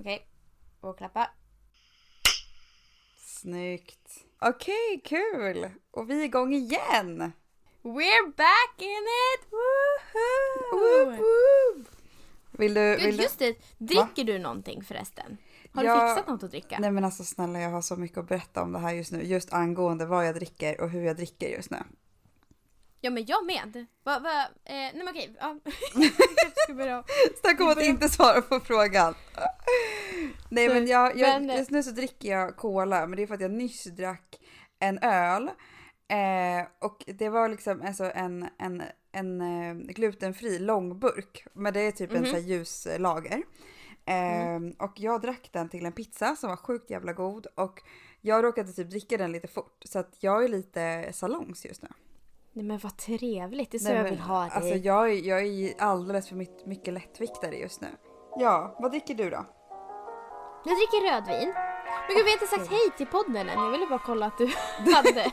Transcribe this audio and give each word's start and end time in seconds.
Okej. 0.00 0.26
Och 0.80 0.98
klappa. 0.98 1.30
Snyggt. 3.18 4.24
Okej, 4.40 5.00
kul! 5.04 5.68
Och 5.90 6.10
vi 6.10 6.20
är 6.20 6.24
igång 6.24 6.52
igen! 6.54 7.32
We're 7.82 8.36
back 8.36 8.74
in 8.78 9.06
it! 9.34 9.48
Woohoo! 9.50 10.80
Woop, 11.06 11.18
woop. 11.18 11.88
Vill 12.50 12.74
du... 12.74 12.96
Gud, 12.96 13.06
Vill 13.06 13.16
du... 13.16 13.22
just 13.22 13.38
det. 13.38 13.56
Dricker 13.78 14.24
du 14.24 14.38
någonting 14.38 14.84
förresten? 14.84 15.36
Har 15.72 15.84
Ja. 15.84 15.94
du 16.02 16.08
fixat 16.14 16.28
något 16.28 16.42
att 16.42 16.50
dricka? 16.50 16.76
Nej 16.80 16.90
men 16.90 17.04
alltså 17.04 17.24
snälla 17.24 17.60
jag 17.60 17.70
har 17.70 17.82
så 17.82 17.96
mycket 17.96 18.18
att 18.18 18.28
berätta 18.28 18.62
om 18.62 18.72
det 18.72 18.78
här 18.78 18.92
just 18.92 19.12
nu. 19.12 19.22
Just 19.22 19.52
angående 19.52 20.06
vad 20.06 20.26
jag 20.26 20.34
dricker 20.34 20.80
och 20.80 20.90
hur 20.90 21.02
jag 21.04 21.16
dricker 21.16 21.48
just 21.48 21.70
nu. 21.70 21.78
Ja 23.00 23.10
men 23.10 23.24
jag 23.26 23.46
med. 23.46 23.86
Va, 24.04 24.18
va, 24.18 24.42
eh, 24.64 24.72
nej 24.74 24.92
men 24.94 25.08
okej. 25.08 25.36
Ja. 25.40 25.58
Snacka 27.40 27.64
om 27.64 27.70
att 27.70 27.82
inte 27.82 28.08
svara 28.08 28.42
på 28.42 28.60
frågan. 28.60 29.14
Nej 30.48 30.68
men 30.68 30.86
jag, 30.86 31.16
jag, 31.18 31.42
Men- 31.42 31.56
just 31.58 31.70
nu 31.70 31.82
så 31.82 31.90
dricker 31.90 32.28
jag 32.30 32.56
cola 32.56 33.06
men 33.06 33.16
det 33.16 33.22
är 33.22 33.26
för 33.26 33.34
att 33.34 33.40
jag 33.40 33.50
nyss 33.50 33.84
drack 33.84 34.40
en 34.78 34.98
öl. 34.98 35.50
Eh, 36.08 36.66
och 36.80 37.04
det 37.06 37.28
var 37.28 37.48
liksom 37.48 37.82
alltså 37.82 38.04
en, 38.14 38.48
en, 38.58 38.82
en 39.12 39.40
eh, 39.40 39.74
glutenfri 39.74 40.58
långburk. 40.58 41.46
Men 41.52 41.72
det 41.72 41.80
är 41.80 41.92
typ 41.92 42.10
en 42.10 42.16
Mhm. 42.16 42.26
sån 42.26 42.34
här 42.34 42.42
ljuslager. 42.42 43.42
Eh, 44.06 44.56
Och 44.86 44.92
jag 45.00 45.20
drack 45.20 45.48
den 45.52 45.68
till 45.68 45.86
en 45.86 45.92
pizza 45.92 46.36
som 46.36 46.48
var 46.50 46.56
sjukt 46.56 46.90
jävla 46.90 47.12
god. 47.12 47.46
Och 47.54 47.82
jag 48.20 48.44
råkade 48.44 48.72
typ 48.72 48.90
dricka 48.90 49.16
den 49.16 49.32
lite 49.32 49.48
fort. 49.48 49.82
Så 49.84 49.98
att 49.98 50.16
jag 50.20 50.44
är 50.44 50.48
lite 50.48 51.08
salongs 51.12 51.64
just 51.66 51.82
nu. 51.82 51.88
Nej 52.52 52.64
men 52.64 52.78
vad 52.78 52.96
trevligt. 52.96 53.70
Det 53.70 53.76
är 53.76 53.78
så 53.78 53.84
Nej, 53.88 53.96
jag 53.96 54.02
men, 54.02 54.10
vill 54.12 54.20
ha 54.20 54.40
dig. 54.40 54.50
Alltså 54.54 54.74
jag, 54.74 55.10
är- 55.12 55.28
jag 55.28 55.46
är 55.46 55.74
alldeles 55.82 56.28
för 56.28 56.36
mycket, 56.36 56.66
mycket 56.66 56.94
lättviktare 56.94 57.56
just 57.56 57.80
nu. 57.80 57.88
Ja, 58.38 58.76
vad 58.78 58.90
dricker 58.90 59.14
du 59.14 59.30
då? 59.30 59.44
Jag 60.64 60.76
dricker 60.76 61.12
rödvin. 61.12 61.52
Men 62.08 62.16
gud 62.16 62.24
vi 62.24 62.30
har 62.30 62.42
inte 62.42 62.46
sagt 62.46 62.70
hej 62.70 62.90
till 62.96 63.06
podden 63.06 63.48
än. 63.48 63.58
Jag 63.64 63.70
ville 63.70 63.86
bara 63.86 63.98
kolla 63.98 64.26
att 64.26 64.38
du 64.38 64.46
hade. 64.94 65.32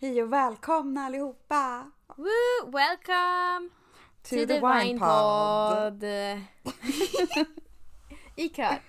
Hej 0.00 0.22
och 0.22 0.32
välkomna 0.32 1.00
allihopa! 1.04 1.90
Woo! 2.16 2.70
Welcome 2.72 3.68
To, 4.22 4.36
to 4.36 4.46
the 4.46 4.60
Wine 4.60 4.98
Pod. 4.98 6.04
I 8.36 8.48
kör. 8.48 8.82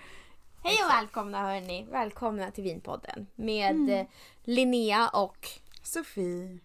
Hej 0.64 0.78
och 0.84 0.90
välkomna 0.90 1.42
hörni. 1.42 1.88
Välkomna 1.92 2.52
till 2.52 2.64
Vinpodden 2.64 3.28
med 3.36 3.72
Mm. 3.72 3.90
eh, 3.90 4.06
Linnea 4.44 5.10
och 5.10 5.48
Sofie. 5.84 6.60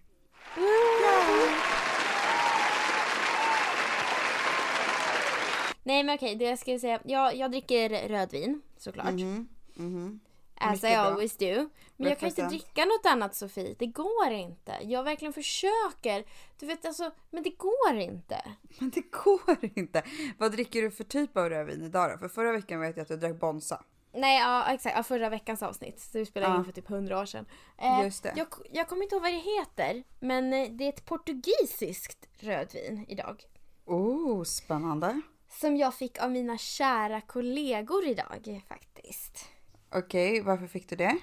Nej 5.82 6.02
men 6.02 6.14
okej, 6.14 6.34
det 6.36 6.44
jag 6.44 6.58
skulle 6.58 6.78
säga. 6.78 7.00
Jag, 7.04 7.36
jag 7.36 7.50
dricker 7.50 8.08
rödvin 8.08 8.62
såklart. 8.76 9.12
Mhm, 9.14 9.48
mhm. 9.74 10.20
As 10.64 10.78
I 10.84 10.86
bra. 10.88 10.96
always 10.98 11.36
do. 11.36 11.68
Men 11.96 12.08
jag 12.08 12.18
kan 12.18 12.28
inte 12.28 12.46
dricka 12.46 12.84
något 12.84 13.06
annat 13.06 13.34
Sofie. 13.34 13.74
Det 13.78 13.86
går 13.86 14.30
inte. 14.30 14.78
Jag 14.82 15.02
verkligen 15.04 15.32
försöker. 15.32 16.24
Du 16.58 16.66
vet 16.66 16.84
alltså, 16.86 17.10
men 17.30 17.42
det 17.42 17.50
går 17.50 17.94
inte. 17.98 18.42
Men 18.78 18.90
det 18.90 19.10
går 19.10 19.58
inte. 19.76 20.02
Vad 20.38 20.52
dricker 20.52 20.82
du 20.82 20.90
för 20.90 21.04
typ 21.04 21.36
av 21.36 21.48
rödvin 21.50 21.82
idag 21.84 22.10
då? 22.10 22.18
För 22.18 22.28
förra 22.28 22.52
veckan 22.52 22.80
vet 22.80 22.96
jag 22.96 23.02
att 23.02 23.08
du 23.08 23.16
drack 23.16 23.40
Bonsa. 23.40 23.84
Nej, 24.14 24.38
ja 24.40 24.72
exakt. 24.72 24.96
Ja, 24.96 25.02
förra 25.02 25.28
veckans 25.28 25.62
avsnitt. 25.62 26.00
Så 26.00 26.18
vi 26.18 26.26
spelade 26.26 26.52
Ja. 26.52 26.58
in 26.58 26.64
för 26.64 26.72
typ 26.72 26.90
100 26.90 27.20
år 27.20 27.26
sedan. 27.26 27.46
Eh, 27.78 28.04
Just 28.04 28.22
det. 28.22 28.32
Jag, 28.36 28.46
jag 28.72 28.88
kommer 28.88 29.02
inte 29.02 29.14
ihåg 29.14 29.22
vad 29.22 29.32
det 29.32 29.38
heter. 29.38 30.04
Men 30.20 30.52
eh, 30.52 30.68
det 30.70 30.84
är 30.84 30.88
ett 30.88 31.04
portugisiskt 31.04 32.28
rödvin 32.38 33.04
idag. 33.08 33.42
Oh, 33.84 34.42
spännande. 34.44 35.20
Som 35.60 35.76
jag 35.76 35.94
fick 35.94 36.22
av 36.22 36.30
mina 36.30 36.58
kära 36.58 37.20
kollegor 37.20 38.06
idag 38.06 38.62
faktiskt. 38.68 39.48
Okej, 39.94 40.40
varför 40.40 40.66
fick 40.66 40.88
du 40.88 40.96
det? 40.96 41.16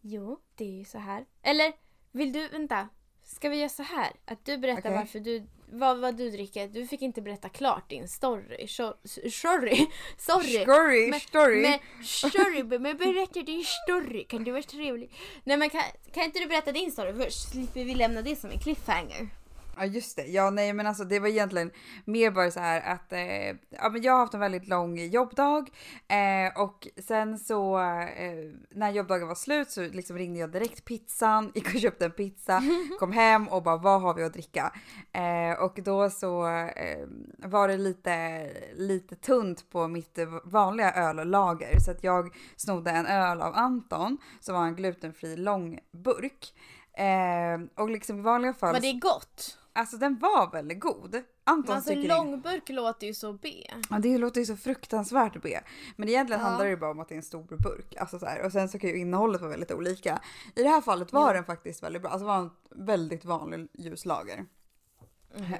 Jo, 0.00 0.38
det 0.54 0.64
är 0.64 0.78
ju 0.78 0.84
så 0.84 0.98
här. 0.98 1.24
Eller 1.42 1.72
vill 2.12 2.32
du, 2.32 2.48
vänta. 2.48 2.88
Ska 3.24 3.48
vi 3.48 3.56
göra 3.56 3.68
så 3.68 3.82
här? 3.82 4.12
Att 4.24 4.44
du 4.44 4.58
berättar 4.58 4.80
Okej. 4.80 4.92
varför 4.92 5.20
du, 5.20 5.46
vad, 5.72 5.98
vad 5.98 6.16
du 6.16 6.30
dricker. 6.30 6.68
Du 6.68 6.86
fick 6.86 7.02
inte 7.02 7.22
berätta 7.22 7.48
klart 7.48 7.90
din 7.90 8.08
story. 8.08 8.66
Sor- 8.68 8.96
Sorry. 9.30 9.86
Sorry. 10.18 10.62
Story, 10.62 11.10
Men- 11.10 11.20
story. 11.20 11.62
Men 11.62 11.78
story, 12.04 12.62
men 12.78 12.96
berätta 12.96 13.42
din 13.42 13.64
story. 13.64 14.24
Kan 14.24 14.44
du 14.44 14.50
vara 14.50 14.62
trevlig? 14.62 15.10
Nej 15.44 15.56
men 15.56 15.70
kan, 15.70 15.82
kan 16.12 16.24
inte 16.24 16.38
du 16.38 16.46
berätta 16.46 16.72
din 16.72 16.92
story 16.92 17.14
först? 17.14 17.50
Slipper 17.52 17.84
vi 17.84 17.94
lämna 17.94 18.22
det 18.22 18.36
som 18.36 18.50
en 18.50 18.58
cliffhanger. 18.58 19.28
Ja 19.78 19.84
just 19.84 20.16
det, 20.16 20.26
ja 20.26 20.50
nej 20.50 20.72
men 20.72 20.86
alltså 20.86 21.04
det 21.04 21.18
var 21.18 21.28
egentligen 21.28 21.70
mer 22.04 22.30
bara 22.30 22.50
så 22.50 22.60
här 22.60 22.80
att 22.80 23.12
eh, 23.12 23.46
ja, 23.70 23.88
men 23.92 24.02
jag 24.02 24.12
har 24.12 24.20
haft 24.20 24.34
en 24.34 24.40
väldigt 24.40 24.68
lång 24.68 24.98
jobbdag 24.98 25.70
eh, 26.08 26.62
och 26.62 26.88
sen 27.06 27.38
så 27.38 27.78
eh, 27.78 28.50
när 28.70 28.90
jobbdagen 28.90 29.28
var 29.28 29.34
slut 29.34 29.70
så 29.70 29.82
liksom 29.82 30.18
ringde 30.18 30.40
jag 30.40 30.52
direkt 30.52 30.84
pizzan, 30.84 31.52
gick 31.54 31.74
och 31.74 31.80
köpte 31.80 32.04
en 32.04 32.10
pizza, 32.10 32.62
kom 32.98 33.12
hem 33.12 33.48
och 33.48 33.62
bara 33.62 33.76
vad 33.76 34.00
har 34.00 34.14
vi 34.14 34.24
att 34.24 34.32
dricka? 34.32 34.72
Eh, 35.12 35.62
och 35.62 35.78
då 35.84 36.10
så 36.10 36.46
eh, 36.48 37.06
var 37.38 37.68
det 37.68 37.76
lite, 37.76 38.46
lite 38.74 39.16
tunt 39.16 39.70
på 39.70 39.88
mitt 39.88 40.18
vanliga 40.44 40.92
öllager 40.94 41.78
så 41.78 41.90
att 41.90 42.04
jag 42.04 42.36
snodde 42.56 42.90
en 42.90 43.06
öl 43.06 43.40
av 43.40 43.54
Anton 43.54 44.18
som 44.40 44.54
var 44.54 44.66
en 44.66 44.76
glutenfri 44.76 45.36
lång 45.36 45.78
burk. 45.92 46.54
Eh, 46.96 47.82
och 47.82 47.90
liksom 47.90 48.18
i 48.18 48.22
vanliga 48.22 48.54
fall 48.54 48.72
Var 48.72 48.80
det 48.80 48.92
gott? 48.92 49.58
Alltså 49.76 49.96
den 49.96 50.18
var 50.18 50.52
väldigt 50.52 50.80
god. 50.80 51.22
Anton 51.44 51.74
Alltså 51.76 51.90
tycker 51.90 52.08
långburk 52.08 52.68
låter 52.68 53.06
ju 53.06 53.14
så 53.14 53.32
B. 53.32 53.48
Ja, 53.90 53.98
det 53.98 54.18
låter 54.18 54.40
ju 54.40 54.46
så 54.46 54.56
fruktansvärt 54.56 55.42
B. 55.42 55.60
Men 55.96 56.08
egentligen 56.08 56.40
Ja. 56.40 56.46
handlar 56.46 56.64
det 56.64 56.70
ju 56.70 56.76
bara 56.76 56.90
om 56.90 57.00
att 57.00 57.08
det 57.08 57.14
är 57.14 57.16
en 57.16 57.22
stor 57.22 57.44
burk. 57.44 57.96
Alltså 57.96 58.18
så 58.18 58.26
här. 58.26 58.44
Och 58.44 58.52
sen 58.52 58.68
så 58.68 58.78
kan 58.78 58.90
ju 58.90 58.96
innehållet 58.98 59.40
vara 59.40 59.50
väldigt 59.50 59.70
olika. 59.72 60.20
I 60.54 60.62
det 60.62 60.68
här 60.68 60.80
fallet 60.80 61.12
var 61.12 61.34
den 61.34 61.44
faktiskt 61.44 61.82
väldigt 61.82 62.02
bra. 62.02 62.10
Alltså 62.10 62.26
var 62.26 62.38
en 62.38 62.50
väldigt 62.70 63.24
vanlig 63.24 63.68
ljuslager. 63.72 64.44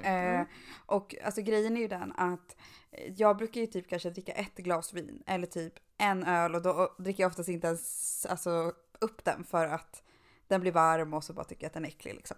Eh, 0.03 0.41
och 0.85 1.15
alltså 1.25 1.41
grejen 1.41 1.77
är 1.77 1.81
ju 1.81 1.87
den 1.87 2.13
att 2.17 2.55
eh, 2.91 3.13
jag 3.17 3.37
brukar 3.37 3.61
ju 3.61 3.67
typ 3.67 3.89
kanske 3.89 4.09
dricka 4.09 4.31
ett 4.31 4.57
glas 4.57 4.93
vin 4.93 5.23
eller 5.25 5.47
typ 5.47 5.73
en 5.97 6.23
öl 6.23 6.55
och 6.55 6.61
då 6.61 6.95
dricker 6.97 7.23
jag 7.23 7.29
oftast 7.29 7.49
inte 7.49 7.67
ens 7.67 8.25
alltså, 8.25 8.71
upp 8.99 9.23
den 9.23 9.43
för 9.43 9.65
att 9.67 10.03
den 10.47 10.61
blir 10.61 10.71
varm 10.71 11.13
och 11.13 11.23
så 11.23 11.33
bara 11.33 11.45
tycker 11.45 11.63
jag 11.63 11.67
att 11.67 11.73
den 11.73 11.85
är 11.85 11.89
äcklig 11.89 12.13
liksom. 12.15 12.37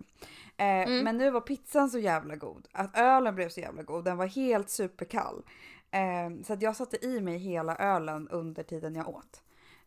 Eh, 0.58 0.90
Men 1.04 1.18
nu 1.18 1.32
var 1.32 1.42
pizzan 1.42 1.90
så 1.90 2.00
jävla 2.00 2.36
god, 2.36 2.68
att 2.72 2.98
ölen 2.98 3.36
blev 3.36 3.50
så 3.50 3.60
jävla 3.60 3.84
god, 3.84 4.06
den 4.06 4.18
var 4.18 4.26
helt 4.26 4.70
superkall. 4.70 5.44
Eh, 5.92 6.44
så 6.46 6.54
att 6.54 6.62
jag 6.62 6.76
satte 6.76 7.06
i 7.06 7.22
mig 7.22 7.38
hela 7.38 7.76
ölen 7.76 8.28
under 8.30 8.64
tiden 8.64 8.96
jag 8.96 9.08
åt. 9.10 9.42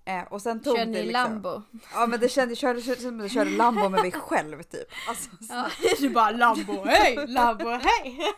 Eh, 0.04 0.22
och 0.32 0.42
sen 0.42 0.60
tog 0.60 0.76
Kör 0.76 0.84
det 0.86 0.90
ni 0.90 1.02
liksom, 1.02 1.12
Lambo? 1.12 1.62
Ja 1.94 2.06
men 2.06 2.20
det 2.20 2.28
kändes, 2.28 2.58
körde, 2.58 2.82
körde, 2.82 3.00
som 3.00 3.16
att 3.16 3.22
jag 3.24 3.30
körde 3.30 3.50
Lambo 3.50 3.88
med 3.88 4.00
mig 4.02 4.12
själv 4.12 4.62
typ. 4.62 4.88
Alltså, 5.08 5.30
Ja, 5.48 5.66
du 6.00 6.10
bara 6.10 6.30
Lambo, 6.30 6.84
hej! 6.84 7.26
Lambo, 7.26 7.68
hej! 7.68 8.18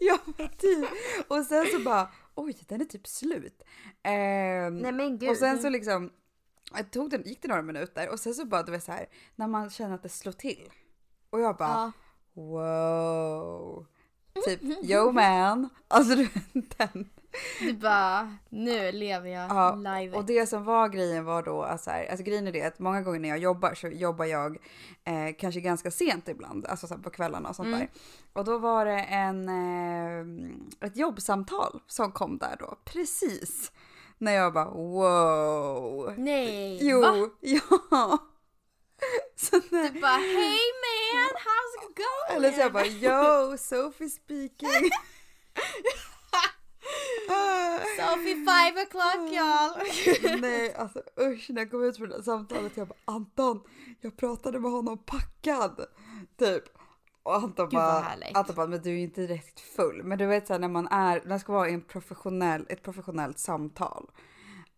Ja 0.00 0.18
men 0.36 0.48
typ. 0.48 0.88
Och 1.28 1.44
sen 1.44 1.66
så 1.66 1.78
bara 1.78 2.08
oj 2.34 2.56
den 2.68 2.80
är 2.80 2.84
typ 2.84 3.06
slut. 3.06 3.62
Ehm, 4.02 4.78
Nej 4.78 4.92
men 4.92 5.18
gud. 5.18 5.30
och 5.30 5.36
sen 5.36 5.58
så 5.62 5.68
liksom 5.68 6.10
jag 6.74 6.90
tog 6.90 7.10
den, 7.10 7.22
gick 7.22 7.42
det 7.42 7.48
några 7.48 7.62
minuter 7.62 8.08
och 8.12 8.20
sen 8.20 8.34
så 8.34 8.44
bara 8.44 8.62
du 8.62 8.72
vet 8.72 8.84
så 8.84 8.92
här 8.92 9.06
när 9.36 9.48
man 9.48 9.70
känner 9.70 9.94
att 9.94 10.02
det 10.02 10.08
slår 10.08 10.32
till. 10.32 10.68
Och 11.30 11.40
jag 11.40 11.56
bara 11.56 11.68
Ja. 11.68 11.92
wow. 12.42 13.86
Typ 14.46 14.60
yo 14.84 15.12
man. 15.12 15.68
Alltså 15.88 16.14
du 16.16 16.22
vet 16.24 16.78
den. 16.78 17.08
Du 17.60 17.72
bara, 17.72 18.36
nu 18.48 18.92
lever 18.92 19.28
jag 19.30 19.50
Ja, 19.50 19.74
live. 19.74 20.16
och 20.16 20.24
det 20.24 20.46
som 20.46 20.64
var 20.64 20.88
grejen 20.88 21.24
var 21.24 21.42
då 21.42 21.62
att 21.62 21.80
så 21.82 21.90
här, 21.90 22.06
alltså 22.10 22.24
grejen 22.24 22.46
är 22.46 22.52
det 22.52 22.62
att 22.62 22.78
många 22.78 23.02
gånger 23.02 23.20
när 23.20 23.28
jag 23.28 23.38
jobbar 23.38 23.74
så 23.74 23.88
jobbar 23.88 24.24
jag 24.24 24.56
eh, 25.04 25.34
kanske 25.38 25.60
ganska 25.60 25.90
sent 25.90 26.28
ibland, 26.28 26.66
alltså 26.66 26.86
så 26.86 26.98
på 26.98 27.10
kvällarna 27.10 27.48
och 27.48 27.56
sånt 27.56 27.66
Mm. 27.66 27.78
där. 27.78 27.88
Och 28.32 28.44
då 28.44 28.58
var 28.58 28.84
det 28.84 29.00
en, 29.02 29.48
eh, 29.48 30.86
ett 30.88 30.96
jobbsamtal 30.96 31.80
som 31.86 32.12
kom 32.12 32.38
där 32.38 32.56
då, 32.58 32.76
precis. 32.84 33.72
När 34.18 34.32
jag 34.32 34.52
bara 34.52 34.70
wow. 34.70 36.14
Nej, 36.16 36.78
Jo, 36.80 37.00
va? 37.00 37.28
ja. 37.40 37.58
Så 39.36 39.60
när, 39.70 39.90
Du 39.90 40.00
bara, 40.00 40.12
hey 40.16 40.70
man, 40.82 41.30
how's 41.34 41.90
it 41.90 41.96
going? 41.96 42.36
eller 42.36 42.52
så 42.52 42.60
jag 42.60 42.72
bara 42.72 42.86
yo, 42.86 43.56
Sophie 43.58 44.08
speaking. 44.10 44.90
Sophie 47.98 48.34
five 48.34 48.76
o'clock 48.84 49.30
y'all. 49.32 50.40
Nej, 50.40 50.74
alltså 50.74 51.02
usch 51.20 51.50
när 51.50 51.62
jag 51.62 51.70
kom 51.70 51.84
ut 51.84 51.96
från 51.96 52.08
det 52.08 52.22
samtalet 52.22 52.76
jag 52.76 52.88
bara 52.88 52.98
Anton, 53.04 53.60
jag 54.00 54.16
pratade 54.16 54.60
med 54.60 54.70
honom 54.70 54.98
packad. 54.98 55.86
Typ. 56.38 56.64
Och 57.22 57.34
Anton 57.34 57.68
bara. 57.72 58.06
Anton 58.34 58.56
bara, 58.56 58.66
men 58.66 58.82
du 58.82 58.90
är 58.90 58.94
ju 58.94 59.00
inte 59.02 59.26
riktigt 59.26 59.60
full. 59.60 60.02
Men 60.02 60.18
du 60.18 60.26
vet 60.26 60.46
såhär 60.46 60.60
när 60.60 60.68
man 60.68 60.88
är, 60.88 61.22
när 61.24 61.32
det 61.34 61.38
ska 61.38 61.52
vara 61.52 61.68
i 61.68 61.72
en 61.74 61.80
professionell, 61.82 62.66
ett 62.68 62.82
professionellt 62.82 63.38
samtal. 63.38 64.10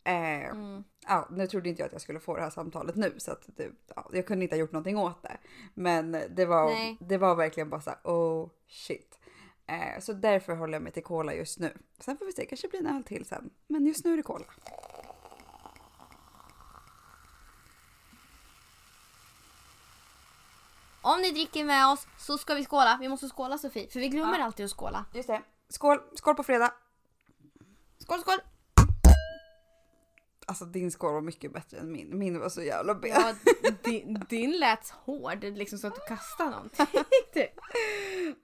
Eh, 0.05 0.51
Mm. 0.51 0.85
ja, 1.09 1.29
nu 1.31 1.47
trodde 1.47 1.69
inte 1.69 1.83
jag 1.83 1.87
att 1.87 1.93
jag 1.93 2.01
skulle 2.03 2.21
få 2.21 2.37
det 2.37 2.43
här 2.43 2.51
samtalet 2.51 2.97
nu 2.97 3.15
så 3.19 3.33
att 3.33 3.43
det, 3.57 3.69
ja, 3.97 4.11
jag 4.13 4.27
kunde 4.27 4.45
inte 4.45 4.57
ha 4.57 4.61
gjort 4.61 4.73
någonting 4.73 4.99
åt 4.99 5.23
det. 5.23 5.37
Men 5.75 6.13
det 6.31 6.45
var, 6.47 6.67
Nej. 6.71 6.97
det 7.01 7.19
var 7.19 7.35
verkligen 7.35 7.71
bara 7.71 7.81
så 7.81 7.91
här, 7.91 7.99
oh 8.05 8.49
shit. 8.69 9.19
Eh, 9.67 10.01
så 10.01 10.13
därför 10.13 10.55
håller 10.55 10.73
jag 10.75 10.83
mig 10.83 10.93
till 10.93 11.03
cola 11.05 11.35
just 11.35 11.59
nu. 11.59 11.77
Sen 12.01 12.17
får 12.17 12.27
vi 12.27 12.33
se, 12.33 12.47
kanske 12.47 12.69
blir 12.69 12.81
en 12.81 12.97
öl 12.97 13.05
till 13.05 13.25
sen. 13.25 13.51
Men 13.69 13.87
just 13.87 14.05
nu 14.05 14.13
är 14.13 14.17
det 14.17 14.23
cola. 14.23 14.45
Om 21.15 21.21
ni 21.23 21.31
dricker 21.31 21.65
med 21.65 21.87
oss 21.87 22.07
så 22.19 22.39
ska 22.39 22.55
vi 22.55 22.65
skåla. 22.65 22.99
Vi 23.01 23.09
måste 23.09 23.29
skåla 23.29 23.59
Sofie, 23.59 23.89
för 23.91 24.01
vi 24.01 24.09
glömmer 24.09 24.39
Ja. 24.39 24.45
alltid 24.45 24.65
att 24.65 24.73
skåla. 24.73 25.05
Just 25.15 25.29
det. 25.29 25.43
Skål! 25.69 25.99
Skål 26.15 26.35
på 26.35 26.43
fredag! 26.43 26.73
Skål, 27.99 28.21
skål! 28.21 28.39
Alltså 30.47 30.65
din 30.65 30.91
skål 30.91 31.13
var 31.13 31.21
mycket 31.21 31.53
bättre 31.53 31.79
än 31.79 31.93
min. 31.93 32.19
Min 32.19 32.41
var 32.41 32.49
så 32.49 32.63
jävla 32.63 32.95
B. 32.95 33.09
Ja, 33.09 33.35
din, 33.85 34.25
din 34.29 34.51
lät 34.53 34.89
hård, 34.91 35.45
liksom 35.45 35.79
så 35.79 35.87
att 35.87 35.95
du 35.95 36.01
kastade 36.01 36.51
någonting. 36.51 36.87
Typ. 37.35 37.51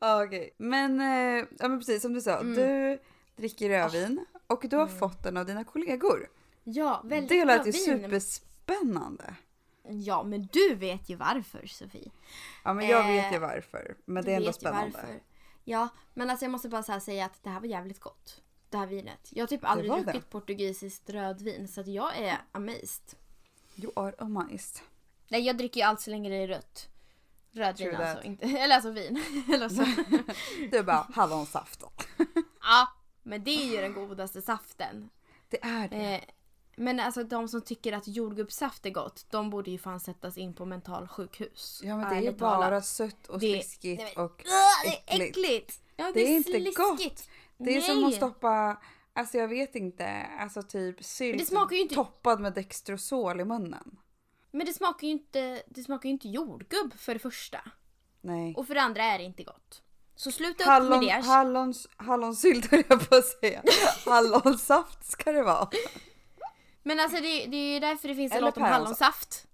Okej. 0.00 0.54
Men, 0.58 1.00
eh, 1.00 1.44
ja, 1.58 1.68
men 1.68 1.78
precis 1.78 2.02
som 2.02 2.12
du 2.12 2.20
sa, 2.20 2.38
Mm. 2.38 2.54
du 2.54 2.98
dricker 3.36 3.68
rödvin 3.68 4.24
och 4.46 4.64
du 4.68 4.76
har 4.76 4.86
fått 4.86 5.22
den 5.22 5.36
av 5.36 5.46
dina 5.46 5.64
kollegor. 5.64 6.28
Ja, 6.64 7.00
väldigt 7.04 7.28
Det 7.28 7.44
lät 7.44 7.66
ju 7.66 7.72
superspännande. 7.72 9.34
Ja, 9.90 10.22
men 10.22 10.48
du 10.52 10.74
vet 10.74 11.08
ju 11.08 11.16
varför 11.16 11.66
Sofie. 11.66 12.10
Ja 12.64 12.72
men 12.74 12.86
jag 12.88 13.00
Eh, 13.00 13.06
vet 13.06 13.34
ju 13.34 13.38
varför. 13.38 13.96
Men 14.04 14.24
det 14.24 14.32
är 14.32 14.36
ändå 14.36 14.52
spännande. 14.52 15.20
Ja, 15.64 15.88
men 16.14 16.30
alltså 16.30 16.44
jag 16.44 16.52
måste 16.52 16.68
bara 16.68 17.00
säga 17.00 17.24
att 17.24 17.42
det 17.42 17.50
här 17.50 17.60
var 17.60 17.66
jävligt 17.66 18.00
gott. 18.00 18.42
Det 18.70 18.76
här 18.76 18.86
vinet. 18.86 19.28
Jag 19.30 19.42
har 19.42 19.46
typ 19.48 19.64
aldrig 19.64 19.90
det. 19.92 20.02
druckit 20.02 20.30
portugisiskt 20.30 21.10
rödvin 21.10 21.68
så 21.68 21.80
att 21.80 21.86
jag 21.86 22.16
är 22.18 22.38
amazed. 22.52 23.14
You 23.76 23.92
are 23.96 24.14
amazed. 24.18 24.80
Nej, 25.28 25.40
jag 25.42 25.56
dricker 25.58 25.80
ju 25.80 25.86
allt 25.86 26.00
så 26.00 26.10
länge 26.10 26.30
det 26.30 26.36
är 26.36 26.48
rött. 26.48 26.88
Rödvin 27.50 27.90
True 27.90 27.98
alltså, 27.98 28.16
that. 28.16 28.24
inte, 28.24 28.46
eller 28.58 28.74
alltså 28.74 28.90
vin. 28.90 29.22
eller 29.54 29.68
så. 29.68 29.84
Du 30.70 30.82
bara 30.82 31.06
hallonsaft. 31.14 31.84
ja, 32.60 32.88
men 33.22 33.44
det 33.44 33.50
är 33.50 33.70
ju 33.70 33.76
den 33.80 33.94
godaste 33.94 34.42
saften. 34.42 35.10
Det 35.48 35.64
är 35.64 35.88
det. 35.88 36.14
Eh, 36.14 36.20
men 36.76 37.00
alltså 37.00 37.22
de 37.24 37.48
som 37.48 37.62
tycker 37.62 37.92
att 37.92 38.08
jordgubbssaft 38.08 38.86
är 38.86 38.90
gott, 38.90 39.26
de 39.30 39.50
borde 39.50 39.70
ju 39.70 39.78
fan 39.78 40.00
sättas 40.00 40.38
in 40.38 40.54
på 40.54 40.64
mentalsjukhus. 40.64 41.80
Ja 41.84 41.96
men 41.96 42.08
det 42.10 42.16
är 42.16 42.20
ju 42.20 42.32
bara 42.32 42.62
talat. 42.62 42.86
sött 42.86 43.26
och 43.26 43.38
Det- 43.38 43.46
sliskigt 43.52 44.02
men- 44.16 44.24
och 44.24 44.40
Ugh, 44.44 44.52
det 44.84 44.88
är 45.12 45.16
äckligt. 45.16 45.36
äckligt! 45.36 45.80
Ja, 45.96 46.04
det, 46.04 46.12
Det 46.12 46.20
är 46.26 46.32
är 46.32 46.36
inte 46.36 46.50
sliskigt. 46.50 47.28
Det 47.58 47.76
är 47.76 47.80
som 47.80 47.96
Nej. 48.00 48.08
att 48.08 48.14
stoppa, 48.14 48.82
alltså 49.12 49.38
jag 49.38 49.48
vet 49.48 49.74
inte, 49.74 50.26
alltså 50.40 50.62
typ 50.62 51.04
sylt 51.04 51.50
det 51.70 51.76
inte- 51.76 51.94
toppad 51.94 52.40
med 52.40 52.52
Dextrosol 52.54 53.40
i 53.40 53.44
munnen. 53.44 53.98
Men 54.50 54.66
det 54.66 54.72
smakar 54.72 55.06
ju 55.06 55.12
inte, 55.12 55.62
det 55.68 55.82
smakar 55.82 56.08
ju 56.08 56.12
inte 56.12 56.28
jordgubb 56.28 56.94
för 56.98 57.14
det 57.14 57.20
första. 57.20 57.58
Nej. 58.20 58.54
Och 58.54 58.66
för 58.66 58.74
det 58.74 58.80
andra 58.82 59.02
är 59.04 59.18
det 59.18 59.24
inte 59.24 59.42
gott. 59.42 59.82
Så 60.16 60.32
sluta 60.32 60.64
upp 60.64 60.68
Hallon, 60.68 60.90
med 61.04 61.08
det. 61.22 61.26
hallons, 61.26 61.88
hallonsylt 61.96 62.66
höll 62.70 62.82
jag 62.88 63.08
på 63.08 63.16
att 63.16 63.24
säga. 63.26 63.62
Hallonsaft 64.06 65.04
ska 65.04 65.32
det 65.32 65.42
vara. 65.42 65.68
Men 66.86 67.00
alltså 67.00 67.16
det, 67.22 67.46
det 67.46 67.56
är 67.56 67.74
ju 67.74 67.80
därför 67.80 68.08
det 68.08 68.14
finns 68.14 68.32
en 68.32 68.36
Eller 68.38 68.46
låt 68.46 68.56
om 68.56 68.62
päronsaft. 68.62 68.82
hallonsaft. 69.00 69.46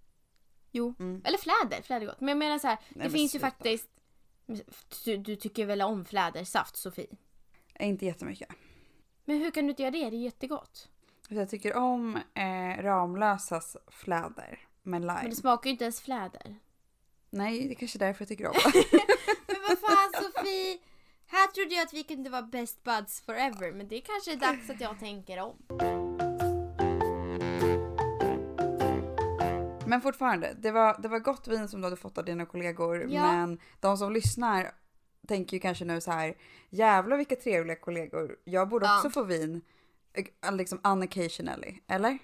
Jo, 0.73 0.94
Mm. 0.99 1.23
eller 1.25 1.38
fläder. 1.38 1.82
Fläder 1.82 2.02
är 2.02 2.06
gott. 2.11 2.20
Men 2.20 2.29
jag 2.29 2.38
menar 2.38 2.58
så 2.58 2.67
här, 2.67 2.76
det 2.88 2.99
men 2.99 3.11
finns 3.11 3.34
ju 3.34 3.38
sluta. 3.38 3.46
faktiskt... 3.46 3.88
Du, 5.05 5.17
du 5.17 5.37
tycker 5.37 5.67
väl 5.67 5.82
om 5.82 6.05
flädersaft 6.05 6.76
Sofie? 6.76 7.06
Inte 7.79 8.06
jättemycket. 8.06 8.49
Men 9.25 9.38
hur 9.38 9.50
kan 9.50 9.64
du 9.64 9.70
inte 9.70 9.82
göra 9.82 9.90
det? 9.90 10.11
Det 10.11 10.17
är 10.17 10.20
jättegott. 10.20 10.88
Jag 11.29 11.50
tycker 11.50 11.76
om 11.76 12.17
eh, 12.34 12.82
Ramlösas 12.82 13.76
fläder 13.88 14.58
med 14.82 15.00
lime. 15.00 15.14
Men 15.14 15.31
det 15.31 15.37
smakar 15.37 15.69
ju 15.69 15.73
inte 15.73 15.85
ens 15.85 16.00
fläder. 16.00 16.56
Nej, 17.31 17.69
det 17.69 17.73
är 17.73 17.75
kanske 17.75 17.96
är 17.96 18.06
därför 18.06 18.23
jag 18.23 18.28
tycker 18.28 18.46
om 18.46 18.52
det. 18.73 18.85
Men 19.46 19.56
vad 19.69 19.78
fan 19.78 20.23
Sofie! 20.23 20.78
Här 21.26 21.46
trodde 21.46 21.75
jag 21.75 21.82
att 21.87 21.93
vi 21.94 22.02
kunde 22.02 22.31
vara 22.31 22.43
best 22.43 22.82
buds 22.85 23.20
forever. 23.20 23.73
Men 23.73 23.88
det 23.88 24.00
kanske 24.00 24.32
är 24.32 24.37
dags 24.37 24.70
att 24.70 24.81
jag 24.81 24.99
tänker 25.00 25.40
om. 25.40 25.56
Men 29.92 30.00
fortfarande, 30.00 30.54
det 30.58 30.70
var, 30.70 30.96
det 31.02 31.08
var 31.08 31.18
gott 31.18 31.48
vin 31.48 31.68
som 31.68 31.80
du 31.80 31.86
hade 31.86 31.96
fått 31.96 32.18
av 32.18 32.24
dina 32.24 32.46
kollegor. 32.46 33.06
Ja. 33.10 33.22
Men 33.32 33.58
de 33.80 33.96
som 33.96 34.12
lyssnar 34.12 34.74
tänker 35.28 35.56
ju 35.56 35.60
kanske 35.60 35.84
nu 35.84 36.00
så 36.00 36.10
här, 36.10 36.34
jävlar 36.70 37.16
vilka 37.16 37.36
trevliga 37.36 37.76
kollegor. 37.76 38.36
Jag 38.44 38.68
borde 38.68 38.86
Ja. 38.86 38.96
också 38.96 39.10
få 39.10 39.22
vin. 39.22 39.60
eh, 40.12 40.52
Liksom 40.54 40.80
unoccasionally, 40.84 41.78
eller? 41.88 42.18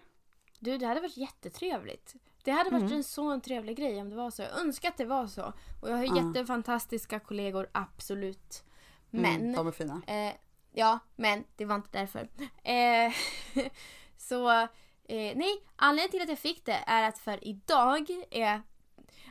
Du, 0.59 0.79
det 0.79 0.87
hade 0.87 1.01
varit 1.01 1.17
jättetrevligt. 1.17 2.15
Det 2.45 2.51
hade 2.51 2.71
varit 2.71 2.83
Mm. 2.83 2.97
en 2.97 3.05
sån 3.05 3.41
trevlig 3.41 3.77
grej 3.77 4.01
om 4.01 4.11
det 4.11 4.17
var 4.17 4.31
så. 4.31 4.43
Jag 4.43 4.61
önskar 4.61 4.89
att 4.89 4.97
det 4.97 5.05
var 5.05 5.27
så. 5.27 5.53
Och 5.83 5.91
jag 5.91 5.97
har 5.97 6.05
Ja. 6.05 6.17
jättefantastiska 6.27 7.19
kollegor, 7.21 7.69
absolut. 7.73 8.65
Mm, 9.13 9.23
Men, 9.43 9.53
de 9.53 9.67
är 9.67 9.71
fina. 9.73 10.03
eh, 10.07 10.33
ja, 10.73 10.99
men 11.17 11.45
det 11.57 11.65
var 11.65 11.75
inte 11.77 11.89
därför. 11.99 12.29
Eh, 12.65 13.13
så, 14.17 14.69
eh, 15.09 15.37
nej, 15.37 15.65
anledningen 15.77 16.11
till 16.11 16.23
att 16.23 16.29
jag 16.29 16.39
fick 16.39 16.65
det 16.65 16.85
är 16.87 17.09
att 17.09 17.19
för 17.19 17.49
idag 17.49 18.11
är... 18.31 18.63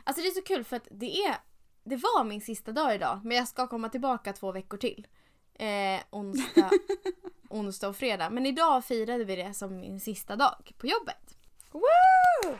Alltså 0.04 0.22
det 0.22 0.28
är 0.28 0.34
så 0.34 0.42
kul 0.42 0.64
för 0.64 0.76
att 0.76 0.88
det 0.90 1.24
är... 1.24 1.36
Det 1.84 1.96
var 1.96 2.24
min 2.24 2.40
sista 2.40 2.72
dag 2.72 2.94
idag, 2.94 3.20
men 3.24 3.36
jag 3.36 3.48
ska 3.48 3.66
komma 3.66 3.88
tillbaka 3.88 4.32
två 4.32 4.52
veckor 4.52 4.76
till. 4.76 5.06
Eh, 5.54 6.00
onsdag, 6.10 6.70
onsdag 7.50 7.88
och 7.88 7.96
fredag. 7.96 8.30
Men 8.30 8.46
idag 8.46 8.84
firade 8.84 9.24
vi 9.24 9.36
det 9.36 9.54
som 9.54 9.80
min 9.80 10.00
sista 10.00 10.36
dag 10.36 10.72
på 10.78 10.86
jobbet. 10.86 11.36
Woo! 11.72 12.56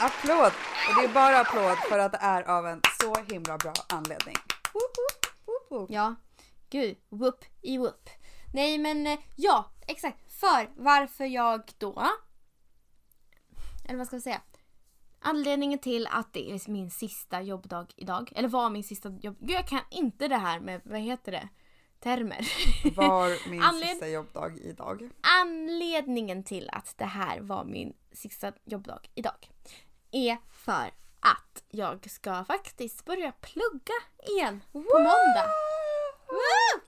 Applåd! 0.00 0.52
Och 0.88 0.94
det 1.00 1.08
är 1.08 1.14
bara 1.14 1.40
applåd 1.40 1.78
för 1.88 1.98
att 1.98 2.12
det 2.12 2.18
är 2.20 2.42
av 2.42 2.66
en 2.66 2.80
så 3.00 3.14
himla 3.34 3.58
bra 3.58 3.72
anledning. 3.88 4.36
Woop, 4.72 4.96
woop, 5.46 5.70
woop. 5.70 5.90
Ja, 5.90 6.14
gud, 6.70 6.96
whoop 7.08 7.44
i 7.62 7.78
whoop. 7.78 8.10
Nej 8.54 8.78
men 8.78 9.06
eh, 9.06 9.18
ja, 9.36 9.70
exakt. 9.86 10.25
För 10.40 10.70
varför 10.82 11.24
jag 11.24 11.62
då... 11.78 12.06
Eller 13.88 13.98
vad 13.98 14.06
ska 14.06 14.16
jag 14.16 14.22
säga? 14.22 14.40
Anledningen 15.20 15.78
till 15.78 16.06
att 16.06 16.32
det 16.32 16.50
är 16.50 16.70
min 16.70 16.90
sista 16.90 17.42
jobbdag 17.42 17.86
idag, 17.96 18.32
eller 18.36 18.48
var 18.48 18.70
min 18.70 18.84
sista 18.84 19.08
jobb... 19.08 19.36
Gud 19.40 19.50
jag 19.50 19.66
kan 19.68 19.80
inte 19.90 20.28
det 20.28 20.36
här 20.36 20.60
med, 20.60 20.80
vad 20.84 21.00
heter 21.00 21.32
det? 21.32 21.48
Termer. 22.00 22.48
Var 22.96 23.50
min 23.50 23.62
Anled- 23.62 23.90
sista 23.90 24.08
jobbdag 24.08 24.58
idag. 24.58 25.10
Anledningen 25.40 26.44
till 26.44 26.68
att 26.72 26.94
det 26.98 27.04
här 27.04 27.40
var 27.40 27.64
min 27.64 27.96
sista 28.12 28.52
jobbdag 28.64 29.00
idag 29.14 29.50
är 30.10 30.38
för 30.50 30.90
att 31.20 31.64
jag 31.68 32.10
ska 32.10 32.44
faktiskt 32.44 33.04
börja 33.04 33.32
plugga 33.32 33.94
igen 34.28 34.62
på 34.72 34.78
måndag. 34.78 35.50
Woo! 36.26 36.80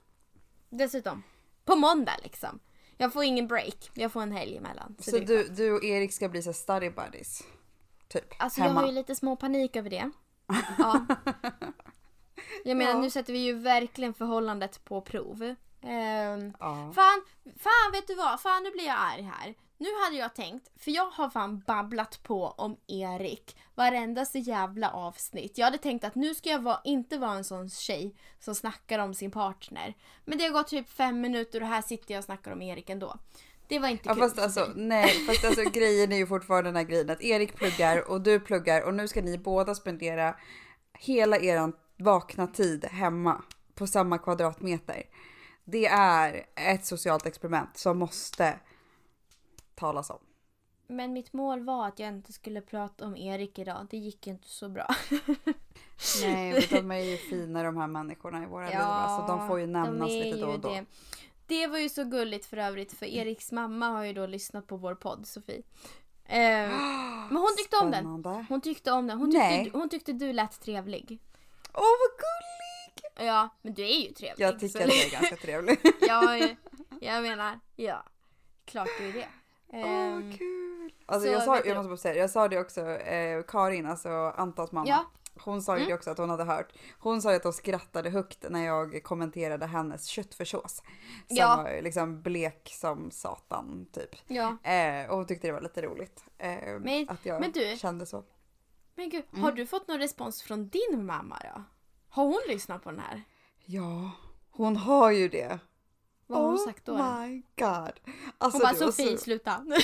Dessutom, 0.69 1.23
på 1.65 1.75
måndag 1.75 2.15
liksom. 2.23 2.59
Jag 3.01 3.13
får 3.13 3.23
ingen 3.23 3.47
break, 3.47 3.91
jag 3.93 4.11
får 4.11 4.21
en 4.21 4.31
helg 4.31 4.57
emellan. 4.57 4.95
Så 4.99 5.11
Så 5.11 5.17
du, 5.19 5.47
du 5.47 5.71
och 5.71 5.83
Erik 5.83 6.13
ska 6.13 6.29
bli 6.29 6.41
så 6.41 6.53
study 6.53 6.89
buddies? 6.89 7.43
Typ, 8.07 8.25
Alltså 8.39 8.59
jag 8.61 8.67
hemma. 8.67 8.79
har 8.79 8.87
ju 8.87 8.93
lite 8.93 9.15
små 9.15 9.35
panik 9.35 9.75
över 9.75 9.89
det. 9.89 10.11
Ja. 10.77 11.05
Jag 12.63 12.77
menar 12.77 12.91
Ja. 12.91 12.99
nu 13.01 13.09
sätter 13.09 13.33
vi 13.33 13.39
ju 13.39 13.53
verkligen 13.53 14.13
förhållandet 14.13 14.85
på 14.85 15.01
prov. 15.01 15.55
Ehm, 15.81 16.53
Ja. 16.59 16.91
Fan, 16.95 17.21
fan 17.57 17.91
vet 17.91 18.07
du 18.07 18.15
vad? 18.15 18.41
Fan 18.41 18.63
nu 18.63 18.71
blir 18.71 18.85
jag 18.85 18.97
arg 18.99 19.21
här. 19.21 19.55
Nu 19.81 19.87
hade 20.03 20.15
jag 20.15 20.35
tänkt, 20.35 20.69
för 20.79 20.91
jag 20.91 21.09
har 21.09 21.29
fan 21.29 21.63
babblat 21.67 22.23
på 22.23 22.47
om 22.47 22.77
Erik 22.87 23.57
varendaste 23.75 24.39
jävla 24.39 24.91
avsnitt. 24.91 25.57
Jag 25.57 25.65
hade 25.65 25.77
tänkt 25.77 26.03
att 26.03 26.15
nu 26.15 26.35
ska 26.35 26.49
jag 26.49 26.59
vara, 26.59 26.81
inte 26.83 27.17
vara 27.17 27.33
en 27.33 27.43
sån 27.43 27.69
tjej 27.69 28.15
som 28.39 28.55
snackar 28.55 28.99
om 28.99 29.13
sin 29.13 29.31
partner. 29.31 29.93
Men 30.25 30.37
det 30.37 30.43
har 30.43 30.51
gått 30.51 30.67
typ 30.67 30.89
fem 30.89 31.21
minuter 31.21 31.61
och 31.61 31.67
här 31.67 31.81
sitter 31.81 32.13
jag 32.13 32.19
och 32.19 32.25
snackar 32.25 32.51
om 32.51 32.61
Erik 32.61 32.89
ändå. 32.89 33.17
Det 33.67 33.79
var 33.79 33.87
inte 33.87 34.03
Ja, 34.09 34.13
kul. 34.13 34.23
fast 34.23 34.39
alltså, 34.39 34.71
nej, 34.75 35.09
fast 35.09 35.45
alltså 35.45 35.63
grejen 35.73 36.11
är 36.11 36.17
ju 36.17 36.27
fortfarande 36.27 36.67
den 36.69 36.75
här 36.75 36.83
grejen 36.83 37.09
att 37.09 37.21
Erik 37.21 37.55
pluggar 37.55 38.09
och 38.09 38.21
du 38.21 38.39
pluggar 38.39 38.81
och 38.81 38.93
nu 38.93 39.07
ska 39.07 39.21
ni 39.21 39.37
båda 39.37 39.75
spendera 39.75 40.35
hela 40.93 41.37
eran 41.37 41.73
vakna 41.97 42.47
tid 42.47 42.85
hemma 42.85 43.41
på 43.75 43.87
samma 43.87 44.17
kvadratmeter. 44.17 45.03
Det 45.65 45.85
är 45.87 46.45
ett 46.55 46.85
socialt 46.85 47.25
experiment 47.25 47.77
som 47.77 47.97
måste 47.97 48.59
talas 49.79 50.09
om. 50.09 50.19
Men 50.87 51.13
mitt 51.13 51.33
mål 51.33 51.63
var 51.63 51.87
att 51.87 51.99
jag 51.99 52.09
inte 52.09 52.33
skulle 52.33 52.61
prata 52.61 53.05
om 53.05 53.17
Erik 53.17 53.59
idag. 53.59 53.87
Det 53.89 53.97
gick 53.97 54.27
inte 54.27 54.47
så 54.47 54.69
bra. 54.69 54.87
Nej, 56.21 56.67
de 56.69 56.91
är 56.91 56.99
ju 56.99 57.17
fina 57.17 57.63
de 57.63 57.77
här 57.77 57.87
människorna 57.87 58.43
i 58.43 58.45
våra 58.45 58.65
liv. 58.65 58.77
Alltså, 58.79 59.37
de 59.37 59.47
får 59.47 59.59
ju 59.59 59.67
nämnas 59.67 60.09
lite 60.09 60.37
då 60.37 60.47
och 60.47 60.59
då. 60.59 60.69
Det. 60.69 60.85
det 61.45 61.67
var 61.67 61.77
ju 61.77 61.89
så 61.89 62.03
gulligt 62.03 62.45
för 62.45 62.57
övrigt 62.57 62.93
för 62.93 63.05
Eriks 63.05 63.51
mamma 63.51 63.89
har 63.89 64.03
ju 64.03 64.13
då 64.13 64.25
lyssnat 64.25 64.67
på 64.67 64.77
vår 64.77 64.95
podd 64.95 65.27
Sofie. 65.27 65.63
Eh, 66.25 66.39
men 67.29 67.37
hon 67.37 67.55
tyckte 67.57 67.77
om 67.77 67.91
den. 67.91 68.03
Spännande. 68.03 68.45
Hon 68.49 68.61
tyckte 68.61 68.91
om 68.91 69.07
den. 69.07 69.17
Hon 69.17 69.29
Nej. 69.29 69.63
tyckte, 69.63 69.77
hon 69.77 69.89
tyckte 69.89 70.13
du 70.13 70.33
lät 70.33 70.61
trevlig. 70.61 71.19
Åh 71.73 71.81
vad 71.81 72.17
gullig! 72.19 73.27
Ja, 73.27 73.49
men 73.61 73.73
du 73.73 73.83
är 73.83 74.07
ju 74.07 74.13
trevlig. 74.13 74.45
Jag 74.45 74.59
tycker 74.59 74.79
så- 74.79 74.83
att 74.83 74.89
det 74.89 75.05
är 75.05 75.11
ganska 75.11 75.35
trevligt. 75.35 75.79
ja, 76.01 76.37
jag, 77.01 77.21
menar, 77.21 77.59
ja. 77.75 78.03
klart 78.65 78.89
det 78.99 79.05
är 79.05 79.13
det. 79.13 79.27
Åh 79.73 80.13
vad 80.13 80.37
kul! 80.37 80.91
Alltså 81.05 81.27
så 81.27 81.33
jag, 81.33 81.43
sa, 81.43 81.61
jag 81.65 81.75
måste 81.77 81.87
bara 81.89 81.97
säga 81.97 82.15
jag 82.21 82.29
sa 82.29 82.47
det 82.47 82.59
också, 82.59 82.81
eh, 82.89 83.43
Karin, 83.47 83.85
alltså 83.85 84.09
Antons 84.35 84.71
mamma. 84.71 84.87
Ja. 84.89 85.05
Hon 85.41 85.61
sa 85.61 85.77
ju 85.77 85.83
Mm. 85.83 85.95
också 85.95 86.09
att 86.11 86.17
hon 86.17 86.29
hade 86.29 86.43
hört. 86.43 86.73
Hon 86.99 87.21
sa 87.21 87.29
ju 87.31 87.35
att 87.37 87.43
hon 87.43 87.53
skrattade 87.53 88.09
högt 88.09 88.45
när 88.49 88.65
jag 88.65 89.03
kommenterade 89.03 89.65
hennes 89.65 90.05
köttfärssås. 90.05 90.75
Som 90.75 90.83
Ja. 91.37 91.63
var 91.63 91.81
liksom 91.81 92.21
blek 92.21 92.71
som 92.79 93.11
satan 93.11 93.85
typ. 93.93 94.09
ja. 94.27 94.57
Eh, 94.71 95.09
och 95.09 95.15
hon 95.17 95.25
tyckte 95.25 95.47
det 95.47 95.51
var 95.53 95.61
lite 95.61 95.81
roligt. 95.81 96.23
Eh, 96.37 96.79
Men- 96.79 97.09
att 97.09 97.25
jag 97.25 97.41
men 97.41 97.51
du- 97.51 97.77
kände 97.77 98.05
så. 98.05 98.23
Men 98.95 99.09
gud, 99.09 99.23
Mm. 99.31 99.43
har 99.43 99.51
du 99.51 99.65
fått 99.65 99.87
någon 99.87 99.97
respons 99.99 100.41
från 100.41 100.69
din 100.69 101.05
mamma 101.05 101.39
då? 101.55 101.63
Har 102.09 102.23
hon 102.25 102.39
lyssnat 102.47 102.83
på 102.83 102.91
den 102.91 102.99
här? 102.99 103.23
Ja, 103.65 104.11
hon 104.51 104.77
har 104.77 105.11
ju 105.11 105.27
det. 105.29 105.59
Vad 106.29 106.39
har 106.41 106.47
hon 106.47 106.55
oh 106.55 106.65
sagt 106.65 106.85
då? 106.85 106.93
my 106.97 107.41
god. 107.57 107.99
Alltså, 108.37 108.57
Hon 108.57 108.59
bara 108.61 108.73
Sofie, 108.91 109.17
så- 109.17 109.23
sluta. 109.23 109.65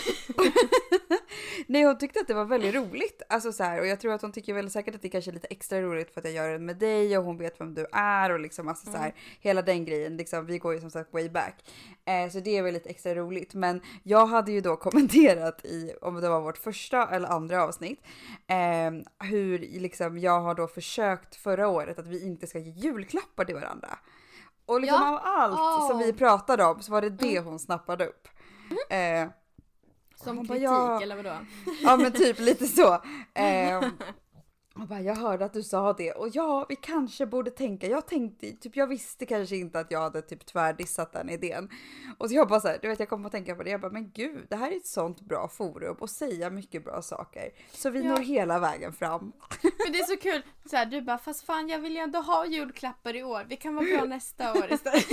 Nej 1.67 1.83
hon 1.83 1.97
tyckte 1.97 2.19
att 2.19 2.27
det 2.27 2.33
var 2.33 2.45
väldigt 2.45 2.75
roligt. 2.75 3.21
Alltså 3.29 3.51
så 3.51 3.63
här, 3.63 3.79
och 3.79 3.87
jag 3.87 3.99
tror 3.99 4.13
att 4.13 4.21
hon 4.21 4.31
tycker 4.31 4.53
väl 4.53 4.69
säkert 4.71 4.95
att 4.95 5.01
det 5.01 5.09
kanske 5.09 5.31
är 5.31 5.33
lite 5.33 5.47
extra 5.47 5.81
roligt 5.81 6.11
för 6.13 6.21
att 6.21 6.25
jag 6.25 6.33
gör 6.33 6.51
det 6.51 6.59
med 6.59 6.77
dig 6.77 7.17
och 7.17 7.23
hon 7.23 7.37
vet 7.37 7.61
vem 7.61 7.73
du 7.73 7.85
är 7.91 8.31
och 8.31 8.39
liksom 8.39 8.67
alltså 8.67 8.85
så 8.91 8.97
här, 8.97 9.05
Mm. 9.05 9.15
hela 9.39 9.61
den 9.61 9.85
grejen. 9.85 10.17
Liksom, 10.17 10.45
vi 10.45 10.57
går 10.57 10.73
ju 10.73 10.79
som 10.81 10.91
sagt 10.91 11.13
way 11.13 11.29
back. 11.29 11.71
Eh, 12.05 12.29
så 12.31 12.39
det 12.39 12.57
är 12.57 12.61
väl 12.63 12.73
lite 12.73 12.89
extra 12.89 13.15
roligt. 13.15 13.53
Men 13.53 13.81
jag 14.03 14.25
hade 14.25 14.51
ju 14.51 14.61
då 14.61 14.75
kommenterat 14.85 15.65
i, 15.65 15.93
om 16.01 16.15
det 16.21 16.29
var 16.29 16.41
vårt 16.41 16.57
första 16.57 17.07
eller 17.09 17.27
andra 17.27 17.63
avsnitt, 17.63 17.99
eh, 18.47 19.27
hur 19.27 19.59
liksom 19.59 20.17
jag 20.19 20.41
har 20.41 20.55
då 20.55 20.67
försökt 20.67 21.35
förra 21.35 21.67
året 21.67 21.99
att 21.99 22.07
vi 22.07 22.25
inte 22.25 22.47
ska 22.47 22.59
ge 22.59 22.71
julklappar 22.71 23.45
till 23.45 23.55
varandra. 23.55 23.99
Och 24.65 24.81
liksom 24.81 24.99
Ja. 25.01 25.09
av 25.13 25.19
allt 25.23 25.87
som 25.87 25.97
Åh. 25.97 26.05
vi 26.05 26.13
pratade 26.13 26.63
om 26.65 26.81
så 26.81 26.91
var 26.91 27.01
det 27.01 27.09
det 27.09 27.39
hon 27.39 27.59
snappade 27.59 28.05
upp. 28.07 28.27
Eh, 28.89 29.27
Som 30.23 30.37
Hon 30.37 30.47
bara, 30.47 30.53
kritik 30.55 30.69
ja. 30.69 31.01
eller 31.01 31.15
vadå? 31.15 31.33
Ja 31.81 31.97
men 31.97 32.11
typ 32.11 32.39
lite 32.39 32.65
så. 32.67 33.01
Ehm, 33.33 33.83
och 34.75 34.87
bara, 34.87 35.01
jag 35.01 35.15
hörde 35.15 35.45
att 35.45 35.53
du 35.53 35.63
sa 35.63 35.93
det 35.93 36.11
och 36.11 36.29
ja, 36.33 36.65
vi 36.69 36.75
kanske 36.75 37.25
borde 37.25 37.51
tänka. 37.51 37.87
Jag 37.87 38.07
tänkte, 38.07 38.51
typ 38.51 38.75
jag 38.75 38.87
visste 38.87 39.25
kanske 39.25 39.55
inte 39.55 39.79
att 39.79 39.91
jag 39.91 39.99
hade 40.01 40.21
typ 40.21 40.45
tvärdissat 40.45 41.13
den 41.13 41.29
idén. 41.29 41.69
Och 42.17 42.27
jag 42.31 42.47
bara 42.47 42.59
så 42.59 42.67
här, 42.67 42.79
du 42.81 42.87
vet 42.87 42.99
jag 42.99 43.09
kom 43.09 43.25
att 43.25 43.31
tänka 43.31 43.55
på 43.55 43.63
det. 43.63 43.69
Jag 43.69 43.81
bara, 43.81 43.91
men 43.91 44.11
gud, 44.11 44.45
det 44.49 44.55
här 44.55 44.71
är 44.71 44.77
ett 44.77 44.87
sånt 44.87 45.21
bra 45.21 45.47
forum 45.47 45.95
och 45.99 46.09
säga 46.09 46.49
mycket 46.49 46.83
bra 46.83 47.01
saker. 47.01 47.49
Så 47.71 47.89
vi 47.89 48.01
Ja. 48.03 48.09
når 48.09 48.17
hela 48.17 48.59
vägen 48.59 48.93
fram. 48.93 49.31
Men 49.61 49.91
det 49.91 49.99
är 49.99 50.03
så 50.05 50.17
kul. 50.17 50.41
Så 50.69 50.75
här, 50.75 50.85
du 50.85 51.01
bara, 51.01 51.17
fast 51.17 51.45
fan 51.45 51.67
jag 51.69 51.79
vill 51.79 51.93
ju 51.93 51.99
ändå 51.99 52.19
ha 52.19 52.45
julklappar 52.45 53.15
i 53.15 53.23
år. 53.23 53.45
Vi 53.49 53.55
kan 53.55 53.75
vara 53.75 53.85
bra 53.97 54.05
nästa 54.05 54.51
år 54.53 54.73
istället. 54.73 55.05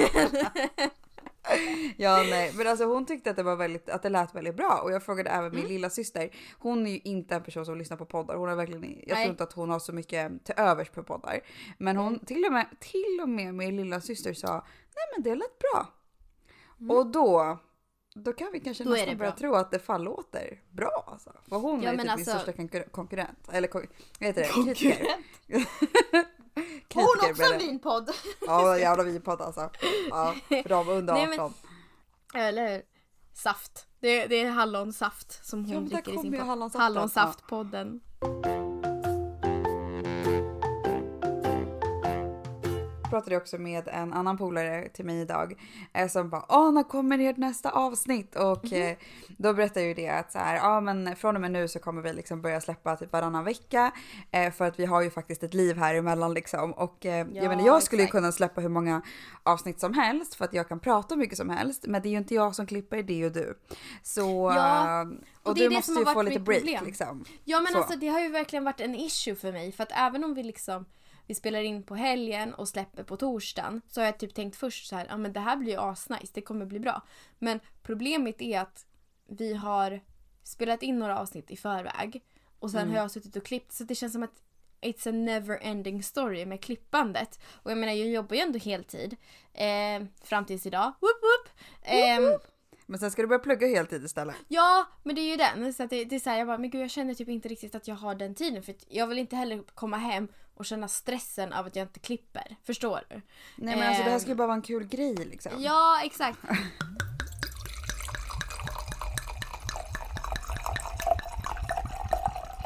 Ja 1.97 2.23
nej, 2.31 2.53
men 2.57 2.67
alltså 2.67 2.85
hon 2.85 3.07
tyckte 3.07 3.31
att 3.31 3.37
det 3.37 3.43
var 3.43 3.57
väldigt, 3.57 3.89
att 3.89 4.03
det 4.03 4.09
lät 4.09 4.35
väldigt 4.35 4.55
bra 4.57 4.81
och 4.85 4.93
jag 4.93 5.03
frågade 5.03 5.31
även 5.31 5.51
min 5.51 5.59
Mm. 5.61 5.73
lilla 5.73 5.91
syster. 5.91 6.31
Hon 6.59 6.87
är 6.87 6.91
ju 6.91 6.99
inte 7.05 7.35
en 7.35 7.43
person 7.43 7.67
som 7.67 7.79
lyssnar 7.79 7.97
på 7.97 8.05
poddar. 8.07 8.37
Hon 8.37 8.49
har 8.49 8.57
verkligen, 8.57 8.83
jag 8.83 8.91
Nej. 9.15 9.25
tror 9.25 9.31
inte 9.31 9.43
att 9.43 9.53
hon 9.53 9.71
har 9.71 9.79
så 9.79 9.93
mycket 9.93 10.45
till 10.45 10.55
övers 10.57 10.91
på 10.91 11.03
poddar. 11.03 11.41
Men 11.79 11.97
hon 11.97 12.07
Mm. 12.09 12.19
till 12.25 12.45
och 12.45 12.53
med, 12.53 12.67
till 12.81 13.19
och 13.23 13.29
med 13.29 13.55
min 13.55 13.77
lilla 13.77 14.01
syster 14.01 14.35
sa 14.35 14.53
nej 14.97 15.05
men 15.17 15.23
det 15.23 15.35
lät 15.35 15.59
bra. 15.59 15.87
Mm. 16.81 16.91
Och 16.97 17.07
då, 17.07 17.59
då 18.15 18.33
kan 18.33 18.49
vi 18.53 18.61
kanske 18.61 18.85
Då 18.85 18.91
nästan 18.91 19.19
börja 19.19 19.31
bra. 19.31 19.39
tro 19.39 19.55
att 19.55 19.71
det 19.71 19.79
fall 19.79 20.03
låter 20.05 20.61
bra 20.71 21.05
alltså. 21.13 21.33
För 21.49 21.57
hon 21.57 21.83
Ja, 21.83 21.91
är 21.93 21.97
typ 21.99 22.01
alltså- 22.11 22.17
min 22.17 22.25
största 22.41 22.53
konkur- 22.53 22.91
konkurrent. 22.91 23.49
Eller 23.53 23.69
vad 23.73 23.87
heter 24.21 24.43
det? 24.43 24.49
Kritiker. 24.49 25.07
Hon 26.95 27.05
också 27.31 27.43
en 27.43 27.59
vinpodd. 27.59 28.11
Ja 28.47 28.79
jävla 28.79 29.05
vinpodd 29.05 29.41
alltså. 29.41 29.71
Ja, 30.11 30.35
för 30.49 30.69
de 30.69 30.89
under 30.89 31.15
Nej, 31.15 31.27
men- 31.27 31.41
18. 31.41 31.55
Eller 32.35 32.69
hur? 32.73 32.83
Saft. 33.35 33.87
Det, 34.01 34.27
det 34.27 34.41
är 34.41 34.51
hallonsaft 34.51 35.47
som 35.47 35.65
Ja, 35.67 35.75
hon 35.75 35.85
där 35.89 35.95
dricker 35.95 36.13
i 36.13 36.19
sin 36.19 36.33
podd. 36.33 36.41
hallonsaften. 36.41 36.81
Hallonsaftpodden. 36.83 38.01
Pratade 43.13 43.35
jag 43.35 43.43
också 43.43 43.59
med 43.59 43.89
en 43.89 44.13
annan 44.13 44.39
polare 44.39 44.89
till 44.89 45.05
mig 45.05 45.21
idag 45.21 45.55
eh, 45.93 46.09
som 46.09 46.31
bara 46.31 46.45
åh 46.49 46.73
när 46.73 46.83
kommer 46.83 47.19
ert 47.19 47.37
nästa 47.37 47.71
avsnitt? 47.71 48.37
Och 48.37 48.65
Mhm. 48.65 48.83
eh, 48.83 48.97
då 49.39 49.53
berättade 49.55 49.87
ju 49.87 49.95
det 49.95 50.09
att 50.09 50.33
så 50.33 50.39
här, 50.39 50.57
ja 50.57 50.81
men 50.81 51.17
från 51.17 51.35
och 51.35 51.41
med 51.41 51.51
nu 51.51 51.69
så 51.69 51.79
kommer 51.79 52.03
vi 52.03 52.13
liksom 52.13 52.43
börja 52.43 52.61
släppa 52.61 52.97
typ 52.97 53.13
varannan 53.13 53.45
vecka 53.45 53.93
eh, 54.31 54.53
för 54.53 54.65
att 54.65 54.79
vi 54.79 54.85
har 54.87 55.03
ju 55.03 55.11
faktiskt 55.11 55.43
ett 55.43 55.55
liv 55.55 55.77
här 55.77 55.95
emellan 55.95 56.35
liksom 56.35 56.73
och 56.73 57.07
eh, 57.07 57.17
jag 57.17 57.29
Ja, 57.45 57.49
menar 57.49 57.67
jag 57.67 57.83
skulle 57.83 58.03
ju 58.03 58.09
kunna 58.09 58.33
släppa 58.33 58.61
hur 58.61 58.69
många 58.69 59.03
avsnitt 59.43 59.81
som 59.81 59.95
helst 59.95 60.35
för 60.35 60.45
att 60.45 60.55
jag 60.55 60.69
kan 60.69 60.81
prata 60.81 61.15
hur 61.15 61.21
mycket 61.21 61.37
som 61.39 61.49
helst 61.51 61.85
men 61.87 62.03
det 62.03 62.09
är 62.09 62.11
ju 62.11 62.19
inte 62.19 62.35
jag 62.35 62.55
som 62.55 62.67
klipper 62.67 63.03
det 63.03 63.13
är 63.13 63.17
ju 63.17 63.31
du. 63.31 63.59
Så 64.03 64.53
Ja, 64.57 65.03
och 65.43 65.49
och, 65.49 65.55
du 65.55 65.71
måste 65.71 65.93
ju 65.93 66.05
få 66.05 66.23
lite 66.23 66.41
break 66.41 66.61
problem. 66.61 66.85
liksom. 66.85 67.25
Ja 67.45 67.61
men 67.61 67.73
Så. 67.73 67.79
alltså 67.79 67.97
det 67.99 68.09
har 68.09 68.21
ju 68.21 68.29
verkligen 68.29 68.65
varit 68.65 68.81
en 68.81 68.95
issue 68.95 69.35
för 69.35 69.53
mig. 69.53 69.73
För 69.73 69.83
att 69.83 69.93
även 69.95 70.25
om 70.25 70.35
vi 70.35 70.43
liksom 70.43 70.85
vi 71.27 71.35
spelar 71.35 71.63
in 71.63 71.83
på 71.83 71.95
helgen 71.95 72.55
och 72.55 72.69
släpper 72.69 73.03
på 73.05 73.17
torsdagen 73.17 73.83
så 73.89 74.01
har 74.01 74.07
jag 74.07 74.19
typ 74.19 74.35
tänkt 74.35 74.57
först 74.57 74.87
så 74.87 74.97
här, 74.97 75.07
ja 75.11 75.17
men 75.17 75.33
det 75.33 75.41
här 75.41 75.57
blir 75.57 75.73
ju 75.73 75.79
asnice, 75.81 76.31
det 76.35 76.41
kommer 76.41 76.67
bli 76.67 76.81
bra. 76.81 77.03
Men 77.39 77.61
problemet 77.83 78.43
är 78.43 78.61
att 78.61 78.87
vi 79.29 79.55
har 79.55 80.01
spelat 80.43 80.83
in 80.83 80.99
några 80.99 81.19
avsnitt 81.19 81.51
i 81.51 81.57
förväg 81.57 82.23
och 82.59 82.71
sen 82.71 82.81
Mm. 82.81 82.91
har 82.95 82.99
jag 83.01 83.11
suttit 83.11 83.37
och 83.37 83.45
klippt 83.45 83.73
så 83.73 83.85
det 83.85 83.95
känns 83.95 84.13
som 84.13 84.23
att 84.23 84.43
it's 84.81 85.09
a 85.09 85.13
never 85.13 85.59
ending 85.63 86.03
story 86.03 86.47
med 86.47 86.61
klippandet. 86.61 87.41
Och 87.53 87.71
jag 87.71 87.79
menar 87.79 87.93
jag 87.93 88.09
jobbar 88.09 88.37
ju 88.37 88.43
ändå 88.43 88.59
heltid 88.59 89.17
eh, 89.55 90.03
fram 90.25 90.45
tills 90.45 90.67
idag. 90.67 90.93
Woop, 91.01 91.23
woop. 91.23 91.59
Ehm, 91.83 92.39
Men 92.87 92.99
sen 93.01 93.11
ska 93.11 93.23
du 93.23 93.29
börja 93.29 93.39
plugga 93.39 93.67
heltid 93.67 94.05
istället. 94.05 94.37
Ja, 94.49 94.87
men 95.03 95.15
det 95.15 95.21
är 95.21 95.31
ju 95.31 95.37
den. 95.37 95.75
Så 95.75 95.87
det, 95.87 96.05
det 96.05 96.17
är 96.17 96.21
så 96.21 96.31
här, 96.31 96.39
jag 96.39 96.47
bara, 96.47 96.59
men 96.59 96.71
gud 96.71 96.81
jag 96.83 96.91
känner 96.91 97.15
typ 97.15 97.29
inte 97.29 97.49
riktigt 97.49 97.75
att 97.75 97.89
jag 97.89 97.95
har 97.95 98.15
den 98.15 98.35
tiden. 98.35 98.63
För 98.63 98.75
jag 98.89 99.07
vill 99.07 99.19
inte 99.19 99.37
heller 99.37 99.63
komma 99.75 99.97
hem 99.97 100.29
och 100.55 100.65
känna 100.67 100.89
stressen 100.89 101.53
av 101.53 101.67
att 101.67 101.77
jag 101.77 101.85
inte 101.85 102.01
klipper. 102.01 102.57
Förstår 102.63 103.03
du? 103.11 103.15
Nej 103.57 103.77
men 103.77 103.89
alltså 103.89 104.03
det 104.03 104.09
här 104.11 104.15
Ehm. 104.15 104.21
ska 104.21 104.29
ju 104.29 104.35
bara 104.35 104.47
vara 104.47 104.57
en 104.57 104.63
kul 104.63 104.85
grej 104.85 105.15
liksom. 105.15 105.53
Ja, 105.59 106.01
exakt. 106.05 106.39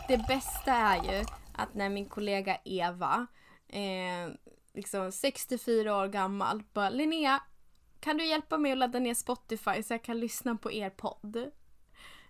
Det 0.08 0.18
bästa 0.28 0.72
är 0.72 0.96
ju 1.18 1.24
att 1.54 1.74
när 1.74 1.88
min 1.88 2.06
kollega 2.06 2.58
Eva, 2.64 3.26
eh, 3.68 4.32
liksom 4.74 5.12
64 5.12 5.96
år 5.96 6.08
gammal, 6.08 6.62
bara 6.72 6.90
Linnea, 6.90 7.40
kan 8.00 8.16
du 8.16 8.26
hjälpa 8.26 8.58
mig 8.58 8.72
att 8.72 8.78
ladda 8.78 8.98
ner 8.98 9.14
Spotify 9.14 9.82
så 9.82 9.94
jag 9.94 10.04
kan 10.04 10.20
lyssna 10.20 10.56
på 10.56 10.72
er 10.72 10.90
podd? 10.90 11.36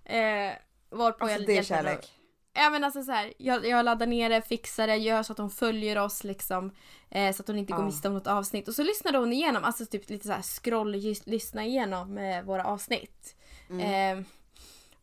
Eh, 0.05 0.53
varpå 0.91 1.25
Alltså 1.25 1.39
jag 1.39 1.47
det 1.47 1.59
är 1.59 1.63
kärlek. 1.63 2.13
Ja 2.57 2.71
men 2.71 2.85
alltså 2.85 3.03
så 3.03 3.13
här, 3.13 3.33
jag, 3.39 3.67
jag 3.67 3.85
laddar 3.85 4.07
ner 4.07 4.31
det, 4.31 4.43
fixar 4.43 4.87
det, 4.87 4.97
gör 4.97 5.23
så 5.23 5.33
att 5.33 5.39
hon 5.39 5.51
följer 5.51 5.99
oss 5.99 6.25
liksom. 6.25 6.71
Eh, 7.11 7.35
så 7.35 7.43
att 7.43 7.49
hon 7.49 7.59
inte 7.59 7.73
går 7.73 7.85
miste 7.85 8.09
om 8.09 8.15
något 8.15 8.27
avsnitt. 8.27 8.69
Och 8.69 8.75
så 8.75 8.83
lyssnade 8.83 9.19
hon 9.19 9.33
igenom, 9.33 9.65
alltså 9.65 9.87
typ 9.87 10.11
lite 10.11 10.27
så 10.27 10.33
här 10.33 10.43
scroll, 10.43 10.93
lyssna 11.25 11.65
igenom 11.65 12.19
eh, 12.19 12.43
våra 12.43 12.65
avsnitt. 12.65 13.37
Mm. 13.71 14.19
Eh, 14.19 14.25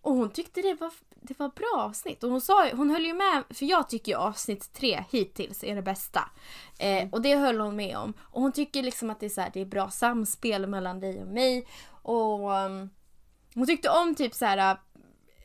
och 0.01 0.13
hon 0.13 0.29
tyckte 0.29 0.61
det 0.61 0.73
var, 0.73 0.91
det 1.21 1.39
var 1.39 1.49
bra 1.49 1.83
avsnitt. 1.83 2.23
Och 2.23 2.29
hon, 2.29 2.41
sa, 2.41 2.69
hon 2.73 2.89
höll 2.89 3.05
ju 3.05 3.13
med, 3.13 3.43
för 3.49 3.65
jag 3.65 3.89
tycker 3.89 4.11
ju 4.11 4.17
avsnitt 4.17 4.73
tre 4.73 5.03
hittills 5.11 5.63
är 5.63 5.75
det 5.75 5.81
bästa. 5.81 6.29
Eh, 6.79 6.97
Mm. 6.97 7.09
och 7.09 7.21
det 7.21 7.35
höll 7.35 7.59
hon 7.59 7.75
med 7.75 7.97
om. 7.97 8.13
Och 8.21 8.41
hon 8.41 8.51
tycker 8.51 8.83
liksom 8.83 9.09
att 9.09 9.19
det 9.19 9.25
är, 9.25 9.29
så 9.29 9.41
här, 9.41 9.51
det 9.53 9.61
är 9.61 9.65
bra 9.65 9.89
samspel 9.89 10.67
mellan 10.67 10.99
dig 10.99 11.21
och 11.21 11.27
mig. 11.27 11.67
Och 12.01 12.51
um, 12.51 12.89
hon 13.55 13.67
tyckte 13.67 13.89
om 13.89 14.15
typ 14.15 14.33
så 14.33 14.45
här 14.45 14.77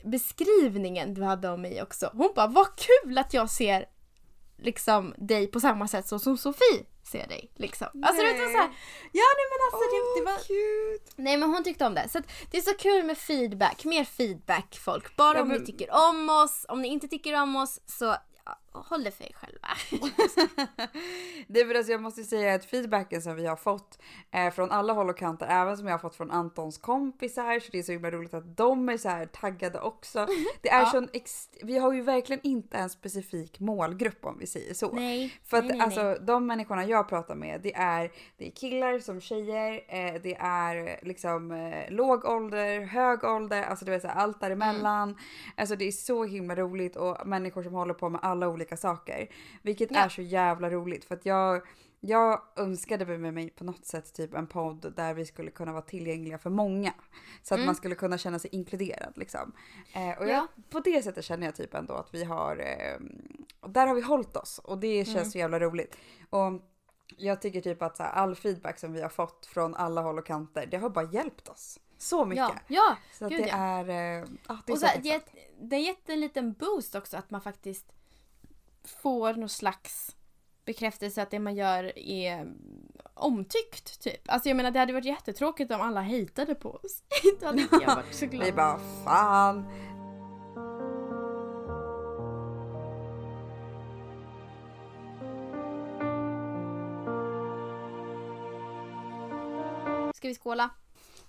beskrivningen 0.03 1.13
du 1.13 1.23
hade 1.23 1.49
om 1.49 1.61
mig 1.61 1.81
också. 1.81 2.09
Hon 2.13 2.31
bara, 2.35 2.47
vad 2.47 2.67
kul 2.75 3.17
att 3.17 3.33
jag 3.33 3.49
ser 3.49 3.85
liksom 4.57 5.13
dig 5.17 5.47
på 5.47 5.59
samma 5.59 5.87
sätt 5.87 6.07
så 6.07 6.19
som 6.19 6.37
Sofie 6.37 6.85
ser 7.11 7.27
dig. 7.27 7.51
Liksom. 7.55 7.87
Alltså 8.03 8.23
det 8.23 8.31
var 8.31 8.51
så 8.51 8.57
här, 8.57 8.69
ja 9.11 9.23
nej 9.37 9.45
men 9.51 9.59
alltså 9.65 9.79
det, 9.95 10.19
det 10.19 10.25
var... 10.25 10.37
cute! 10.37 11.13
Nej 11.15 11.37
men 11.37 11.49
hon 11.49 11.63
tyckte 11.63 11.85
om 11.85 11.93
det. 11.93 12.09
Så 12.09 12.19
det 12.51 12.57
är 12.57 12.61
så 12.61 12.73
kul 12.73 13.03
med 13.05 13.17
feedback, 13.17 13.85
mer 13.85 14.03
feedback 14.03 14.79
folk. 14.85 15.15
Bara 15.15 15.37
Ja, 15.37 15.41
om 15.41 15.47
men- 15.47 15.59
ni 15.59 15.65
tycker 15.65 16.09
om 16.09 16.29
oss, 16.29 16.65
om 16.69 16.81
ni 16.81 16.87
inte 16.87 17.07
tycker 17.07 17.41
om 17.41 17.55
oss 17.55 17.79
så 17.85 18.05
ja, 18.45 18.57
håll 18.73 19.03
det 19.03 19.11
för 19.11 19.23
er 19.23 19.33
själva. 19.33 19.67
Det 21.47 21.59
är 21.61 21.75
alltså, 21.75 21.91
jag 21.91 22.01
måste 22.01 22.23
säga 22.23 22.53
att 22.53 22.65
feedbacken 22.65 23.21
som 23.21 23.35
vi 23.35 23.45
har 23.47 23.55
fått 23.55 23.99
eh, 24.31 24.51
från 24.53 24.71
alla 24.71 24.93
håll 24.93 25.09
och 25.09 25.17
kanter, 25.17 25.47
även 25.49 25.77
som 25.77 25.85
jag 25.87 25.93
har 25.93 25.99
fått 25.99 26.15
från 26.15 26.31
Antons 26.31 26.77
kompisar, 26.77 27.59
så 27.59 27.69
det 27.71 27.79
är 27.79 27.83
så 27.83 27.91
himla 27.91 28.11
roligt 28.11 28.33
att 28.33 28.57
de 28.57 28.89
är 28.89 28.97
så 28.97 29.09
här 29.09 29.25
taggade 29.25 29.79
också. 29.79 30.27
Det 30.61 30.69
är 30.69 30.79
Ja. 30.79 30.85
sån 30.85 31.07
vi 31.63 31.77
har 31.77 31.93
ju 31.93 32.01
verkligen 32.01 32.39
inte 32.43 32.77
en 32.77 32.89
specifik 32.89 33.59
målgrupp 33.59 34.25
om 34.25 34.37
vi 34.39 34.47
säger 34.47 34.73
så. 34.73 34.91
nej, 34.91 35.33
För 35.43 35.57
att 35.57 35.65
nej, 35.65 35.77
nej, 35.77 35.85
alltså 35.85 36.03
nej. 36.03 36.17
de 36.21 36.45
människorna 36.47 36.85
jag 36.85 37.09
pratar 37.09 37.35
med, 37.35 37.61
det 37.61 37.75
är, 37.75 38.11
det 38.37 38.47
är 38.47 38.51
killar 38.51 38.99
som 38.99 39.21
tjejer, 39.21 39.73
eh, 39.87 40.21
det 40.21 40.35
är 40.39 40.99
liksom 41.05 41.51
eh, 41.51 41.91
låg 41.91 42.25
ålder, 42.25 42.81
hög 42.81 43.23
ålder, 43.23 43.63
alltså 43.63 43.85
du 43.85 43.91
vet 43.91 44.01
så 44.01 44.07
här, 44.07 44.15
allt 44.15 44.41
däremellan. 44.41 45.17
Alltså 45.57 45.75
det 45.75 45.87
är 45.87 45.91
så 45.91 46.23
himla 46.23 46.55
roligt 46.55 46.95
och 46.95 47.27
människor 47.27 47.63
som 47.63 47.73
håller 47.73 47.93
på 47.93 48.09
med 48.09 48.19
alla 48.23 48.47
olika 48.47 48.58
saker. 48.77 49.27
Vilket 49.61 49.91
Ja. 49.91 49.97
är 49.99 50.09
så 50.09 50.21
jävla 50.21 50.69
roligt 50.69 51.05
för 51.05 51.15
att 51.15 51.25
jag 51.25 51.61
jag 52.01 52.41
önskade 52.55 53.17
med 53.17 53.33
mig 53.33 53.49
på 53.49 53.63
något 53.63 53.85
sätt 53.85 54.13
typ 54.13 54.33
en 54.33 54.47
podd 54.47 54.93
där 54.95 55.13
vi 55.13 55.25
skulle 55.25 55.51
kunna 55.51 55.71
vara 55.71 55.81
tillgängliga 55.81 56.37
för 56.37 56.49
många. 56.49 56.93
Så 57.43 57.53
att 57.53 57.57
Mm. 57.57 57.65
man 57.65 57.75
skulle 57.75 57.95
kunna 57.95 58.17
känna 58.17 58.39
sig 58.39 58.49
inkluderad 58.55 59.13
liksom. 59.15 59.51
Eh, 59.93 60.17
och 60.17 60.27
Ja. 60.27 60.31
jag, 60.31 60.47
på 60.69 60.79
det 60.79 61.03
sättet 61.03 61.25
känner 61.25 61.45
jag 61.45 61.55
typ 61.55 61.73
ändå 61.73 61.93
att 61.93 62.13
vi 62.13 62.23
har, 62.23 62.57
eh, 62.57 62.99
där 63.69 63.87
har 63.87 63.95
vi 63.95 64.01
hållit 64.01 64.35
oss 64.35 64.59
och 64.63 64.77
det 64.77 65.05
känns 65.05 65.15
Mm. 65.17 65.29
så 65.31 65.37
jävla 65.37 65.59
roligt. 65.59 65.95
Och 66.29 66.61
jag 67.17 67.41
tycker 67.41 67.61
typ 67.61 67.81
att 67.81 67.97
så 67.97 68.03
här, 68.03 68.11
all 68.11 68.35
feedback 68.35 68.79
som 68.79 68.93
vi 68.93 69.01
har 69.01 69.09
fått 69.09 69.45
från 69.45 69.75
alla 69.75 70.01
håll 70.01 70.17
och 70.17 70.25
kanter, 70.25 70.65
det 70.71 70.77
har 70.77 70.89
bara 70.89 71.11
hjälpt 71.11 71.47
oss. 71.47 71.79
Så 71.97 72.25
mycket. 72.25 72.45
Ja, 72.45 72.55
ja. 72.67 72.97
Så 73.13 73.25
att 73.25 73.31
gud, 73.31 73.41
det 73.41 73.47
ja. 73.47 73.55
är, 73.57 73.81
ah, 74.47 74.57
det 74.65 74.71
är 74.71 74.73
Och 74.73 74.79
så 74.79 74.87
så 74.87 74.99
det, 75.03 75.21
det 75.61 75.75
har 75.75 75.83
gett 75.83 76.09
en 76.09 76.19
liten 76.19 76.53
boost 76.53 76.95
också 76.95 77.17
att 77.17 77.31
man 77.31 77.41
faktiskt 77.41 77.91
får 79.01 79.33
någon 79.33 79.49
slags 79.49 80.15
bekräftelse 80.65 81.21
att 81.21 81.31
det 81.31 81.39
man 81.39 81.55
gör 81.55 81.97
är 81.99 82.53
omtyckt 83.13 84.01
typ. 84.01 84.21
Alltså 84.31 84.49
jag 84.49 84.55
menar 84.57 84.71
det 84.71 84.79
hade 84.79 84.93
varit 84.93 85.05
jättetråkigt 85.05 85.71
om 85.71 85.81
alla 85.81 86.01
hatade 86.01 86.55
på 86.55 86.69
oss. 86.71 87.03
Då 87.39 87.45
hade 87.45 87.61
inte 87.61 87.77
jag 87.81 87.95
varit 87.95 88.13
så 88.15 88.25
glad. 88.25 88.45
Vi 88.45 88.51
bara 88.51 88.79
fan. 89.05 89.65
Ska 100.13 100.27
vi 100.27 100.35
skåla? 100.35 100.69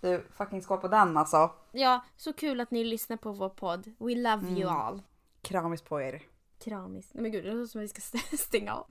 Du 0.01 0.25
fucking 0.37 0.63
skål 0.63 0.79
på 0.79 0.89
den 0.89 1.17
alltså. 1.17 1.51
Ja, 1.73 2.01
så 2.17 2.33
kul 2.33 2.61
att 2.61 2.71
ni 2.71 2.85
lyssnar 2.85 3.17
på 3.17 3.33
vår 3.33 3.49
podd. 3.49 3.87
We 3.99 4.15
love 4.15 4.47
you 4.49 4.63
Mm. 4.63 4.77
all. 4.77 5.03
Kramis 5.43 5.83
på 5.83 6.01
er. 6.01 6.23
Kramis. 6.65 7.11
Nej 7.15 7.23
men 7.23 7.33
gud, 7.33 7.45
det 7.45 7.53
låter 7.53 7.67
som 7.71 7.81
att 7.81 7.85
vi 7.85 7.89
ska 7.89 7.99
st- 7.99 8.37
stänga 8.37 8.75
av. 8.75 8.87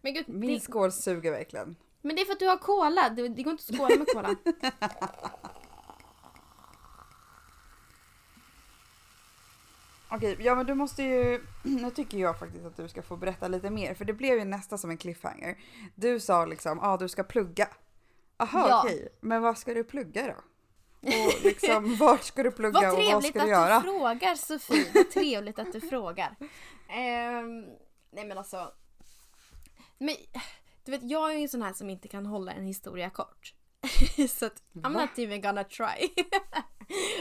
Men 0.00 0.14
gud, 0.14 0.28
Min 0.28 0.54
det, 0.54 0.60
skål 0.60 0.92
suger 0.92 1.30
verkligen. 1.30 1.76
men 2.02 2.16
det 2.16 2.22
är 2.22 2.26
för 2.26 2.32
att 2.32 2.38
du 2.38 2.46
har 2.46 2.56
cola. 2.56 3.08
Det, 3.10 3.28
det 3.28 3.42
går 3.42 3.50
inte 3.50 3.64
att 3.72 3.76
skåla 3.78 3.96
med 3.96 4.06
cola. 4.06 4.36
Okej, 10.10 10.36
ja 10.40 10.54
men 10.54 10.66
du 10.66 10.74
måste 10.74 11.02
ju, 11.02 11.44
nu 11.62 11.90
tycker 11.90 12.18
jag 12.18 12.38
faktiskt 12.38 12.64
att 12.64 12.76
du 12.76 12.88
ska 12.88 13.02
få 13.02 13.16
berätta 13.16 13.48
lite 13.48 13.70
mer 13.70 13.94
för 13.94 14.04
det 14.04 14.12
blev 14.12 14.38
ju 14.38 14.44
nästan 14.44 14.78
som 14.78 14.90
en 14.90 14.96
cliffhanger. 14.96 15.58
Du 15.94 16.20
sa 16.20 16.46
liksom, 16.46 16.78
ja 16.82 16.88
ah, 16.88 16.96
du 16.96 17.08
ska 17.08 17.22
plugga. 17.24 17.68
Aha 18.36 18.68
Ja. 18.68 18.82
okej, 18.84 19.08
men 19.20 19.42
vad 19.42 19.58
ska 19.58 19.74
du 19.74 19.84
plugga 19.84 20.26
då? 20.26 20.42
Och 21.00 21.44
liksom 21.44 21.96
vart 21.98 22.22
ska 22.24 22.42
du 22.42 22.50
plugga 22.50 22.72
Vad 22.80 22.84
och 22.92 22.98
vad 22.98 23.04
trevligt 23.06 23.30
ska 23.30 23.38
att 23.40 23.46
du 23.46 23.50
du 23.50 23.50
göra? 23.50 23.80
frågar 23.80 24.34
Sofie. 24.34 24.86
Vad 24.94 25.10
trevligt 25.14 25.58
att 25.58 25.72
du 25.72 25.80
frågar. 25.80 26.36
Ehm, 26.88 27.66
nej 28.10 28.24
men 28.26 28.38
alltså. 28.38 28.72
Men, 29.98 30.14
du 30.84 30.90
vet 30.92 31.02
jag 31.10 31.32
är 31.32 31.36
ju 31.36 31.42
en 31.42 31.48
sån 31.48 31.62
här 31.62 31.72
som 31.72 31.90
inte 31.90 32.08
kan 32.08 32.26
hålla 32.26 32.52
en 32.52 32.64
historia 32.64 33.10
kort. 33.10 33.54
Så 34.30 34.46
att 34.46 34.62
I'm 34.72 34.82
Va? 34.94 35.00
not 35.00 35.18
even 35.18 35.40
gonna 35.40 35.64
try. 35.64 36.08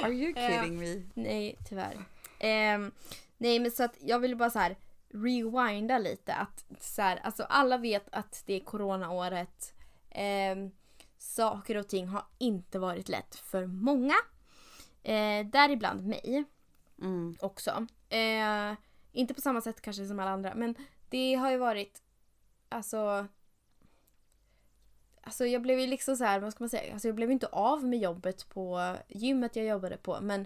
Are 0.03 0.11
you 0.11 0.33
Eh, 0.37 0.49
kidding 0.61 0.79
me? 0.79 1.01
nej 1.13 1.57
tyvärr. 1.69 1.97
Ehm, 2.39 2.91
nej 3.37 3.59
men 3.59 3.71
så 3.71 3.83
att 3.83 3.95
jag 4.01 4.19
vill 4.19 4.35
bara 4.35 4.49
så 4.49 4.59
här 4.59 4.77
rewinda 5.13 5.97
lite. 5.97 6.33
Att 6.33 6.65
så 6.79 7.01
här, 7.01 7.19
alltså 7.23 7.43
alla 7.43 7.77
vet 7.77 8.07
att 8.11 8.43
det 8.45 8.53
är 8.53 8.59
coronaåret. 8.59 9.73
Ehm, 10.11 10.71
saker 11.27 11.77
och 11.77 11.87
ting 11.87 12.07
har 12.07 12.25
inte 12.37 12.79
varit 12.79 13.09
lätt 13.09 13.35
för 13.35 13.65
många. 13.65 14.15
Eh, 15.03 15.45
däribland 15.45 16.07
mig 16.07 16.43
Mm. 17.01 17.35
också. 17.39 17.87
Eh, 18.09 18.73
inte 19.11 19.33
på 19.33 19.41
samma 19.41 19.61
sätt 19.61 19.81
kanske 19.81 20.05
som 20.05 20.19
alla 20.19 20.29
andra 20.31 20.55
men 20.55 20.75
det 21.09 21.35
har 21.35 21.51
ju 21.51 21.57
varit 21.57 22.01
alltså 22.69 23.27
Alltså 25.21 25.45
jag 25.45 25.61
blev 25.61 25.79
ju 25.79 25.87
liksom 25.87 26.17
så 26.17 26.23
här, 26.23 26.39
vad 26.39 26.51
ska 26.51 26.63
man 26.63 26.69
säga, 26.69 26.93
alltså 26.93 27.07
jag 27.07 27.15
blev 27.15 27.31
inte 27.31 27.47
av 27.47 27.83
med 27.83 27.99
jobbet 27.99 28.49
på 28.49 28.95
gymmet 29.07 29.55
jag 29.55 29.65
jobbade 29.65 29.97
på 29.97 30.21
men 30.21 30.45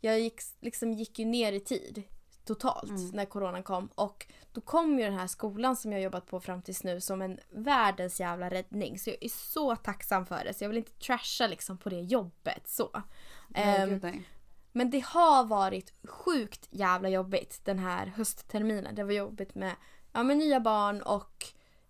jag 0.00 0.20
gick, 0.20 0.40
liksom 0.60 0.92
gick 0.92 1.18
ju 1.18 1.24
ner 1.24 1.52
i 1.52 1.60
tid 1.60 2.02
totalt 2.44 2.90
Mm. 2.90 3.10
när 3.12 3.24
coronan 3.24 3.62
kom 3.62 3.86
och 3.94 4.26
då 4.52 4.60
kom 4.60 4.98
ju 4.98 5.04
den 5.04 5.18
här 5.18 5.26
skolan 5.26 5.76
som 5.76 5.92
jag 5.92 6.00
jobbat 6.00 6.26
på 6.26 6.40
fram 6.40 6.62
tills 6.62 6.84
nu 6.84 7.00
som 7.00 7.22
en 7.22 7.38
världens 7.50 8.20
jävla 8.20 8.50
räddning 8.50 8.98
så 8.98 9.10
jag 9.10 9.16
är 9.20 9.28
så 9.28 9.76
tacksam 9.76 10.26
för 10.26 10.44
det 10.44 10.54
så 10.54 10.64
jag 10.64 10.68
vill 10.68 10.78
inte 10.78 10.92
trasha 10.98 11.46
liksom 11.46 11.78
på 11.78 11.88
det 11.88 12.00
jobbet 12.00 12.68
så. 12.68 13.02
Nej, 13.48 13.98
nej. 14.02 14.28
men 14.72 14.90
det 14.90 15.04
har 15.04 15.44
varit 15.44 15.92
sjukt 16.08 16.68
jävla 16.70 17.08
jobbigt 17.08 17.60
den 17.64 17.78
här 17.78 18.06
höstterminen. 18.06 18.94
Det 18.94 19.04
var 19.04 19.12
jobbigt 19.12 19.54
med 19.54 19.74
ja, 20.12 20.22
med 20.22 20.36
nya 20.36 20.60
barn 20.60 21.02
och 21.02 21.44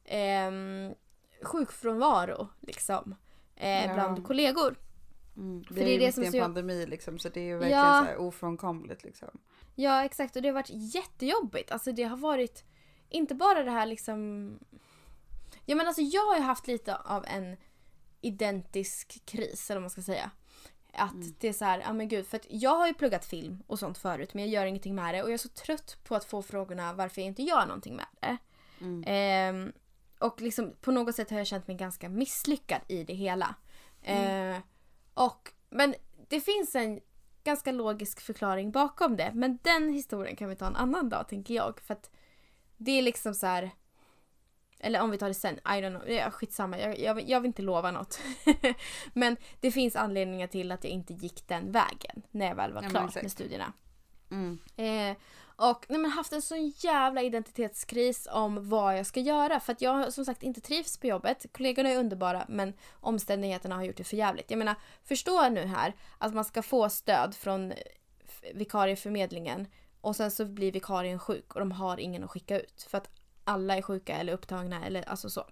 ehm, 0.05 0.95
sjukfrånvaro 1.43 2.49
liksom. 2.61 3.15
Eh, 3.57 3.87
Ja. 3.87 3.95
Bland 3.95 4.27
kollegor. 4.27 4.77
Mm. 5.37 5.65
Vi 5.71 5.81
är 5.81 5.85
det 5.85 5.91
är 5.91 5.93
ju 5.93 5.99
det 5.99 6.05
mitt 6.07 6.15
som 6.15 6.25
i 6.25 6.27
en 6.27 6.33
pandemi 6.45 6.87
liksom 6.87 7.19
så 7.19 7.29
det 7.29 7.41
är 7.41 7.45
ju 7.45 7.57
verkligen 7.59 7.81
Ja. 7.81 8.07
så 8.17 8.23
ofrånkomligt 8.23 9.05
liksom. 9.05 9.39
Ja 9.75 10.05
exakt 10.05 10.37
och 10.37 10.43
det 10.43 10.49
har 10.49 10.55
varit 10.55 10.95
jättejobbigt. 10.95 11.71
Alltså 11.71 11.93
det 11.93 12.03
har 12.03 12.17
varit 12.17 12.65
inte 13.09 13.35
bara 13.35 13.63
det 13.63 13.71
här 13.71 13.87
liksom... 13.87 14.59
Ja 15.65 15.77
men 15.77 15.87
alltså 15.87 16.03
jag 16.03 16.23
har 16.27 16.37
ju 16.37 16.43
haft 16.43 16.67
lite 16.67 16.97
av 16.97 17.25
en 17.27 17.57
identisk 18.21 19.23
kris 19.27 19.71
eller 19.71 19.81
vad 19.81 19.83
man 19.83 19.91
ska 19.91 20.03
säga. 20.03 20.31
Att 20.93 21.13
Mm. 21.15 21.35
det 21.41 21.49
är 21.49 21.53
så 21.53 21.65
här, 21.65 21.79
ja 21.81 21.93
men 21.93 22.09
gud 22.09 22.27
för 22.27 22.37
att 22.37 22.47
jag 22.51 22.77
har 22.77 22.87
ju 22.87 22.95
pluggat 22.95 23.25
film 23.25 23.63
och 23.67 23.79
sånt 23.79 23.99
förut 23.99 24.35
men 24.35 24.45
jag 24.45 24.53
gör 24.53 24.67
ingenting 24.67 24.95
med 24.95 25.15
det 25.15 25.23
och 25.23 25.29
jag 25.29 25.35
är 25.35 25.39
så 25.39 25.49
trött 25.49 25.99
på 26.05 26.15
att 26.15 26.25
få 26.25 26.43
frågorna 26.43 26.93
varför 26.93 27.21
jag 27.21 27.27
inte 27.27 27.43
gör 27.43 27.67
någonting 27.67 27.97
med 27.97 28.07
det. 28.21 28.37
Mm. 28.81 29.05
Ehm, 29.07 29.73
och 30.19 30.41
liksom 30.41 30.73
på 30.81 30.91
något 30.93 31.15
sätt 31.15 31.31
har 31.31 31.39
jag 31.39 31.47
känt 31.47 31.67
mig 31.67 31.77
ganska 31.77 32.09
misslyckad 32.09 32.81
i 32.89 33.05
det 33.05 33.15
hela. 33.15 33.55
Mm. 34.03 34.55
Eh, 34.55 34.63
och, 35.15 35.53
men 35.71 35.95
det 36.29 36.41
finns 36.41 36.75
en 36.75 37.01
ganska 37.45 37.73
logisk 37.73 38.21
förklaring 38.21 38.71
bakom 38.71 39.17
det. 39.17 39.33
Men 39.35 39.59
den 39.63 39.93
historien 39.93 40.37
kan 40.37 40.49
vi 40.49 40.57
ta 40.57 40.67
en 40.67 40.77
annan 40.77 41.09
dag 41.09 41.29
tänker 41.29 41.55
jag. 41.55 41.81
För 41.81 41.95
att 41.95 42.11
det 42.77 42.91
är 42.91 43.03
liksom 43.03 43.35
så 43.35 43.47
här. 43.47 43.71
Eller 44.81 45.01
om 45.01 45.11
vi 45.11 45.19
tar 45.19 45.29
det 45.29 45.35
sen, 45.35 45.55
I 45.55 45.59
don't 45.59 45.99
know. 45.99 46.11
Ja, 46.11 46.31
skitsamma, 46.31 46.79
jag, 46.79 46.99
jag, 46.99 47.29
jag 47.29 47.41
vill 47.41 47.49
inte 47.49 47.63
lova 47.63 47.91
något. 47.91 48.21
men 49.13 49.37
det 49.61 49.71
finns 49.71 49.97
anledningar 49.97 50.47
till 50.47 50.73
att 50.73 50.85
jag 50.85 50.93
inte 50.93 51.13
gick 51.13 51.49
den 51.49 51.73
vägen 51.73 52.23
när 52.31 52.47
jag 52.47 52.55
väl 52.55 52.73
var 52.73 52.83
klar 52.83 53.11
med 53.23 53.33
studierna. 53.33 53.73
Mm. 54.31 54.59
Eh, 54.77 55.17
och 55.57 55.87
nej, 55.89 55.99
men 55.99 56.11
haft 56.11 56.33
en 56.33 56.43
sån 56.43 56.69
jävla 56.77 57.23
identitetskris 57.23 58.29
om 58.31 58.69
vad 58.69 58.99
jag 58.99 59.07
ska 59.07 59.21
göra. 59.21 59.61
För 59.61 59.73
att 59.73 59.83
jag 59.83 59.93
har 59.93 60.11
som 60.11 60.25
sagt 60.25 60.43
inte 60.43 60.61
trivs 60.61 60.99
på 60.99 61.07
jobbet. 61.07 61.47
Kollegorna 61.53 61.89
är 61.89 61.99
underbara 61.99 62.45
men 62.49 62.75
omständigheterna 63.01 63.75
har 63.75 63.83
gjort 63.83 63.97
det 63.97 64.05
för 64.05 64.17
jävligt. 64.17 64.51
Jag 64.51 64.59
menar, 64.59 64.75
förstå 65.05 65.49
nu 65.49 65.67
här 65.67 65.93
att 66.19 66.35
man 66.35 66.45
ska 66.45 66.63
få 66.63 66.89
stöd 66.89 67.35
från 67.35 67.73
vikarieförmedlingen 68.55 69.67
och 70.01 70.17
sen 70.17 70.31
så 70.31 70.45
blir 70.45 70.73
vikarien 70.73 71.19
sjuk 71.19 71.55
och 71.55 71.61
de 71.61 71.73
har 71.73 72.01
ingen 72.01 72.25
att 72.25 72.31
skicka 72.31 72.61
ut. 72.61 72.87
För 72.91 72.99
att 72.99 73.11
alla 73.45 73.77
är 73.77 73.83
sjuka 73.83 74.17
eller 74.17 74.33
upptagna 74.33 74.87
eller 74.87 75.09
alltså 75.09 75.31
så. 75.31 75.47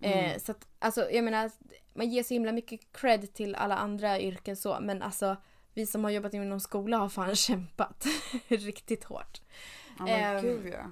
Eh, 0.00 0.38
så 0.38 0.52
att, 0.52 0.66
alltså 0.78 1.10
jag 1.10 1.24
menar, 1.24 1.50
man 1.94 2.10
ger 2.10 2.22
så 2.22 2.34
himla 2.34 2.52
mycket 2.52 2.92
cred 2.92 3.34
till 3.34 3.54
alla 3.54 3.76
andra 3.76 4.20
yrken 4.20 4.56
så 4.56 4.78
men 4.80 5.02
alltså 5.02 5.36
vi 5.74 5.86
som 5.86 6.04
har 6.04 6.10
jobbat 6.10 6.34
inom 6.34 6.60
skola 6.60 6.98
har 6.98 7.08
fan 7.08 7.36
kämpat 7.36 8.06
riktigt 8.48 9.04
hårt. 9.04 9.40
Ja 9.98 10.04
men 10.04 10.36
Ehm, 10.36 10.42
gud 10.42 10.74
ja. 10.74 10.90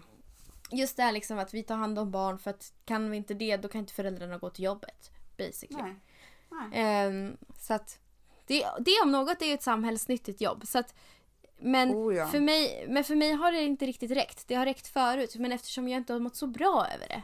Just 0.71 0.97
det 0.97 1.03
här 1.03 1.13
liksom 1.13 1.39
att 1.39 1.55
vi 1.55 1.63
tar 1.63 1.77
hand 1.77 1.99
om 1.99 2.11
barn 2.11 2.39
för 2.39 2.51
att 2.51 2.73
kan 2.85 3.11
vi 3.11 3.17
inte 3.17 3.35
det 3.35 3.57
då 3.57 3.69
kan 3.69 3.79
inte 3.79 3.93
föräldrarna 3.93 4.39
gå 4.39 4.51
till 4.51 4.65
jobbet. 4.65 5.11
Basically. 5.39 5.83
Nej. 5.83 5.95
Nej. 6.51 6.69
Ehm, 6.73 7.37
så 7.59 7.75
att 7.75 7.99
det, 8.47 8.67
det 8.81 9.01
om 9.05 9.13
något 9.13 9.43
är 9.43 9.47
ju 9.47 9.53
ett 9.53 9.63
samhällsnyttigt 9.63 10.41
jobb. 10.41 10.67
Så 10.67 10.79
att, 10.79 10.95
men, 11.59 11.91
Oh, 11.91 12.15
ja. 12.15 12.27
för 12.27 12.41
mig, 12.41 12.87
men 12.89 13.05
för 13.05 13.15
mig 13.15 13.33
har 13.33 13.53
det 13.53 13.63
inte 13.63 13.87
riktigt 13.87 14.11
räckt. 14.11 14.49
Det 14.49 14.55
har 14.55 14.65
räckt 14.65 14.87
förut 14.87 15.37
men 15.37 15.53
eftersom 15.53 15.89
jag 15.89 15.97
inte 15.99 16.13
har 16.13 16.21
mått 16.21 16.37
så 16.37 16.47
bra 16.47 16.87
över 16.95 17.09
det 17.09 17.23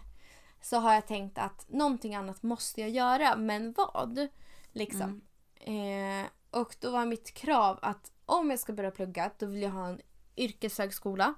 så 0.60 0.76
har 0.76 0.94
jag 0.94 1.06
tänkt 1.06 1.38
att 1.38 1.68
någonting 1.68 2.14
annat 2.14 2.42
måste 2.42 2.80
jag 2.80 2.90
göra. 2.90 3.36
Men 3.36 3.72
vad? 3.72 4.28
Liksom. 4.72 5.20
Eh, 5.60 6.26
och 6.50 6.76
då 6.80 6.90
var 6.90 7.06
mitt 7.06 7.34
krav 7.34 7.78
att 7.82 8.12
om 8.26 8.50
jag 8.50 8.58
ska 8.58 8.72
börja 8.72 8.90
plugga 8.90 9.30
då 9.38 9.46
vill 9.46 9.62
jag 9.62 9.70
ha 9.70 9.88
en 9.88 10.00
yrkeshögskola. 10.36 11.34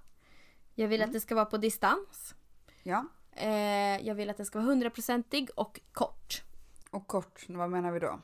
Jag 0.75 0.88
vill 0.88 1.03
att 1.03 1.12
det 1.12 1.20
ska 1.20 1.35
vara 1.35 1.44
på 1.44 1.57
distans. 1.57 2.35
Ja. 2.83 3.07
Eh, 3.33 4.07
jag 4.07 4.14
vill 4.14 4.31
att 4.31 4.37
den 4.37 4.46
ska 4.46 4.59
vara 4.59 4.66
hundraprocentig 4.66 5.51
och 5.55 5.81
kort. 5.92 6.42
Och 6.90 7.07
kort, 7.07 7.44
vad 7.49 7.70
menar 7.70 7.92
vi 7.92 7.99
då? 7.99 8.20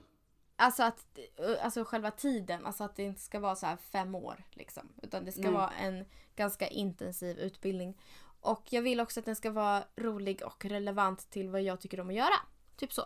Alltså 0.56 0.82
att 0.82 1.18
alltså 1.62 1.84
själva 1.84 2.10
tiden, 2.10 2.66
alltså 2.66 2.84
att 2.84 2.96
det 2.96 3.02
inte 3.02 3.20
ska 3.20 3.40
vara 3.40 3.56
så 3.56 3.66
här 3.66 3.76
fem 3.76 4.14
år 4.14 4.44
liksom. 4.50 4.88
Utan 5.02 5.24
det 5.24 5.32
ska 5.32 5.42
Nej. 5.42 5.52
vara 5.52 5.70
en 5.70 6.04
ganska 6.36 6.68
intensiv 6.68 7.38
utbildning. 7.38 8.00
Och 8.40 8.72
jag 8.72 8.82
vill 8.82 9.00
också 9.00 9.20
att 9.20 9.26
den 9.26 9.36
ska 9.36 9.50
vara 9.50 9.84
rolig 9.96 10.42
och 10.42 10.64
relevant 10.64 11.30
till 11.30 11.50
vad 11.50 11.62
jag 11.62 11.80
tycker 11.80 12.00
om 12.00 12.08
att 12.08 12.14
göra. 12.14 12.36
Typ 12.76 12.92
så. 12.92 13.02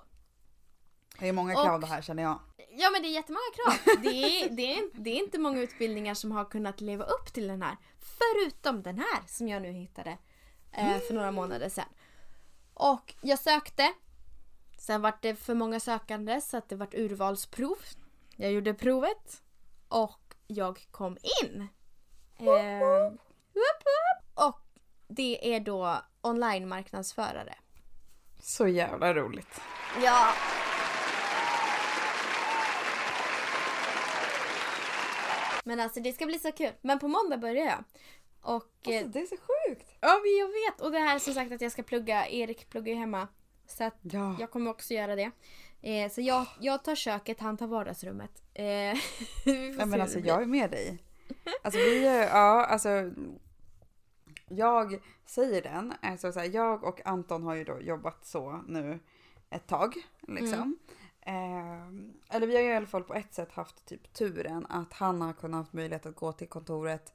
Det 1.20 1.28
är 1.28 1.32
många 1.32 1.58
Och- 1.58 1.64
krav 1.64 1.80
det 1.80 1.86
här 1.86 2.02
känner 2.02 2.22
jag. 2.22 2.38
Ja 2.72 2.90
men 2.90 3.02
det 3.02 3.08
är 3.08 3.12
jättemånga 3.12 3.40
krav. 3.54 3.94
Det 4.02 4.08
är, 4.42 4.50
det, 4.50 4.74
är, 4.74 4.90
det 4.92 5.10
är 5.10 5.16
inte 5.24 5.38
många 5.38 5.60
utbildningar 5.60 6.14
som 6.14 6.32
har 6.32 6.44
kunnat 6.44 6.80
leva 6.80 7.04
upp 7.04 7.32
till 7.32 7.48
den 7.48 7.62
här. 7.62 7.76
Förutom 7.98 8.82
den 8.82 8.98
här 8.98 9.22
som 9.26 9.48
jag 9.48 9.62
nu 9.62 9.72
hittade 9.72 10.18
eh, 10.72 10.98
för 10.98 11.14
några 11.14 11.30
månader 11.30 11.68
sedan. 11.68 11.88
Och 12.74 13.14
jag 13.20 13.38
sökte. 13.38 13.92
Sen 14.78 15.02
var 15.02 15.12
det 15.22 15.34
för 15.36 15.54
många 15.54 15.80
sökande 15.80 16.40
så 16.40 16.56
att 16.56 16.68
det 16.68 16.76
var 16.76 16.88
urvalsprov. 16.92 17.78
Jag 18.36 18.52
gjorde 18.52 18.74
provet 18.74 19.42
och 19.88 20.34
jag 20.46 20.86
kom 20.90 21.16
in. 21.42 21.68
Eh, 22.38 23.12
och 24.34 24.60
det 25.08 25.54
är 25.54 25.60
då 25.60 25.96
online 26.20 26.68
marknadsförare. 26.68 27.54
Så 28.40 28.66
jävla 28.68 29.14
roligt. 29.14 29.60
Ja. 30.02 30.32
Men 35.70 35.80
alltså 35.80 36.00
det 36.00 36.12
ska 36.12 36.26
bli 36.26 36.38
så 36.38 36.52
kul. 36.52 36.72
Men 36.82 36.98
på 36.98 37.08
måndag 37.08 37.38
börjar 37.38 37.66
jag. 37.66 37.84
Och 38.42 38.88
eh, 38.88 38.96
Alltså, 38.98 39.08
det 39.12 39.20
är 39.20 39.26
så 39.26 39.36
sjukt. 39.36 39.96
ja, 40.00 40.20
men 40.24 40.36
jag 40.38 40.46
vet. 40.48 40.80
Och 40.80 40.92
det 40.92 40.98
här 40.98 41.18
som 41.18 41.34
sagt 41.34 41.52
att 41.52 41.60
jag 41.60 41.72
ska 41.72 41.82
plugga. 41.82 42.28
Erik 42.28 42.70
pluggar 42.70 42.92
ju 42.92 42.98
hemma. 42.98 43.28
Så 43.66 43.84
att 43.84 43.94
Ja. 44.02 44.36
jag 44.40 44.50
kommer 44.50 44.70
också 44.70 44.94
göra 44.94 45.16
det. 45.16 45.30
Eh, 45.82 46.10
så 46.10 46.20
jag, 46.20 46.46
jag 46.60 46.84
tar 46.84 46.94
köket, 46.94 47.40
han 47.40 47.56
tar 47.56 47.66
vardagsrummet. 47.66 48.42
Eh, 48.54 48.64
Nej, 49.46 49.86
men 49.86 50.00
alltså 50.00 50.18
jag 50.18 50.42
är 50.42 50.46
med 50.46 50.70
dig. 50.70 50.98
Alltså 51.62 51.80
vi 51.80 52.04
ja 52.32 52.64
alltså. 52.66 53.10
Jag 54.48 55.00
säger 55.26 55.62
den, 55.62 55.94
alltså 56.02 56.32
så 56.32 56.40
här, 56.40 56.50
jag 56.54 56.84
och 56.84 57.06
Anton 57.06 57.42
har 57.42 57.54
ju 57.54 57.64
då 57.64 57.80
jobbat 57.80 58.26
så 58.26 58.64
nu 58.68 58.98
ett 59.50 59.66
tag 59.66 59.94
liksom. 60.28 60.78
Eh, 61.30 61.86
eller 62.30 62.46
vi 62.46 62.54
har 62.54 62.62
ju 62.62 62.68
i 62.68 62.76
alla 62.76 62.86
fall 62.86 63.04
på 63.04 63.14
ett 63.14 63.34
sätt 63.34 63.52
haft 63.52 63.86
typ 63.86 64.12
turen 64.12 64.66
att 64.66 64.92
han 64.92 65.20
har 65.20 65.32
kunnat 65.32 65.58
haft 65.58 65.72
möjlighet 65.72 66.06
att 66.06 66.16
gå 66.16 66.32
till 66.32 66.48
kontoret 66.48 67.14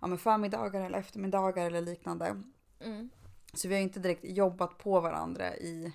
ja, 0.00 0.06
med 0.06 0.20
förmiddagar 0.20 0.80
eller 0.80 0.98
eftermiddagar 0.98 1.66
eller 1.66 1.80
liknande. 1.80 2.42
Mm. 2.80 3.10
Så 3.52 3.68
vi 3.68 3.74
har 3.74 3.82
inte 3.82 4.00
direkt 4.00 4.24
jobbat 4.24 4.78
på 4.78 5.00
varandra 5.00 5.56
i, 5.56 5.94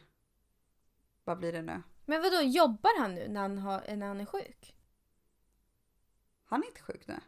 vad 1.24 1.38
blir 1.38 1.54
det 1.54 1.62
nu? 1.62 1.82
Men 2.06 2.21
vad 2.21 2.32
då 2.32 2.41
jobbar 2.41 3.00
han 3.00 3.15
nu 3.15 3.28
när 3.28 3.41
han, 3.41 3.58
har, 3.58 3.95
när 3.95 4.08
han 4.08 4.21
är 4.21 4.26
sjuk? 4.26 4.76
Han 6.45 6.63
är 6.63 6.67
inte 6.67 6.82
sjuk 6.82 7.08
nu. 7.08 7.19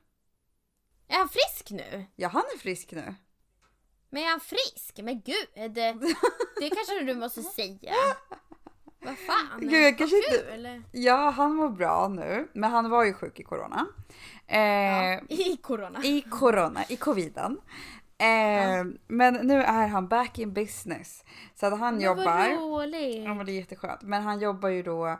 Är 1.08 1.18
han 1.18 1.30
frisk 1.30 1.72
nu? 1.72 2.06
Ja 2.16 2.28
han 2.28 2.44
är 2.56 2.58
frisk 2.58 2.92
nu. 2.92 3.16
Men 4.10 4.24
är 4.24 4.30
han 4.30 4.40
frisk? 4.40 5.00
Men 5.04 5.22
gud, 5.22 5.48
det, 5.54 5.94
det 6.60 6.70
kanske 6.70 7.04
du 7.04 7.16
måste 7.16 7.44
säga. 7.44 7.94
Vad 9.06 9.18
fan? 9.18 9.60
Gud, 9.60 9.74
jag 9.74 9.98
kanske 9.98 10.16
Vad 10.16 10.40
inte- 10.40 10.70
kul. 10.72 10.84
Ja, 10.92 11.30
han 11.30 11.56
mår 11.56 11.70
bra 11.70 12.08
nu, 12.08 12.48
men 12.54 12.72
han 12.72 12.90
var 12.90 13.04
ju 13.04 13.14
sjuk 13.14 13.40
i 13.40 13.44
corona. 13.44 13.86
Eh, 14.48 14.60
Ja, 14.60 15.20
I 15.30 15.58
corona. 15.62 16.00
I 16.04 16.22
corona, 16.22 16.80
i 16.90 16.96
coviden. 16.96 17.58
Eh, 18.18 18.84
Men 19.08 19.34
nu 19.34 19.62
är 19.64 19.88
han 19.88 20.08
back 20.08 20.40
in 20.40 20.54
business. 20.54 21.24
Så 21.56 21.66
att 21.66 21.80
han 21.80 21.94
Men 21.94 22.04
jobbar. 22.04 22.24
vad 22.26 22.60
roligt. 22.72 23.24
Ja 23.26 23.34
men 23.34 23.46
det 23.46 23.52
är 23.52 23.54
jätteskönt. 23.60 24.02
Men 24.02 24.24
han 24.24 24.40
jobbar 24.40 24.70
ju 24.70 24.84
då 24.84 25.20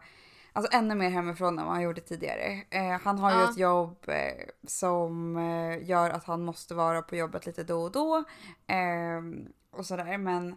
alltså 0.54 0.78
ännu 0.78 0.96
mer 0.96 1.10
hemifrån 1.10 1.60
än 1.60 1.66
vad 1.66 1.74
han 1.74 1.84
gjorde 1.84 2.02
tidigare. 2.02 2.62
Eh, 2.70 3.00
han 3.04 3.20
har 3.20 3.32
ju 3.32 3.38
Ja. 3.38 3.50
ett 3.50 3.58
jobb 3.58 3.98
eh, 4.08 4.46
som 4.68 5.38
eh, 5.38 5.90
gör 5.90 6.10
att 6.10 6.26
han 6.26 6.42
måste 6.46 6.74
vara 6.76 7.02
på 7.02 7.16
jobbet 7.16 7.46
lite 7.46 7.64
då 7.64 7.82
och 7.84 7.92
då. 7.92 8.18
Eh, 8.68 9.22
och 9.72 9.86
sådär. 9.86 10.18
Men 10.18 10.56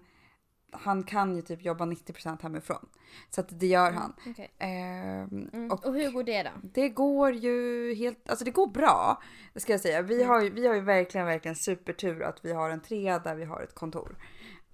han 0.73 1.03
kan 1.03 1.37
ju 1.37 1.43
typ 1.43 1.65
jobba 1.65 1.85
90% 1.87 2.43
hemifrån. 2.43 2.89
Så 3.31 3.41
att 3.41 3.61
det 3.61 3.67
gör 3.67 3.93
han. 3.93 4.13
Okej. 4.27 4.53
Eh, 4.59 5.23
Mm. 5.23 5.71
och 5.71 5.87
Och 5.87 5.95
hur 5.95 6.11
går 6.11 6.23
det 6.25 6.43
då? 6.43 6.51
det 6.63 6.89
går 6.89 7.33
ju 7.33 7.95
helt, 7.95 8.31
alltså 8.31 8.45
det 8.45 8.51
går 8.51 8.67
bra. 8.67 9.23
Ska 9.57 9.73
jag 9.73 9.81
säga. 9.81 10.03
Vi 10.03 10.15
Mm. 10.17 10.29
har 10.29 10.43
ju, 10.43 10.51
vi 10.51 10.67
har 10.67 10.75
ju 10.75 10.81
verkligen, 10.81 11.27
verkligen 11.27 11.57
supertur 11.57 12.23
att 12.23 12.45
vi 12.45 12.53
har 12.53 12.71
en 12.71 12.81
trea 12.81 13.19
där 13.19 13.35
vi 13.35 13.45
har 13.45 13.63
ett 13.63 13.75
kontor. 13.75 14.17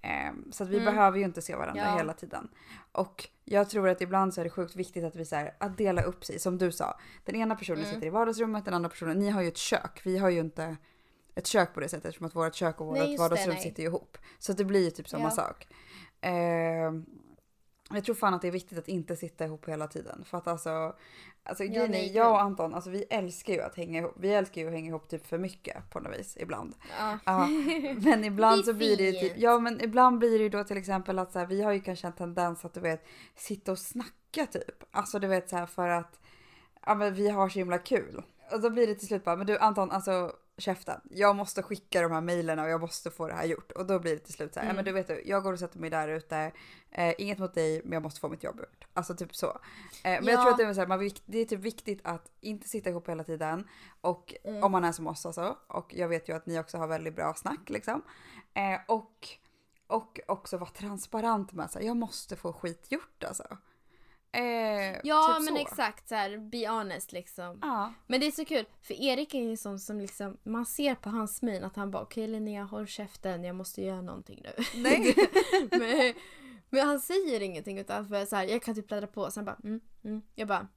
Ehm, 0.01 0.51
så 0.51 0.63
att 0.63 0.69
vi 0.69 0.79
Mm. 0.79 0.93
behöver 0.95 1.17
ju 1.17 1.23
inte 1.23 1.41
se 1.41 1.55
varandra 1.55 1.83
Ja. 1.85 1.97
hela 1.97 2.13
tiden. 2.13 2.47
Och 2.91 3.29
jag 3.45 3.69
tror 3.69 3.89
att 3.89 4.01
ibland 4.01 4.33
så 4.33 4.41
är 4.41 4.43
det 4.45 4.49
sjukt 4.49 4.75
viktigt 4.75 5.03
att 5.03 5.15
vi 5.15 5.25
så 5.25 5.35
här, 5.35 5.55
att 5.59 5.77
dela 5.77 6.01
upp 6.01 6.25
sig. 6.25 6.39
Som 6.39 6.57
du 6.57 6.71
sa, 6.71 6.99
den 7.25 7.35
ena 7.35 7.55
personen 7.55 7.79
Mm. 7.83 7.93
sitter 7.93 8.07
i 8.07 8.09
vardagsrummet, 8.09 8.65
den 8.65 8.73
andra 8.73 8.89
personen, 8.89 9.19
ni 9.19 9.29
har 9.29 9.41
ju 9.41 9.47
ett 9.47 9.57
kök. 9.57 10.01
Vi 10.03 10.17
har 10.17 10.29
ju 10.29 10.39
inte 10.39 10.77
ett 11.35 11.47
kök 11.47 11.73
på 11.73 11.79
det 11.79 11.89
sättet 11.89 12.05
eftersom 12.05 12.27
att 12.27 12.35
vårt 12.35 12.55
kök 12.55 12.81
och 12.81 12.87
vårt 12.87 13.19
vardagsrum 13.19 13.53
nej. 13.53 13.63
sitter 13.63 13.83
ju 13.83 13.89
ihop. 13.89 14.17
Så 14.39 14.51
att 14.51 14.57
det 14.57 14.65
blir 14.65 14.83
ju 14.83 14.91
typ 14.91 15.09
samma 15.09 15.23
Ja. 15.23 15.31
sak. 15.31 15.67
Ehm, 16.21 17.05
jag 17.89 18.03
tror 18.03 18.15
fan 18.15 18.33
att 18.33 18.41
det 18.41 18.47
är 18.47 18.51
viktigt 18.51 18.77
att 18.77 18.87
inte 18.87 19.15
sitta 19.15 19.45
ihop 19.45 19.69
hela 19.69 19.87
tiden. 19.87 20.23
För 20.25 20.37
att 20.37 20.47
alltså, 20.47 20.95
alltså 21.43 21.63
Ja, 21.63 21.87
nej, 21.89 22.11
jag 22.15 22.31
och. 22.31 22.41
Anton, 22.41 22.73
alltså 22.73 22.89
vi 22.89 23.03
älskar 23.09 23.53
ju 23.53 23.61
att 23.61 23.75
hänga 23.75 23.99
ihop. 23.99 24.13
Vi 24.17 24.33
älskar 24.33 24.61
ju 24.61 24.67
att 24.67 24.73
hänga 24.73 24.87
ihop 24.89 25.09
typ 25.09 25.27
för 25.27 25.37
mycket 25.37 25.89
på 25.89 25.99
något 25.99 26.19
vis 26.19 26.37
ibland. 26.39 26.75
Ja. 26.99 27.19
Ja, 27.25 27.47
men 27.97 28.23
ibland 28.23 28.65
så 28.65 28.73
blir 28.73 28.97
det 28.97 29.03
ju 29.03 29.11
typ, 29.11 29.33
ja 29.37 29.59
men 29.59 29.81
ibland 29.81 30.19
blir 30.19 30.37
det 30.37 30.43
ju 30.43 30.49
då 30.49 30.63
till 30.63 30.77
exempel 30.77 31.19
att 31.19 31.31
så 31.31 31.39
här, 31.39 31.45
vi 31.45 31.61
har 31.61 31.71
ju 31.71 31.81
kanske 31.81 32.07
en 32.07 32.13
tendens 32.13 32.65
att 32.65 32.73
du 32.73 32.79
vet 32.79 33.05
sitta 33.35 33.71
och 33.71 33.79
snacka 33.79 34.45
typ. 34.51 34.83
Alltså 34.91 35.19
du 35.19 35.27
vet 35.27 35.49
så 35.49 35.55
här 35.55 35.65
för 35.65 35.87
att 35.87 36.19
ja 36.85 36.95
men 36.95 37.13
vi 37.13 37.29
har 37.29 37.49
så 37.49 37.59
himla 37.59 37.77
kul. 37.77 38.23
Och 38.51 38.61
då 38.61 38.69
blir 38.69 38.87
det 38.87 38.95
till 38.95 39.07
slut 39.07 39.23
bara, 39.23 39.35
men 39.35 39.47
du 39.47 39.57
Anton 39.57 39.91
alltså 39.91 40.33
käften. 40.57 41.01
Jag 41.09 41.35
måste 41.35 41.63
skicka 41.63 42.01
de 42.01 42.11
här 42.11 42.21
mejlen 42.21 42.59
och 42.59 42.69
jag 42.69 42.81
måste 42.81 43.11
få 43.11 43.27
det 43.27 43.33
här 43.33 43.45
gjort. 43.45 43.71
Och 43.71 43.85
då 43.85 43.99
blir 43.99 44.11
det 44.13 44.19
till 44.19 44.33
slut 44.33 44.53
så 44.53 44.59
här, 44.59 44.67
ja 44.67 44.73
men 44.73 44.85
du 44.85 44.91
vet 44.91 45.07
du, 45.07 45.21
jag 45.25 45.43
går 45.43 45.53
och 45.53 45.59
sätter 45.59 45.79
mig 45.79 45.89
där 45.89 46.07
ute. 46.07 46.51
Eh, 46.91 47.13
inget 47.17 47.39
mot 47.39 47.53
dig 47.53 47.81
men 47.83 47.93
jag 47.93 48.03
måste 48.03 48.19
få 48.19 48.29
mitt 48.29 48.43
jobb 48.43 48.59
gjort. 48.59 48.85
Alltså 48.93 49.15
typ 49.15 49.35
så. 49.35 49.47
Eh, 49.47 49.55
men 50.03 50.13
jag 50.25 50.33
Ja. 50.33 50.41
tror 50.41 50.51
att 50.51 50.57
det 50.57 50.63
är, 50.63 50.73
så 50.73 50.79
här, 50.79 50.87
man, 50.87 51.09
det 51.25 51.37
är 51.39 51.45
typ 51.45 51.59
viktigt 51.59 51.99
att 52.03 52.31
inte 52.41 52.69
sitta 52.69 52.89
ihop 52.89 53.09
hela 53.09 53.23
tiden. 53.23 53.67
Och 54.01 54.33
Mm. 54.43 54.63
om 54.63 54.71
man 54.71 54.83
är 54.83 54.91
som 54.91 55.07
oss 55.07 55.25
alltså. 55.25 55.57
Och 55.67 55.93
jag 55.95 56.07
vet 56.07 56.29
ju 56.29 56.35
att 56.35 56.45
ni 56.45 56.59
också 56.59 56.77
har 56.77 56.87
väldigt 56.87 57.15
bra 57.15 57.33
snack 57.33 57.69
liksom. 57.69 58.01
Eh, 58.53 58.79
och, 58.87 59.27
och 59.87 60.19
också 60.27 60.57
vara 60.57 60.69
transparent 60.69 61.51
med 61.53 61.65
att 61.65 61.83
jag 61.83 61.97
måste 61.97 62.35
få 62.35 62.53
skit 62.53 62.91
gjort 62.91 63.23
alltså. 63.23 63.57
Eh, 64.33 64.99
Ja 65.03 65.35
typ 65.37 65.45
men 65.45 65.55
så. 65.55 65.61
exakt 65.61 66.09
så 66.09 66.15
här, 66.15 66.37
be 66.37 66.69
honest 66.69 67.11
liksom. 67.11 67.59
Ja. 67.61 67.93
Men 68.07 68.19
det 68.19 68.27
är 68.27 68.31
så 68.31 68.45
kul 68.45 68.65
för 68.81 68.93
Erik 68.93 69.33
är 69.33 69.39
ju 69.39 69.49
en 69.49 69.57
sån 69.57 69.79
som 69.79 69.99
liksom, 69.99 70.37
man 70.43 70.65
ser 70.65 70.95
på 70.95 71.09
hans 71.09 71.41
min 71.41 71.63
att 71.63 71.75
han 71.75 71.91
bara 71.91 72.03
okej 72.03 72.27
Linnea 72.27 72.63
håll 72.63 72.87
käften 72.87 73.43
jag 73.43 73.55
måste 73.55 73.81
göra 73.81 74.01
någonting 74.01 74.43
nu. 74.43 74.63
Nej. 74.75 75.15
men, 75.71 76.13
men 76.69 76.87
han 76.87 76.99
säger 76.99 77.41
ingenting 77.41 77.79
utan 77.79 78.07
för 78.07 78.25
så 78.25 78.35
här, 78.35 78.43
jag 78.43 78.63
kan 78.63 78.75
typ 78.75 78.87
bläddra 78.87 79.07
på 79.07 79.21
och 79.21 79.33
sen 79.33 79.45
bara 79.45 79.57
mm, 79.63 79.81
mm. 80.03 80.21
Jag 80.35 80.47
bara 80.47 80.67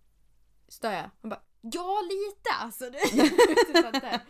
stör 0.68 0.92
jag? 0.92 1.10
Han 1.20 1.28
bara 1.28 1.42
ja 1.60 2.02
lite 2.02 2.50
alltså. 2.60 2.84
Typ 3.70 4.02
där. 4.02 4.20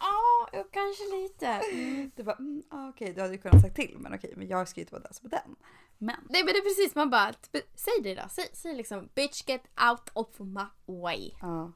Ja 0.00 0.64
kanske 0.70 1.04
lite. 1.16 1.46
Mm. 1.46 2.10
Du 2.16 2.22
bara, 2.22 2.36
mm, 2.36 2.62
okej 2.70 3.12
du 3.12 3.20
hade 3.20 3.32
ju 3.32 3.38
kunnat 3.38 3.62
sagt 3.62 3.76
till 3.76 3.96
men 3.98 4.14
okej 4.14 4.32
men 4.36 4.48
jag 4.48 4.68
ska 4.68 4.80
ju 4.80 4.82
inte 4.82 4.94
vara 4.94 5.02
den 5.02 5.14
som 5.14 5.28
den. 5.28 5.56
Men. 5.98 6.16
Nej 6.28 6.44
men 6.44 6.54
det 6.54 6.58
är 6.58 6.62
precis 6.62 6.94
man 6.94 7.10
bara 7.10 7.32
typ, 7.32 7.64
säg 7.74 8.02
det 8.02 8.14
då. 8.14 8.22
Säg, 8.30 8.48
säg 8.52 8.74
liksom 8.74 9.08
bitch 9.14 9.48
get 9.48 9.62
out 9.90 10.10
of 10.12 10.38
my 10.38 10.94
way. 11.02 11.30
Ja. 11.40 11.72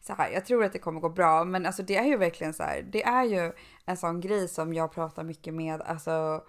Så 0.00 0.12
här, 0.12 0.30
jag 0.30 0.46
tror 0.46 0.64
att 0.64 0.72
det 0.72 0.78
kommer 0.78 1.00
gå 1.00 1.08
bra 1.08 1.44
men 1.44 1.66
alltså 1.66 1.82
det 1.82 1.96
är 1.96 2.04
ju 2.04 2.16
verkligen 2.16 2.54
så 2.54 2.62
här. 2.62 2.82
Det 2.82 3.02
är 3.02 3.24
ju 3.24 3.52
en 3.84 3.96
sån 3.96 4.20
grej 4.20 4.48
som 4.48 4.74
jag 4.74 4.92
pratar 4.92 5.24
mycket 5.24 5.54
med 5.54 5.82
alltså 5.82 6.44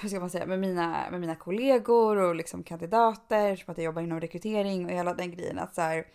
hur 0.00 0.08
ska 0.08 0.20
man 0.20 0.30
säga, 0.30 0.46
med 0.46 0.58
mina, 0.58 1.10
med 1.10 1.20
mina 1.20 1.34
kollegor 1.34 2.16
och 2.16 2.34
liksom 2.34 2.62
kandidater 2.62 3.56
som 3.56 3.72
att 3.72 3.78
jag 3.78 3.84
jobbar 3.84 4.02
inom 4.02 4.20
rekrytering 4.20 4.84
och 4.84 4.90
hela 4.90 5.14
den 5.14 5.30
grejen 5.30 5.58
att 5.58 5.74
så 5.74 5.80
här, 5.80 6.06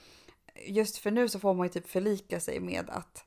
just 0.67 0.97
för 0.97 1.11
nu 1.11 1.29
så 1.29 1.39
får 1.39 1.53
man 1.53 1.65
ju 1.65 1.73
typ 1.73 1.87
förlika 1.87 2.39
sig 2.39 2.59
med 2.59 2.89
att 2.89 3.25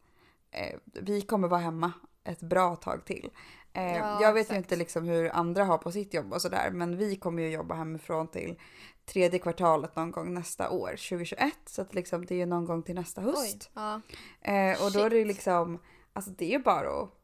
eh, 0.51 0.79
vi 0.83 1.21
kommer 1.21 1.49
vara 1.49 1.61
hemma 1.61 1.93
ett 2.25 2.41
bra 2.41 2.77
tag 2.77 3.05
till. 3.05 3.31
Eh, 3.79 3.97
Ja, 3.97 4.19
jag 4.23 4.33
vet 4.33 4.41
exakt. 4.41 4.55
ju 4.55 4.59
inte 4.59 4.77
liksom 4.77 5.05
hur 5.05 5.31
andra 5.37 5.65
har 5.65 5.79
på 5.79 5.93
sitt 5.93 6.15
jobb 6.15 6.33
och 6.33 6.43
sådär 6.43 6.71
men 6.71 6.97
vi 6.97 7.17
kommer 7.17 7.43
ju 7.43 7.51
jobba 7.51 7.75
hemifrån 7.75 8.29
till 8.29 8.59
tredje 9.07 9.39
kvartalet 9.39 9.97
någon 9.97 10.11
gång 10.11 10.35
nästa 10.35 10.71
år, 10.71 10.89
2021. 10.89 11.53
Så 11.67 11.83
att 11.83 11.95
liksom 11.95 12.27
det 12.27 12.35
är 12.35 12.39
ju 12.39 12.47
någon 12.47 12.65
gång 12.65 12.83
till 12.83 12.95
nästa 12.95 13.21
höst. 13.21 13.71
Ja. 13.75 14.01
Eh, 14.43 14.85
och 14.85 14.93
då 14.93 15.01
är 15.01 15.11
det 15.11 15.17
ju 15.19 15.25
liksom, 15.25 15.79
alltså 16.13 16.31
det 16.31 16.45
är 16.45 16.51
ju 16.59 16.59
bara 16.63 17.03
att 17.03 17.15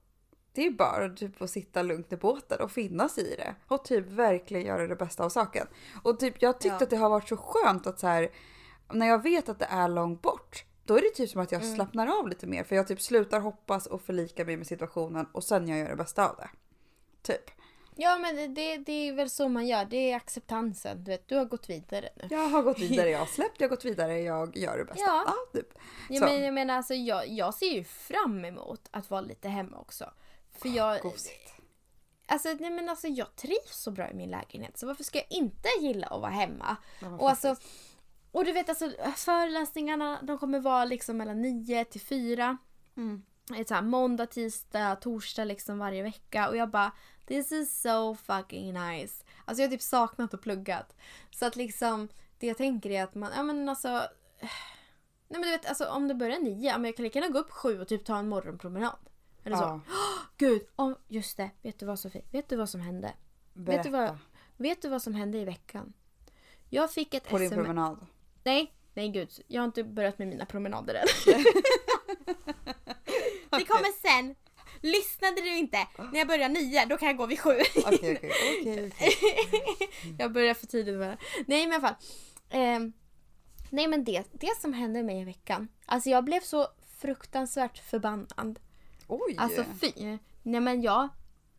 det 0.53 0.67
är 0.67 0.71
bara 0.71 1.09
typ 1.09 1.43
att 1.43 1.51
sitta 1.51 1.83
lugnt 1.83 2.13
i 2.13 2.17
båten 2.17 2.61
och 2.61 2.71
finnas 2.71 3.19
i 3.19 3.35
det. 3.37 3.55
Och 3.69 3.85
typ 3.85 4.07
verkligen 4.11 4.67
göra 4.67 4.87
det 4.87 4.97
bästa 4.97 5.25
av 5.25 5.29
saken. 5.29 5.67
Och 6.03 6.19
typ 6.21 6.43
jag 6.43 6.61
tyckte 6.61 6.77
Ja. 6.81 6.85
att 6.85 6.91
det 6.91 6.97
har 6.97 7.11
varit 7.11 7.29
så 7.29 7.37
skönt 7.37 7.87
att 7.87 7.99
så 7.99 8.07
här, 8.07 8.29
när 8.93 9.07
jag 9.07 9.23
vet 9.23 9.49
att 9.49 9.59
det 9.59 9.69
är 9.71 9.89
långt 9.89 10.23
bort. 10.23 10.65
Då 10.85 10.97
är 10.97 11.01
det 11.03 11.11
typ 11.11 11.31
som 11.31 11.41
att 11.41 11.53
jag 11.53 11.63
Mm. 11.63 11.75
slappnar 11.75 12.07
av 12.21 12.29
lite 12.29 12.47
mer. 12.47 12.65
För 12.65 12.77
jag 12.77 12.89
typ 12.89 13.01
slutar 13.01 13.41
hoppas 13.41 13.87
och 13.87 14.03
förlika 14.03 14.45
mig 14.45 14.57
med 14.57 14.67
situationen 14.67 15.27
och 15.33 15.45
sen 15.45 15.69
jag 15.69 15.79
gör 15.79 15.89
det 15.89 15.97
bästa 15.97 16.29
av 16.29 16.37
det. 16.37 16.51
Typ. 17.23 17.51
Ja 17.97 18.19
men 18.19 18.37
det- 18.37 18.47
det, 18.49 18.77
det 18.77 18.93
är 19.09 19.13
väl 19.13 19.31
så 19.31 19.49
man 19.49 19.67
gör. 19.67 19.85
Det 19.85 20.11
är 20.11 20.17
acceptansen. 20.17 21.05
Du 21.05 21.11
vet, 21.11 21.29
du 21.29 21.37
har 21.37 21.45
gått 21.45 21.71
vidare 21.71 22.09
nu. 22.17 22.27
Jag 22.31 22.49
har 22.49 22.63
gått 22.63 22.79
vidare, 22.79 23.11
jag 23.11 23.19
har 23.19 23.27
släppt, 23.37 23.61
jag 23.61 23.69
har 23.69 23.77
gått 23.77 23.85
vidare, 23.85 24.21
jag 24.21 24.57
gör 24.57 24.79
det 24.79 24.85
bästa. 24.85 25.01
Ja. 25.01 25.25
Ja, 25.27 25.61
typ. 25.61 25.69
Ja, 26.11 26.21
men 26.21 26.43
jag 26.45 26.55
menar 26.55 26.77
alltså 26.77 26.95
jag, 26.95 27.29
jag 27.29 27.55
ser 27.55 27.67
ju 27.73 27.85
fram 27.85 28.45
emot 28.45 28.89
att 28.91 29.11
vara 29.11 29.21
lite 29.21 29.49
hemma 29.49 29.79
också. 29.79 30.11
För 30.59 30.69
jag, 30.69 31.01
Gosigt. 31.03 31.53
alltså, 32.27 32.49
nej, 32.61 32.71
men 32.71 32.89
alltså 32.89 33.09
jag 33.09 33.37
trivs 33.37 33.83
så 33.83 33.91
bra 33.91 34.11
i 34.11 34.15
min 34.15 34.31
lägenhet 34.31 34.79
så 34.79 34.87
varför 34.87 35.05
ska 35.05 35.19
jag 35.19 35.27
inte 35.31 35.69
gilla 35.81 36.07
att 36.07 36.21
vara 36.21 36.31
hemma? 36.31 36.77
Ja, 37.03 37.17
Och 37.19 37.31
alltså. 37.31 37.57
Och 38.35 38.45
du 38.45 38.53
vet 38.53 38.69
alltså 38.69 38.91
föreläsningarna 39.17 40.23
de 40.23 40.39
kommer 40.39 40.61
vara 40.61 40.85
liksom 40.85 41.17
mellan 41.17 41.43
9 41.43 41.85
till 41.85 42.01
4. 42.01 42.59
Mm. 42.97 43.23
så 43.67 43.75
här, 43.75 43.83
måndag, 43.83 44.27
tisdag, 44.27 44.97
torsdag 44.97 45.45
liksom 45.45 45.79
varje 45.79 46.03
vecka 46.03 46.49
och 46.49 46.57
jag 46.57 46.71
bara 46.71 46.93
this 47.27 47.53
is 47.53 47.81
so 47.81 48.15
fucking 48.15 48.75
nice. 48.75 49.25
Alltså 49.45 49.63
jag 49.63 49.69
har 49.69 49.73
typ 49.73 49.83
saknat 49.83 50.35
och 50.35 50.43
pluggat. 50.43 50.97
Så 51.31 51.47
att 51.47 51.57
liksom 51.57 52.09
det 52.39 52.47
jag 52.47 52.57
tänker 52.57 52.91
är 52.91 53.05
att 53.05 53.15
man, 53.15 53.31
ja 53.37 53.43
men 53.43 53.69
alltså 53.69 53.89
Nej 55.29 55.41
men 55.41 55.43
du 55.43 55.51
vet 55.51 55.67
alltså 55.67 55.87
om 55.87 56.09
det 56.09 56.15
börjar 56.15 56.39
nio, 56.39 56.69
ja, 56.69 56.79
men 56.79 56.85
jag 56.85 56.97
kan 56.97 57.05
lika 57.05 57.19
gärna 57.19 57.33
gå 57.33 57.39
upp 57.39 57.51
sju 57.51 57.81
och 57.81 57.89
typ 57.89 58.05
ta 58.05 58.19
en 58.19 58.29
morgonpromenad. 58.29 58.99
Eller 59.45 59.57
så. 59.57 59.63
Ja. 59.63 59.81
Gud, 60.37 60.63
oh, 60.77 60.93
just 61.09 61.37
det. 61.37 61.51
Vet 61.63 61.79
du 61.79 61.87
vad 61.87 61.99
Sofie? 61.99 62.25
Vet 62.31 62.49
du 62.49 62.57
vad 62.57 62.69
som 62.69 62.81
hände? 62.81 63.13
Berätta. 63.53 63.77
Vet 63.77 63.85
du 63.85 63.91
vad, 63.91 64.19
vet 64.57 64.83
du 64.83 64.89
vad 64.89 65.03
som 65.03 65.15
hände 65.15 65.39
i 65.39 65.45
veckan? 65.45 65.93
Jag 66.69 66.93
fick 66.93 67.15
ett 67.15 67.29
På 67.29 67.39
din 67.39 67.47
sms. 67.47 67.67
promenad. 67.67 68.07
Nej, 68.45 68.73
nej 68.95 69.09
gud. 69.09 69.31
Jag 69.47 69.63
har 69.63 69.67
inte 69.67 69.85
börjat 69.85 70.19
med 70.19 70.29
mina 70.29 70.47
promenader 70.47 70.95
än. 70.95 71.07
det 73.51 73.65
kommer 73.65 74.01
sen. 74.09 74.35
Lyssnade 74.81 75.41
du 75.41 75.57
inte? 75.57 75.79
När 76.13 76.19
jag 76.19 76.29
börjar 76.29 76.49
nio, 76.49 76.87
då 76.87 76.97
kan 76.97 77.09
jag 77.09 77.17
gå 77.17 77.27
vid 77.27 77.41
sju. 77.41 77.59
Okej, 77.77 78.17
okej, 78.17 78.33
okej, 78.61 78.93
okej. 78.93 79.13
jag 80.19 80.33
börjar 80.33 80.55
för 80.55 80.67
tidigt 80.67 80.99
bara. 80.99 81.17
Nej 81.47 81.67
men 81.67 81.73
i 81.73 81.75
alla 81.75 81.81
fall. 81.81 81.95
Ehm, 82.51 82.93
nej 83.71 83.87
men 83.87 84.05
det, 84.05 84.25
det 84.33 84.61
som 84.61 84.73
hände 84.73 85.03
mig 85.03 85.21
i 85.21 85.25
veckan. 85.25 85.69
Alltså 85.87 86.11
jag 86.11 86.25
blev 86.25 86.41
så 86.41 86.69
fruktansvärt 86.99 87.79
förbannad. 87.79 88.61
Oj! 89.09 89.35
Alltså 89.39 89.65
fy. 89.81 90.19
Nej 90.43 90.61
men 90.61 90.83
jag. 90.83 91.09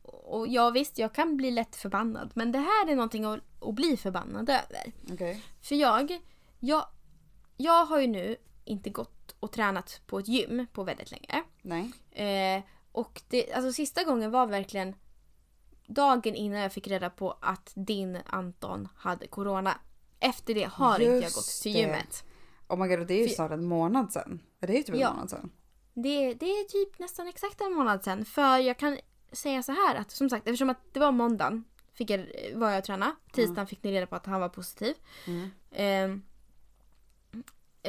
Och 0.03 0.47
jag 0.47 0.71
visst, 0.71 0.97
jag 0.97 1.13
kan 1.13 1.37
bli 1.37 1.51
lätt 1.51 1.75
förbannad. 1.75 2.31
Men 2.33 2.51
det 2.51 2.59
här 2.59 2.91
är 2.91 2.95
någonting 2.95 3.25
att, 3.25 3.39
att 3.61 3.73
bli 3.75 3.97
förbannad 3.97 4.49
över. 4.49 4.91
Okej. 5.11 5.41
För 5.61 5.75
jag, 5.75 6.19
jag, 6.59 6.85
jag 7.57 7.85
har 7.85 7.99
ju 7.99 8.07
nu 8.07 8.35
inte 8.65 8.89
gått 8.89 9.35
och 9.39 9.51
tränat 9.51 10.01
på 10.07 10.19
ett 10.19 10.27
gym 10.27 10.67
på 10.73 10.83
väldigt 10.83 11.11
länge. 11.11 11.43
Nej. 11.61 11.91
Eh, 12.11 12.63
och 12.91 13.21
det, 13.29 13.53
alltså 13.53 13.73
sista 13.73 14.03
gången 14.03 14.31
var 14.31 14.47
verkligen 14.47 14.95
dagen 15.87 16.35
innan 16.35 16.59
jag 16.59 16.71
fick 16.73 16.87
reda 16.87 17.09
på 17.09 17.37
att 17.41 17.71
din 17.75 18.17
Anton 18.25 18.87
hade 18.95 19.27
corona. 19.27 19.77
Efter 20.19 20.53
det 20.53 20.63
har 20.73 20.93
inte 20.99 21.05
jag 21.05 21.23
Just 21.23 21.35
gått 21.35 21.45
till 21.63 21.73
det. 21.73 21.79
gymmet. 21.79 22.23
Oh 22.67 22.77
my 22.77 22.87
god, 22.95 23.07
det 23.07 23.13
är 23.13 23.21
ju 23.21 23.27
För- 23.27 23.35
snart 23.35 23.51
en 23.51 23.65
månad 23.65 24.11
sedan. 24.11 24.39
Är 24.59 24.67
det 24.67 24.77
är 24.79 24.83
typ 24.83 24.95
en 24.95 25.01
Ja. 25.01 25.13
månad 25.13 25.29
sedan? 25.29 25.51
Det, 25.93 26.33
det 26.33 26.45
är 26.45 26.63
typ 26.63 26.99
nästan 26.99 27.27
exakt 27.27 27.61
en 27.61 27.73
månad 27.73 28.03
sedan. 28.03 28.25
För 28.25 28.57
jag 28.57 28.77
kan 28.79 28.97
säga 29.31 29.63
så 29.63 29.71
här 29.71 29.95
att 29.95 30.11
som 30.11 30.29
sagt 30.29 30.47
eftersom 30.47 30.69
att 30.69 30.93
det 30.93 30.99
var 30.99 31.11
måndagen 31.11 31.63
fick 31.93 32.09
jag, 32.09 32.25
var 32.55 32.69
jag 32.69 32.77
och 32.77 32.83
tränade. 32.83 33.11
Tisdagen 33.31 33.67
fick 33.67 33.83
ni 33.83 33.91
reda 33.91 34.07
på 34.07 34.15
att 34.15 34.25
han 34.25 34.41
var 34.41 34.49
positiv. 34.49 34.95
Mm. 35.27 35.49
Eh, 35.71 36.21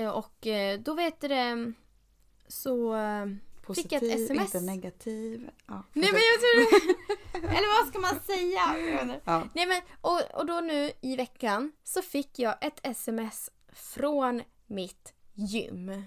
och 0.04 0.46
eh, 0.46 0.80
då 0.80 0.94
vet 0.94 1.20
du 1.20 1.28
det 1.28 1.72
så... 2.48 2.94
eh, 2.96 3.26
Positiv, 3.62 3.82
Fick 3.82 3.92
jag 3.92 4.12
ett 4.12 4.20
sms? 4.20 4.54
inte 4.54 4.61
negativ. 4.61 5.50
Ja, 5.66 5.82
Nej 5.92 6.12
men 6.12 6.20
jag 6.32 6.40
tror 6.40 6.90
Eller 7.56 7.80
vad 7.82 7.88
ska 7.88 7.98
man 7.98 8.20
säga? 8.20 9.18
Ja. 9.24 9.44
Nej 9.54 9.66
men 9.66 9.82
och, 10.00 10.20
och 10.35 10.46
då 10.46 10.61
nu 10.61 10.90
i 11.00 11.16
veckan 11.16 11.72
så 11.85 12.02
fick 12.02 12.38
jag 12.38 12.64
ett 12.64 12.80
sms 12.82 13.50
från 13.72 14.42
mitt 14.66 15.14
gym. 15.35 16.02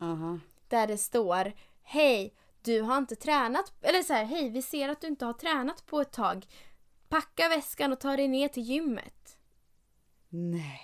Aha. 0.00 0.38
Där 0.68 0.86
det 0.86 0.98
står 0.98 1.52
Hej, 1.82 2.34
du 2.62 2.80
har 2.80 2.98
inte 2.98 3.16
tränat. 3.16 3.72
Eller 3.82 4.02
så 4.02 4.12
här, 4.12 4.24
hej 4.24 4.50
vi 4.50 4.62
ser 4.62 4.88
att 4.88 5.00
du 5.00 5.06
inte 5.06 5.24
har 5.24 5.32
tränat 5.32 5.86
på 5.86 6.00
ett 6.00 6.12
tag. 6.12 6.46
Packa 7.08 7.48
väskan 7.48 7.92
och 7.92 8.00
ta 8.00 8.16
dig 8.16 8.28
ner 8.28 8.48
till 8.48 8.62
gymmet. 8.62 9.38
Nej. 10.28 10.80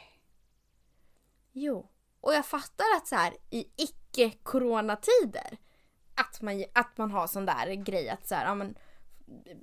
Jo. 1.53 1.89
Och 2.25 2.35
jag 2.35 2.47
fattar 2.47 2.85
att 2.97 3.07
så 3.07 3.17
här 3.17 3.37
i 3.51 3.67
icke-coronatider 3.77 5.59
att 6.15 6.43
man, 6.43 6.65
att 6.73 6.99
man 6.99 7.11
har 7.11 7.27
sån 7.27 7.47
där 7.47 7.75
grej 7.75 8.09
att 8.09 8.29
så 8.29 8.35
här, 8.35 8.47
ja, 8.47 8.55
men, 8.55 8.75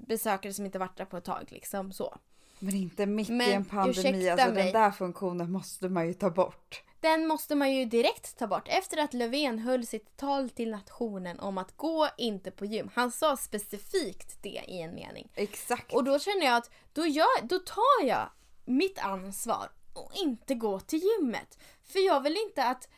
besökare 0.08 0.54
som 0.54 0.66
inte 0.66 0.80
varit 0.80 0.98
där 0.98 1.06
på 1.06 1.18
ett 1.18 1.24
tag 1.24 1.46
liksom 1.48 1.92
så. 1.92 2.18
Men 2.60 2.76
inte 2.76 3.06
mitt 3.06 3.30
i 3.30 3.34
Men 3.34 3.52
en 3.52 3.66
pandemi. 3.66 4.30
Alltså 4.30 4.54
mig. 4.54 4.64
den 4.64 4.74
där 4.74 4.92
funktionen 4.92 5.52
måste 5.52 5.90
man 5.90 6.08
ju 6.08 6.14
ta 6.14 6.30
bort. 6.30 6.84
Den 7.00 7.28
måste 7.28 7.56
man 7.56 7.74
ju 7.74 7.86
direkt 7.86 8.38
ta 8.38 8.48
bort 8.48 8.68
efter 8.68 8.98
att 8.98 9.14
Löfven 9.14 9.60
höll 9.60 9.86
sitt 9.86 10.18
tal 10.18 10.50
till 10.50 10.72
nationen 10.72 11.40
om 11.40 11.58
att 11.58 11.78
gå 11.78 12.08
inte 12.18 12.52
på 12.52 12.66
gym. 12.66 12.90
Han 12.94 13.12
sa 13.12 13.38
specifikt 13.38 14.44
det 14.44 14.64
i 14.68 14.82
en 14.82 14.96
mening. 14.96 15.32
Exakt. 15.36 15.94
Och 15.94 16.04
då 16.04 16.20
känner 16.20 16.46
jag 16.46 16.56
att 16.56 16.72
då, 16.94 17.06
gör, 17.06 17.48
då 17.48 17.60
tar 17.60 18.08
jag 18.08 18.30
mitt 18.66 19.00
ansvar 19.00 19.72
och 19.94 20.12
inte 20.14 20.56
gå 20.56 20.80
till 20.80 21.00
gymmet. 21.00 21.58
För 21.92 22.00
jag 22.00 22.22
vill 22.22 22.38
inte 22.38 22.64
att 22.64 22.90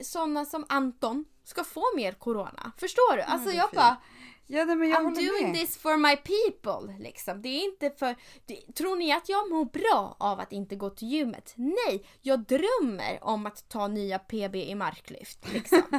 sådana 0.00 0.44
som 0.44 0.66
Anton 0.68 1.24
ska 1.44 1.64
få 1.64 1.84
mer 1.96 2.12
corona. 2.12 2.72
Förstår 2.78 3.16
du? 3.16 3.22
Alltså 3.22 3.50
jag 3.50 3.70
bara, 3.70 3.96
ja, 4.46 4.64
men 4.64 4.88
jag 4.88 5.00
I'm 5.00 5.14
doing 5.14 5.52
med. 5.52 5.54
this 5.54 5.76
for 5.76 5.96
my 5.96 6.16
people. 6.16 6.98
Liksom. 6.98 7.42
Det 7.42 7.48
är 7.48 7.64
inte 7.64 7.90
för... 7.90 8.16
Det, 8.46 8.74
tror 8.74 8.96
ni 8.96 9.12
att 9.12 9.28
jag 9.28 9.50
mår 9.50 9.64
bra 9.64 10.16
av 10.18 10.40
att 10.40 10.52
inte 10.52 10.76
gå 10.76 10.90
till 10.90 11.08
gymmet? 11.08 11.54
Nej, 11.56 12.06
jag 12.20 12.40
drömmer 12.40 13.18
om 13.22 13.46
att 13.46 13.68
ta 13.68 13.88
nya 13.88 14.18
PB 14.18 14.56
i 14.56 14.74
marklyft. 14.74 15.52
Liksom. 15.52 15.82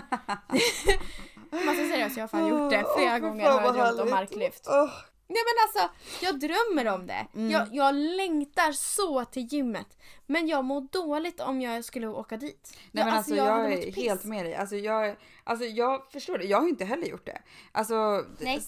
Alltså 1.52 1.88
seriöst, 1.88 2.18
jag 2.18 2.24
har 2.24 2.28
fan 2.28 2.48
gjort 2.48 2.72
det. 2.72 2.86
Flera 2.98 3.16
fy 3.16 3.20
gånger 3.20 3.50
har 3.50 3.62
jag 3.62 3.74
drömt 3.74 4.00
om 4.00 4.10
marklyft. 4.10 4.68
Åh. 4.70 4.90
Nej 5.32 5.42
men 5.46 5.84
alltså, 5.86 5.96
jag 6.26 6.40
drömmer 6.40 6.94
om 7.00 7.08
det. 7.08 7.28
Mm. 7.36 7.52
Jag, 7.52 7.68
jag 7.72 7.96
längtar 7.96 8.72
så 8.72 9.26
till 9.26 9.44
gymmet. 9.54 9.98
Men 10.26 10.48
jag 10.48 10.66
mår 10.66 10.82
dåligt 10.82 11.40
om 11.40 11.62
jag 11.62 11.86
skulle 11.86 12.08
åka 12.08 12.38
dit. 12.38 12.78
Nej 12.92 13.06
men 13.06 13.14
alltså, 13.14 13.36
jag, 13.36 13.44
hade 13.46 13.70
mått 13.76 13.86
är 13.86 13.92
helt 13.92 14.24
med 14.24 14.46
dig. 14.46 14.56
Alltså 14.56 14.76
jag, 14.76 15.16
alltså 15.44 15.66
jag 15.66 16.12
förstår 16.12 16.38
det. 16.38 16.46
Jag 16.46 16.62
har 16.62 16.68
inte 16.68 16.86
heller 16.86 17.08
gjort 17.08 17.26
det. 17.26 17.42
Alltså, 17.72 18.26
Nej. 18.40 18.62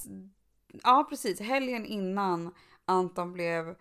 Ja 0.84 1.06
precis, 1.10 1.40
helgen 1.40 1.86
innan 1.86 2.54
Anton 2.86 3.34
blev 3.34 3.76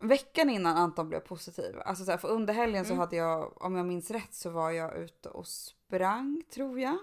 Veckan 0.00 0.50
innan 0.50 0.76
Anton 0.76 1.08
blev 1.08 1.20
positiv. 1.20 1.80
Alltså 1.84 2.04
så 2.04 2.10
här, 2.10 2.18
för 2.18 2.28
under 2.28 2.54
helgen 2.54 2.84
så 2.84 2.92
Mm. 2.92 2.98
hade 3.00 3.16
jag, 3.16 3.62
om 3.62 3.76
jag 3.76 3.86
minns 3.86 4.10
rätt 4.10 4.34
så 4.34 4.50
var 4.50 4.70
jag 4.70 4.96
ute 4.96 5.28
och 5.28 5.46
sprang 5.46 6.42
tror 6.54 6.80
jag. 6.80 6.98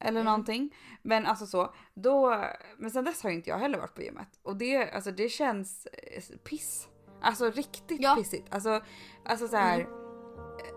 Eller 0.00 0.20
Mm. 0.20 0.24
någonting. 0.24 0.74
Men 1.02 1.26
alltså 1.26 1.46
så, 1.46 1.74
då, 1.94 2.44
men 2.78 2.90
sen 2.90 3.04
dess 3.04 3.22
har 3.22 3.30
ju 3.30 3.36
inte 3.36 3.50
jag 3.50 3.58
heller 3.58 3.78
varit 3.78 3.94
på 3.94 4.02
gymmet. 4.02 4.28
Och 4.42 4.56
det, 4.56 4.90
alltså 4.90 5.10
det 5.10 5.28
känns 5.28 5.86
eh, 5.86 6.22
piss. 6.44 6.88
Alltså 7.20 7.50
riktigt 7.50 8.00
Ja. 8.02 8.14
pissigt. 8.18 8.46
Alltså, 8.54 8.80
alltså 9.24 9.48
så 9.48 9.56
här. 9.56 9.80
Mm. 9.80 9.92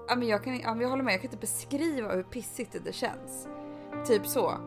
Ja, 0.07 0.15
men 0.15 0.27
jag, 0.27 0.43
kan, 0.43 0.59
ja, 0.59 0.73
men 0.73 0.81
jag 0.81 0.89
håller 0.89 1.03
med, 1.03 1.13
jag 1.13 1.21
kan 1.21 1.27
inte 1.27 1.37
beskriva 1.41 2.13
hur 2.15 2.23
pissigt 2.23 2.75
det 2.85 2.93
känns. 2.93 3.47
Typ 4.07 4.27
så. 4.27 4.57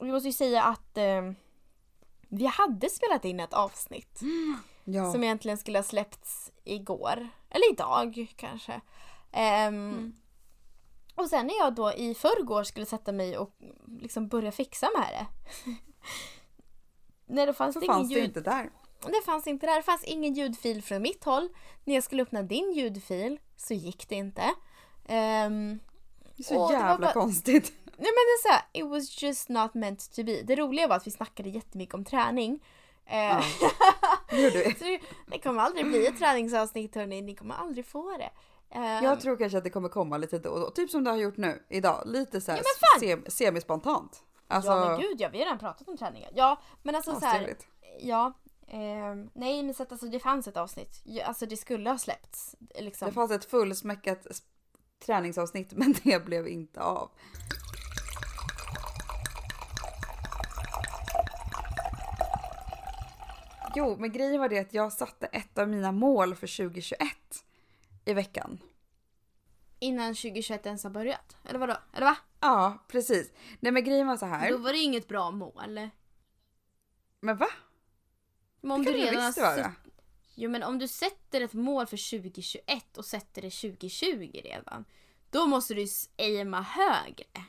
Vi 0.00 0.12
måste 0.12 0.28
ju 0.28 0.32
säga 0.32 0.62
att 0.62 0.96
eh, 0.98 1.32
vi 2.28 2.46
hade 2.46 2.90
spelat 2.90 3.24
in 3.24 3.40
ett 3.40 3.52
avsnitt. 3.54 4.20
Ja. 4.84 5.12
Som 5.12 5.24
egentligen 5.24 5.58
skulle 5.58 5.78
ha 5.78 5.82
släppts 5.82 6.52
igår. 6.64 7.28
Eller 7.50 7.72
idag 7.72 8.26
kanske. 8.36 8.80
Ehm, 9.32 10.12
Och 11.14 11.28
sen 11.28 11.46
när 11.46 11.58
jag 11.58 11.74
då 11.74 11.92
i 11.92 12.14
förrgår 12.14 12.64
skulle 12.64 12.86
sätta 12.86 13.12
mig 13.12 13.38
och 13.38 13.50
liksom 14.00 14.28
börja 14.28 14.52
fixa 14.52 14.88
med 14.98 15.08
det. 15.08 15.26
Nej, 17.26 17.46
då 17.46 17.52
fanns 17.52 17.74
så 17.74 17.80
det 17.80 17.86
fanns 17.86 18.08
det 18.08 18.14
ljud. 18.14 18.24
inte 18.24 18.40
där. 18.40 18.70
Det 19.06 19.22
fanns 19.24 19.46
inte 19.46 19.66
där. 19.66 19.76
Det 19.76 19.82
fanns 19.82 20.04
ingen 20.04 20.34
ljudfil 20.34 20.82
från 20.82 21.02
mitt 21.02 21.24
håll. 21.24 21.48
När 21.84 21.94
jag 21.94 22.04
skulle 22.04 22.22
öppna 22.22 22.42
din 22.42 22.72
ljudfil 22.72 23.40
så 23.56 23.74
gick 23.74 24.08
det 24.08 24.14
inte. 24.14 24.42
Det 25.06 25.14
är 25.14 25.78
så 26.44 26.68
det 26.68 26.74
jävla 26.74 26.98
bara- 26.98 27.12
konstigt. 27.12 27.72
Nej 27.98 28.10
men 28.10 28.24
det 28.26 28.34
är 28.38 28.42
så 28.42 28.48
här, 28.48 28.62
it 28.72 28.86
was 28.86 29.22
just 29.22 29.48
not 29.48 29.74
meant 29.74 30.12
to 30.14 30.24
be. 30.24 30.42
Det 30.42 30.56
roliga 30.56 30.86
var 30.88 30.96
att 30.96 31.06
vi 31.06 31.10
snackade 31.10 31.48
jättemycket 31.48 31.94
om 31.94 32.04
träning. 32.04 32.64
Eh, 33.06 33.16
Ja. 33.16 33.42
Det 34.30 34.50
det, 34.50 35.00
det 35.26 35.38
kommer 35.38 35.62
aldrig 35.62 35.86
bli 35.86 36.06
ett 36.06 36.18
träningsavsnitt 36.18 36.94
hörni, 36.94 37.22
ni 37.22 37.34
kommer 37.34 37.54
aldrig 37.54 37.86
få 37.86 38.16
det. 38.18 38.30
Ehm, 38.70 39.04
Jag 39.04 39.20
tror 39.20 39.36
kanske 39.36 39.58
att 39.58 39.64
det 39.64 39.70
kommer 39.70 39.88
komma 39.88 40.16
lite 40.18 40.38
då 40.38 40.50
och 40.50 40.60
då. 40.60 40.70
Typ 40.70 40.90
som 40.90 41.04
det 41.04 41.10
har 41.10 41.16
gjort 41.16 41.36
nu 41.36 41.62
idag. 41.68 42.02
Lite 42.06 42.40
så 42.40 42.52
här 42.52 42.58
Ja, 42.58 43.00
sem, 43.00 43.24
semispontant. 43.28 44.22
Alltså, 44.48 44.70
ja 44.70 44.88
men 44.88 45.00
gud 45.00 45.20
ja, 45.20 45.28
vi 45.32 45.38
har 45.38 45.44
redan 45.44 45.58
pratat 45.58 45.88
om 45.88 45.96
träningar. 45.96 46.30
Ja 46.34 46.60
men 46.82 46.94
alltså 46.94 47.14
så 47.14 47.26
här, 47.26 47.34
astrevligt. 47.34 47.66
ja. 48.00 48.32
ehm, 48.68 49.30
nej 49.34 49.62
men 49.62 49.74
så 49.74 49.82
att 49.82 49.92
alltså, 49.92 50.06
det 50.06 50.20
fanns 50.20 50.48
ett 50.48 50.56
avsnitt. 50.56 51.00
Ja, 51.04 51.24
Alltså 51.24 51.46
det 51.46 51.56
skulle 51.56 51.90
ha 51.90 51.98
släppts. 51.98 52.56
Liksom. 52.78 53.08
Det 53.08 53.14
fanns 53.14 53.30
ett 53.30 53.44
fullsmäckat 53.44 54.26
träningsavsnitt 55.06 55.72
men 55.76 55.94
det 56.04 56.24
blev 56.24 56.48
inte 56.48 56.80
av. 56.80 57.10
Jo, 63.78 63.96
men 63.98 64.12
grejen 64.12 64.40
var 64.40 64.48
det 64.48 64.58
att 64.58 64.74
jag 64.74 64.92
satte 64.92 65.26
ett 65.26 65.58
av 65.58 65.68
mina 65.68 65.92
mål 65.92 66.34
för 66.34 66.56
2021 66.56 67.00
i 68.04 68.14
veckan. 68.14 68.58
Innan 69.78 70.14
2021 70.14 70.66
ens 70.66 70.82
har 70.84 70.90
börjat. 70.90 71.36
Eller 71.44 71.58
vadå? 71.58 71.76
Eller 71.94 72.06
va? 72.06 72.16
Ja, 72.40 72.84
precis. 72.88 73.32
Nej 73.60 73.72
men 73.72 73.84
grejen 73.84 74.06
var 74.06 74.16
så 74.16 74.26
här. 74.26 74.50
Då 74.50 74.56
var 74.58 74.72
det 74.72 74.78
ju 74.78 74.84
inget 74.84 75.08
bra 75.08 75.30
mål. 75.30 75.88
Men 77.20 77.36
va? 77.36 77.46
Men 78.60 78.70
om 78.70 78.84
Det 78.84 78.92
du 78.92 78.98
kan 78.98 79.06
det 79.06 79.12
redan 79.12 79.26
visst 79.26 79.38
vara. 79.38 79.72
Jo 80.34 80.50
men 80.50 80.62
om 80.62 80.78
du 80.78 80.88
sätter 80.88 81.40
ett 81.40 81.52
mål 81.54 81.86
för 81.86 82.18
2021 82.20 82.98
och 82.98 83.04
sätter 83.04 83.42
det 83.42 83.50
2020 83.50 84.40
redan. 84.44 84.84
Då 85.30 85.46
måste 85.46 85.74
du 85.74 85.82
s- 85.82 86.10
aima 86.18 86.60
högre. 86.62 87.44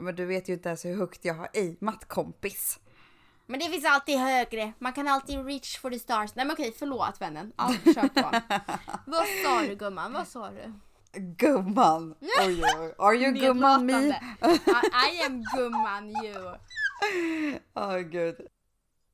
Men 0.00 0.16
du 0.16 0.24
vet 0.24 0.48
ju 0.48 0.52
inte 0.52 0.68
ens 0.68 0.84
hur 0.84 0.96
högt 0.96 1.24
jag 1.24 1.34
har 1.34 1.48
aimat 1.54 2.08
kompis. 2.08 2.80
Men 3.46 3.60
det 3.60 3.66
finns 3.68 3.84
alltid 3.84 4.18
högre. 4.18 4.72
Man 4.78 4.92
kan 4.92 5.08
alltid 5.08 5.46
reach 5.46 5.78
for 5.78 5.90
the 5.90 5.98
stars. 5.98 6.34
Nej 6.34 6.46
men 6.46 6.54
okej, 6.54 6.74
förlåt 6.78 7.20
vännen. 7.20 7.52
Ja, 7.56 7.74
kör 7.84 8.08
på. 8.08 8.40
Vad 9.06 9.26
sa 9.44 9.60
du 9.60 9.74
gumman? 9.74 10.12
Vad 10.12 10.28
sa 10.28 10.50
du? 10.50 10.72
Gumman! 11.18 12.14
Oj, 12.20 12.62
oj. 12.78 12.94
Are 12.98 13.14
you 13.14 13.32
gumman 13.32 13.86
me? 13.86 13.92
I, 15.12 15.22
am 15.26 15.44
gumman 15.56 16.10
you. 16.24 16.56
Åh 17.74 17.98
gud. 17.98 18.36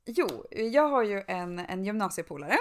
Jo, 0.07 0.45
jag 0.51 0.88
har 0.88 1.03
ju 1.03 1.23
en, 1.29 1.59
en 1.59 1.85
gymnasiepolare 1.85 2.57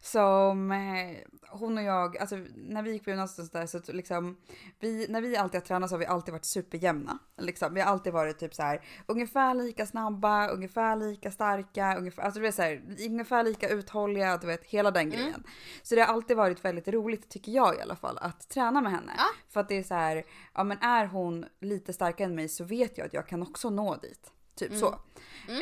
som 0.00 0.72
eh, 0.72 1.16
hon 1.52 1.78
och 1.78 1.84
jag, 1.84 2.18
alltså 2.18 2.36
när 2.54 2.82
vi 2.82 2.92
gick 2.92 3.04
på 3.04 3.10
gymnasiet 3.10 3.38
och 3.38 3.52
sådär 3.52 3.66
så 3.66 3.92
liksom, 3.92 4.36
vi, 4.78 5.06
när 5.08 5.20
vi 5.20 5.36
alltid 5.36 5.60
har 5.60 5.66
tränat 5.66 5.90
så 5.90 5.94
har 5.94 6.00
vi 6.00 6.06
alltid 6.06 6.32
varit 6.32 6.44
superjämna. 6.44 7.18
Liksom. 7.38 7.74
Vi 7.74 7.80
har 7.80 7.92
alltid 7.92 8.12
varit 8.12 8.38
typ 8.38 8.54
så 8.54 8.62
här 8.62 8.84
ungefär 9.06 9.54
lika 9.54 9.86
snabba, 9.86 10.48
ungefär 10.48 10.96
lika 10.96 11.30
starka, 11.30 11.96
ungefär, 11.98 12.22
alltså 12.22 12.40
du 12.40 12.46
vet 12.46 12.54
så 12.54 12.62
här, 12.62 12.82
ungefär 13.06 13.42
lika 13.42 13.68
uthålliga, 13.68 14.36
du 14.36 14.46
vet 14.46 14.64
hela 14.64 14.90
den 14.90 15.10
grejen. 15.10 15.44
Så 15.82 15.94
det 15.94 16.00
har 16.00 16.14
alltid 16.14 16.36
varit 16.36 16.64
väldigt 16.64 16.88
roligt 16.88 17.28
tycker 17.28 17.52
jag 17.52 17.76
i 17.76 17.80
alla 17.80 17.96
fall 17.96 18.18
att 18.18 18.48
träna 18.48 18.80
med 18.80 18.92
henne. 18.92 19.12
Ja. 19.16 19.26
För 19.48 19.60
att 19.60 19.68
det 19.68 19.78
är 19.78 19.82
så 19.82 19.94
här, 19.94 20.24
ja 20.54 20.64
men 20.64 20.78
är 20.78 21.06
hon 21.06 21.44
lite 21.60 21.92
starkare 21.92 22.28
än 22.28 22.34
mig 22.34 22.48
så 22.48 22.64
vet 22.64 22.98
jag 22.98 23.06
att 23.06 23.14
jag 23.14 23.28
kan 23.28 23.42
också 23.42 23.70
nå 23.70 23.96
dit. 23.96 24.32
Typ 24.54 24.72
så. 24.76 24.86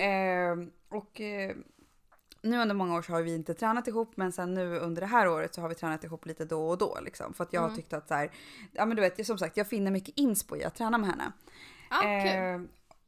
Eh, 0.00 0.56
och 0.88 1.20
eh, 1.20 1.56
nu 2.42 2.58
under 2.62 2.74
många 2.74 2.96
år 2.96 3.02
så 3.02 3.12
har 3.12 3.22
vi 3.22 3.34
inte 3.34 3.54
tränat 3.54 3.88
ihop 3.88 4.16
men 4.16 4.32
sen 4.32 4.54
nu 4.54 4.78
under 4.78 5.00
det 5.00 5.06
här 5.06 5.28
året 5.28 5.54
så 5.54 5.60
har 5.60 5.68
vi 5.68 5.74
tränat 5.74 6.04
ihop 6.04 6.26
lite 6.26 6.44
då 6.44 6.68
och 6.68 6.78
då 6.78 6.98
liksom. 7.02 7.34
För 7.34 7.44
att 7.44 7.52
jag 7.52 7.60
har 7.60 7.70
tyckt 7.76 7.92
att 7.92 8.08
så 8.08 8.14
här, 8.14 8.30
ja 8.72 8.86
men 8.86 8.96
du 8.96 9.00
vet 9.02 9.26
som 9.26 9.38
sagt 9.38 9.56
jag 9.56 9.66
finner 9.66 9.90
mycket 9.90 10.18
inspo 10.18 10.56
i 10.56 10.64
att 10.64 10.74
träna 10.74 10.98
med 10.98 11.10
henne. 11.10 11.32
Ja, 11.90 11.96
kul. 12.00 12.10
Eh, 12.10 12.60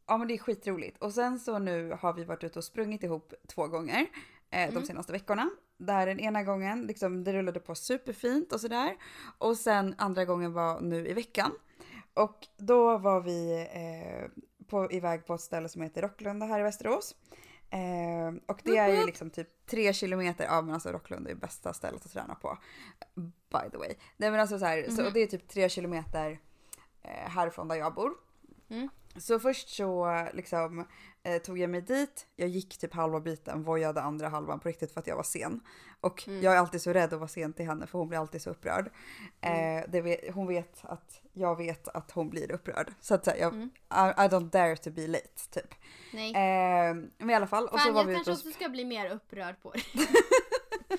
ja 0.06 0.16
men 0.18 0.28
det 0.28 0.34
är 0.34 0.38
skitroligt. 0.38 0.98
Och 1.02 1.12
sen 1.12 1.38
så 1.38 1.58
nu 1.58 1.96
har 2.00 2.12
vi 2.12 2.24
varit 2.24 2.44
ute 2.44 2.58
och 2.58 2.64
sprungit 2.64 3.02
ihop 3.02 3.34
två 3.48 3.66
gånger 3.66 4.06
eh, 4.50 4.62
Mm. 4.62 4.74
de 4.74 4.86
senaste 4.86 5.12
veckorna. 5.12 5.50
Där 5.78 6.06
den 6.06 6.20
ena 6.20 6.42
gången 6.42 6.82
liksom 6.82 7.24
det 7.24 7.32
rullade 7.32 7.60
på 7.60 7.74
superfint 7.74 8.52
och 8.52 8.60
sådär. 8.60 8.96
Och 9.38 9.56
sen 9.56 9.94
andra 9.98 10.24
gången 10.24 10.52
var 10.52 10.80
nu 10.80 11.08
i 11.08 11.12
veckan. 11.12 11.52
Och 12.14 12.46
då 12.56 12.98
var 12.98 13.20
vi 13.20 13.66
eh, 13.72 14.42
på, 14.66 14.92
iväg 14.92 15.26
på 15.26 15.34
ett 15.34 15.40
ställe 15.40 15.68
som 15.68 15.82
heter 15.82 16.02
Rocklunda 16.02 16.46
här 16.46 16.60
i 16.60 16.62
Västerås. 16.62 17.14
Eh, 17.70 18.34
och 18.46 18.60
det 18.64 18.76
är 18.76 18.88
ju 18.88 19.06
liksom 19.06 19.30
typ 19.30 19.66
tre 19.66 19.92
kilometer, 19.92 20.44
ja 20.44 20.62
men 20.62 20.74
alltså 20.74 20.92
Rocklunda 20.92 21.30
är 21.30 21.34
bästa 21.34 21.72
stället 21.72 22.06
att 22.06 22.12
träna 22.12 22.34
på. 22.34 22.58
By 23.50 23.70
the 23.70 23.76
way. 23.78 23.94
Nej 24.16 24.30
men 24.30 24.40
alltså 24.40 24.58
så 24.58 24.64
här, 24.64 24.90
så, 24.90 25.06
och 25.06 25.12
det 25.12 25.20
är 25.20 25.26
typ 25.26 25.48
tre 25.48 25.68
kilometer 25.68 26.40
eh, 27.02 27.30
härifrån 27.30 27.68
där 27.68 27.76
jag 27.76 27.94
bor. 27.94 28.14
Mm. 28.68 28.88
Så 29.16 29.40
först 29.40 29.68
så 29.68 30.26
liksom 30.32 30.86
eh, 31.22 31.42
tog 31.42 31.58
jag 31.58 31.70
mig 31.70 31.80
dit, 31.80 32.26
jag 32.36 32.48
gick 32.48 32.78
typ 32.78 32.94
halva 32.94 33.20
biten, 33.20 33.62
vojade 33.62 34.02
andra 34.02 34.28
halvan 34.28 34.60
på 34.60 34.68
riktigt 34.68 34.92
för 34.92 35.00
att 35.00 35.06
jag 35.06 35.16
var 35.16 35.22
sen. 35.22 35.60
Och 36.00 36.28
jag 36.28 36.54
är 36.54 36.58
alltid 36.58 36.82
så 36.82 36.92
rädd 36.92 37.12
att 37.12 37.18
vara 37.18 37.28
sen 37.28 37.52
till 37.52 37.66
henne 37.66 37.86
för 37.86 37.98
hon 37.98 38.08
blir 38.08 38.18
alltid 38.18 38.42
så 38.42 38.50
upprörd. 38.50 38.90
Eh, 39.40 39.84
det 39.88 40.00
vet, 40.00 40.34
hon 40.34 40.46
vet 40.46 40.78
att 40.82 41.20
jag 41.32 41.56
vet 41.56 41.88
att 41.88 42.10
hon 42.10 42.30
blir 42.30 42.52
upprörd. 42.52 42.92
Så 43.00 43.14
att 43.14 43.24
så 43.24 43.30
här, 43.30 43.38
jag, 43.38 43.54
I, 43.54 43.68
I 44.24 44.28
don't 44.28 44.50
dare 44.50 44.76
to 44.76 44.90
be 44.90 45.06
late 45.06 45.50
typ. 45.50 45.74
Nej. 46.12 46.30
Eh, 46.30 46.94
men 47.18 47.30
i 47.30 47.34
alla 47.34 47.46
fall. 47.46 47.64
Och 47.64 47.80
så 47.80 47.84
Fan, 47.84 47.94
var 47.94 48.00
jag 48.00 48.08
vi 48.08 48.14
kanske 48.14 48.32
också 48.32 48.50
ska 48.50 48.68
bli 48.68 48.84
mer 48.84 49.10
upprörd 49.10 49.62
på 49.62 49.70
det. 49.70 49.80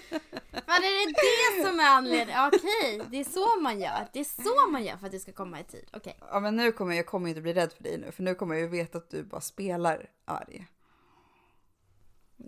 Fan, 0.09 0.83
är 0.83 1.07
det 1.07 1.13
det 1.13 1.67
som 1.67 1.79
är 1.79 1.89
anledningen? 1.89 2.47
Okej, 2.53 3.01
det 3.11 3.19
är 3.19 3.23
så 3.23 3.61
man 3.61 3.79
gör. 3.79 4.07
Det 4.13 4.19
är 4.19 4.43
så 4.43 4.71
man 4.71 4.83
gör 4.83 4.97
för 4.97 5.05
att 5.05 5.11
det 5.11 5.19
ska 5.19 5.31
komma 5.31 5.59
i 5.59 5.63
tid. 5.63 5.89
Okej. 5.93 6.17
Ja 6.19 6.39
men 6.39 6.55
nu 6.55 6.71
kommer 6.71 6.91
jag, 6.91 6.99
jag 6.99 7.05
kommer 7.05 7.29
inte 7.29 7.41
bli 7.41 7.53
rädd 7.53 7.73
för 7.73 7.83
dig 7.83 7.97
nu 7.97 8.11
för 8.11 8.23
nu 8.23 8.35
kommer 8.35 8.55
jag 8.55 8.61
ju 8.61 8.67
veta 8.67 8.97
att 8.97 9.09
du 9.09 9.23
bara 9.23 9.41
spelar 9.41 10.09
arg. 10.25 10.67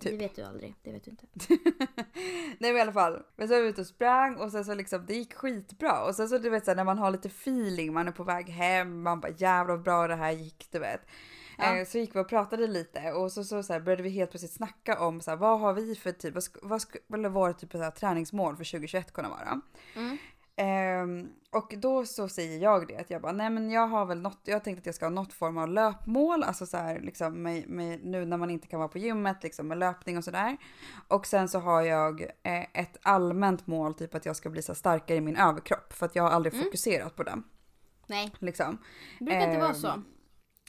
Typ. 0.00 0.12
Det 0.12 0.16
vet 0.16 0.36
du 0.36 0.42
aldrig. 0.42 0.74
Det 0.82 0.92
vet 0.92 1.04
du 1.04 1.10
inte. 1.10 1.26
Nej 2.58 2.72
men 2.72 2.76
i 2.76 2.80
alla 2.80 2.92
fall. 2.92 3.22
Men 3.36 3.48
så 3.48 3.54
var 3.54 3.60
vi 3.60 3.68
ute 3.68 3.80
och 3.80 3.86
sprang 3.86 4.36
och 4.36 4.50
sen 4.50 4.64
så 4.64 4.74
liksom 4.74 5.06
det 5.06 5.14
gick 5.14 5.34
skitbra. 5.34 6.04
Och 6.04 6.14
sen 6.14 6.28
så 6.28 6.38
du 6.38 6.50
vet 6.50 6.64
så 6.64 6.70
här, 6.70 6.76
när 6.76 6.84
man 6.84 6.98
har 6.98 7.10
lite 7.10 7.28
feeling, 7.28 7.92
man 7.92 8.08
är 8.08 8.12
på 8.12 8.24
väg 8.24 8.48
hem, 8.48 9.02
man 9.02 9.20
bara 9.20 9.32
jävlar 9.32 9.74
vad 9.74 9.84
bra 9.84 10.08
det 10.08 10.16
här 10.16 10.32
gick 10.32 10.68
du 10.70 10.78
vet. 10.78 11.00
Ja. 11.58 11.76
Eh, 11.76 11.86
så 11.86 11.98
gick 11.98 12.16
vi 12.16 12.20
och 12.20 12.28
pratade 12.28 12.66
lite 12.66 13.12
och 13.12 13.32
så, 13.32 13.44
så, 13.44 13.62
så 13.62 13.72
här, 13.72 13.80
började 13.80 14.02
vi 14.02 14.10
helt 14.10 14.30
plötsligt 14.30 14.52
snacka 14.52 15.00
om 15.00 15.20
så 15.20 15.30
här, 15.30 15.38
vad 15.38 15.60
har 15.60 15.72
vi 15.72 15.94
för 15.94 16.12
typ, 16.12 16.34
vad, 16.34 16.42
sk- 16.42 16.58
vad 16.62 16.82
skulle 16.82 17.28
våra 17.28 17.52
typ 17.52 17.72
så 17.72 17.78
här, 17.82 17.90
träningsmål 17.90 18.56
för 18.56 18.64
2021 18.64 19.12
kunna 19.12 19.28
vara? 19.28 19.60
Mm. 19.96 20.16
Ehm, 20.56 21.28
och 21.50 21.74
då 21.76 22.06
så 22.06 22.28
säger 22.28 22.58
jag 22.62 22.88
det 22.88 22.96
att 22.96 23.10
jag 23.10 23.22
bara 23.22 23.32
nej 23.32 23.50
men 23.50 23.70
jag 23.70 23.86
har 23.86 24.06
väl 24.06 24.20
något, 24.20 24.40
jag 24.44 24.64
tänkte 24.64 24.80
att 24.80 24.86
jag 24.86 24.94
ska 24.94 25.04
ha 25.04 25.10
något 25.10 25.32
form 25.32 25.58
av 25.58 25.68
löpmål, 25.68 26.42
alltså 26.42 26.66
så 26.66 26.76
här 26.76 27.00
liksom 27.00 27.42
med, 27.42 27.68
med, 27.68 28.04
nu 28.04 28.24
när 28.24 28.36
man 28.36 28.50
inte 28.50 28.66
kan 28.66 28.78
vara 28.80 28.88
på 28.88 28.98
gymmet 28.98 29.42
liksom 29.42 29.68
med 29.68 29.78
löpning 29.78 30.18
och 30.18 30.24
sådär. 30.24 30.56
Och 31.08 31.26
sen 31.26 31.48
så 31.48 31.58
har 31.58 31.82
jag 31.82 32.20
eh, 32.22 32.62
ett 32.80 32.96
allmänt 33.02 33.66
mål, 33.66 33.94
typ 33.94 34.14
att 34.14 34.26
jag 34.26 34.36
ska 34.36 34.50
bli 34.50 34.62
så 34.62 34.74
starkare 34.74 35.18
i 35.18 35.20
min 35.20 35.36
överkropp 35.36 35.92
för 35.92 36.06
att 36.06 36.16
jag 36.16 36.22
har 36.22 36.30
aldrig 36.30 36.64
fokuserat 36.64 37.16
på 37.16 37.22
den. 37.22 37.44
Nej, 38.06 38.32
Liksom. 38.38 38.78
det 39.18 39.24
brukar 39.24 39.40
inte 39.48 39.58
vara 39.58 39.68
Ehm, 39.68 39.74
så. 39.74 40.02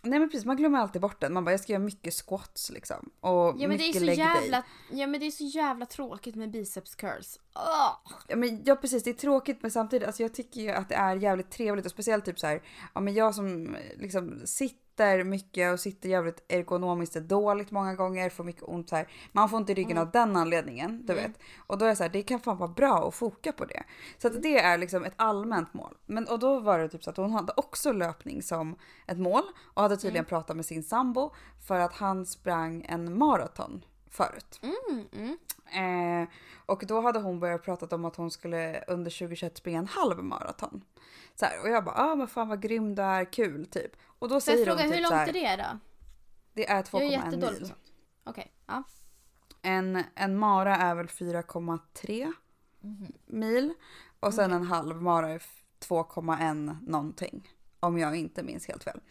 Nej 0.05 0.19
men 0.19 0.29
precis, 0.29 0.45
man 0.45 0.57
glömmer 0.57 0.79
alltid 0.79 1.01
bort 1.01 1.21
den. 1.21 1.33
Man 1.33 1.45
bara 1.45 1.51
jag 1.51 1.59
ska 1.59 1.73
göra 1.73 1.83
mycket 1.83 2.13
squats 2.13 2.71
liksom. 2.71 3.09
Och 3.19 3.31
Ja 3.31 3.67
men, 3.67 3.69
det 3.77 3.83
är 3.83 3.87
mycket 3.87 4.01
så 4.01 4.21
jävla, 4.21 4.63
ja 4.91 5.07
men 5.07 5.19
det 5.19 5.25
är 5.25 5.31
så 5.31 5.43
jävla 5.43 5.85
tråkigt 5.85 6.35
med 6.35 6.51
biceps 6.51 6.95
curls. 6.95 7.39
Ja, 7.53 8.01
men, 8.35 8.63
ja 8.65 8.75
precis, 8.75 9.03
det 9.03 9.09
är 9.09 9.13
tråkigt 9.13 9.61
men 9.61 9.71
samtidigt, 9.71 10.07
alltså 10.07 10.23
jag 10.23 10.33
tycker 10.33 10.61
ju 10.61 10.69
att 10.69 10.89
det 10.89 10.95
är 10.95 11.15
jävligt 11.15 11.51
trevligt 11.51 11.85
och 11.85 11.91
speciellt 11.91 12.25
typ 12.25 12.39
så 12.39 12.47
här, 12.47 12.61
ja 12.93 13.01
men 13.01 13.13
jag 13.13 13.35
som 13.35 13.75
liksom 13.97 14.41
sitter 14.45 14.84
mycket 15.23 15.73
och 15.73 15.79
sitter 15.79 16.09
jävligt 16.09 16.51
ergonomiskt 16.51 17.15
dåligt 17.15 17.71
många 17.71 17.95
gånger, 17.95 18.29
får 18.29 18.43
mycket 18.43 18.63
ont 18.63 18.89
så 18.89 18.95
här. 18.95 19.07
Man 19.31 19.49
får 19.49 19.59
inte 19.59 19.73
ryggen 19.73 19.97
av 19.97 20.11
den 20.11 20.35
anledningen, 20.35 21.05
du 21.05 21.13
vet. 21.13 21.39
Och 21.57 21.77
då 21.77 21.85
är 21.85 21.89
det 21.89 21.95
så 21.95 22.03
här, 22.03 22.09
det 22.09 22.23
kan 22.23 22.39
fan 22.39 22.57
vara 22.57 22.71
bra 22.71 23.07
att 23.07 23.15
foka 23.15 23.51
på 23.51 23.65
det. 23.65 23.83
Så 24.17 24.27
att 24.27 24.43
det 24.43 24.59
är 24.59 24.77
liksom 24.77 25.03
ett 25.03 25.13
allmänt 25.15 25.73
mål. 25.73 25.97
Men 26.05 26.27
och 26.27 26.39
då 26.39 26.59
var 26.59 26.79
det 26.79 26.89
typ 26.89 27.03
så 27.03 27.09
att 27.09 27.17
hon 27.17 27.31
hade 27.31 27.53
också 27.57 27.91
löpning 27.91 28.41
som 28.41 28.75
ett 29.07 29.19
mål 29.19 29.43
och 29.73 29.81
hade 29.81 29.97
tydligen 29.97 30.25
pratat 30.25 30.55
med 30.55 30.65
sin 30.65 30.83
sambo 30.83 31.31
för 31.67 31.79
att 31.79 31.93
han 31.93 32.25
sprang 32.25 32.85
en 32.89 33.17
maraton 33.17 33.81
förut. 34.15 34.59
Mm, 34.61 35.07
mm. 35.11 35.37
Eh, 36.23 36.29
och 36.65 36.83
då 36.87 37.01
hade 37.01 37.19
hon 37.19 37.39
börjat 37.39 37.63
prata 37.63 37.95
om 37.95 38.05
att 38.05 38.15
hon 38.15 38.31
skulle 38.31 38.83
under 38.87 39.11
2021 39.11 39.57
springa 39.57 39.79
en 39.79 39.87
halv 39.87 40.23
maraton. 40.23 40.83
Så 41.35 41.45
här, 41.45 41.61
och 41.61 41.69
jag 41.69 41.83
bara, 41.85 41.95
ah 41.95 42.15
men 42.15 42.27
fan 42.27 42.47
vad 42.47 42.61
grym 42.61 42.95
du 42.95 43.01
är, 43.01 43.33
kul 43.33 43.65
typ. 43.65 43.91
Och 44.19 44.29
då 44.29 44.39
Så 44.41 44.51
jag 44.51 44.57
säger 44.57 44.69
hon 44.69 44.77
typ 44.77 44.87
hur 44.91 44.95
så 44.95 45.01
långt 45.01 45.13
här, 45.13 45.27
är 45.27 45.33
det 45.57 45.63
då? 45.63 45.79
det 46.53 46.69
är 46.69 46.75
Jag 46.75 46.79
är 46.79 46.83
2,1 46.83 47.03
jättedålig 47.03 47.59
på 47.59 47.63
mil. 47.65 47.73
Okej, 48.23 48.51
ja. 48.67 48.83
En, 49.61 50.03
en 50.15 50.37
mara 50.37 50.75
är 50.77 50.95
väl 50.95 51.07
4,3 51.07 52.33
mil. 53.25 53.73
Och 54.19 54.33
sen 54.33 54.53
en 54.53 54.63
halv 54.63 55.01
mara 55.01 55.29
är 55.29 55.35
f- 55.35 55.63
2,1 55.79 56.77
någonting. 56.81 57.49
Om 57.79 57.97
jag 57.97 58.15
inte 58.15 58.43
minns 58.43 58.67
helt 58.67 58.83
fel. 58.83 59.01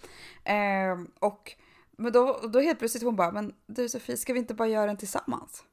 Eh, 0.44 1.04
och 1.18 1.56
men 1.98 2.12
då, 2.12 2.40
då 2.52 2.61
helt 2.61 2.78
plötsligt 2.78 3.02
hon 3.04 3.16
bara, 3.16 3.33
men 3.33 3.54
du 3.66 3.88
Sofie, 3.88 4.16
ska 4.16 4.33
vi 4.33 4.38
inte 4.38 4.54
bara 4.54 4.68
göra 4.68 4.87
den 4.87 4.96
tillsammans? 4.96 5.64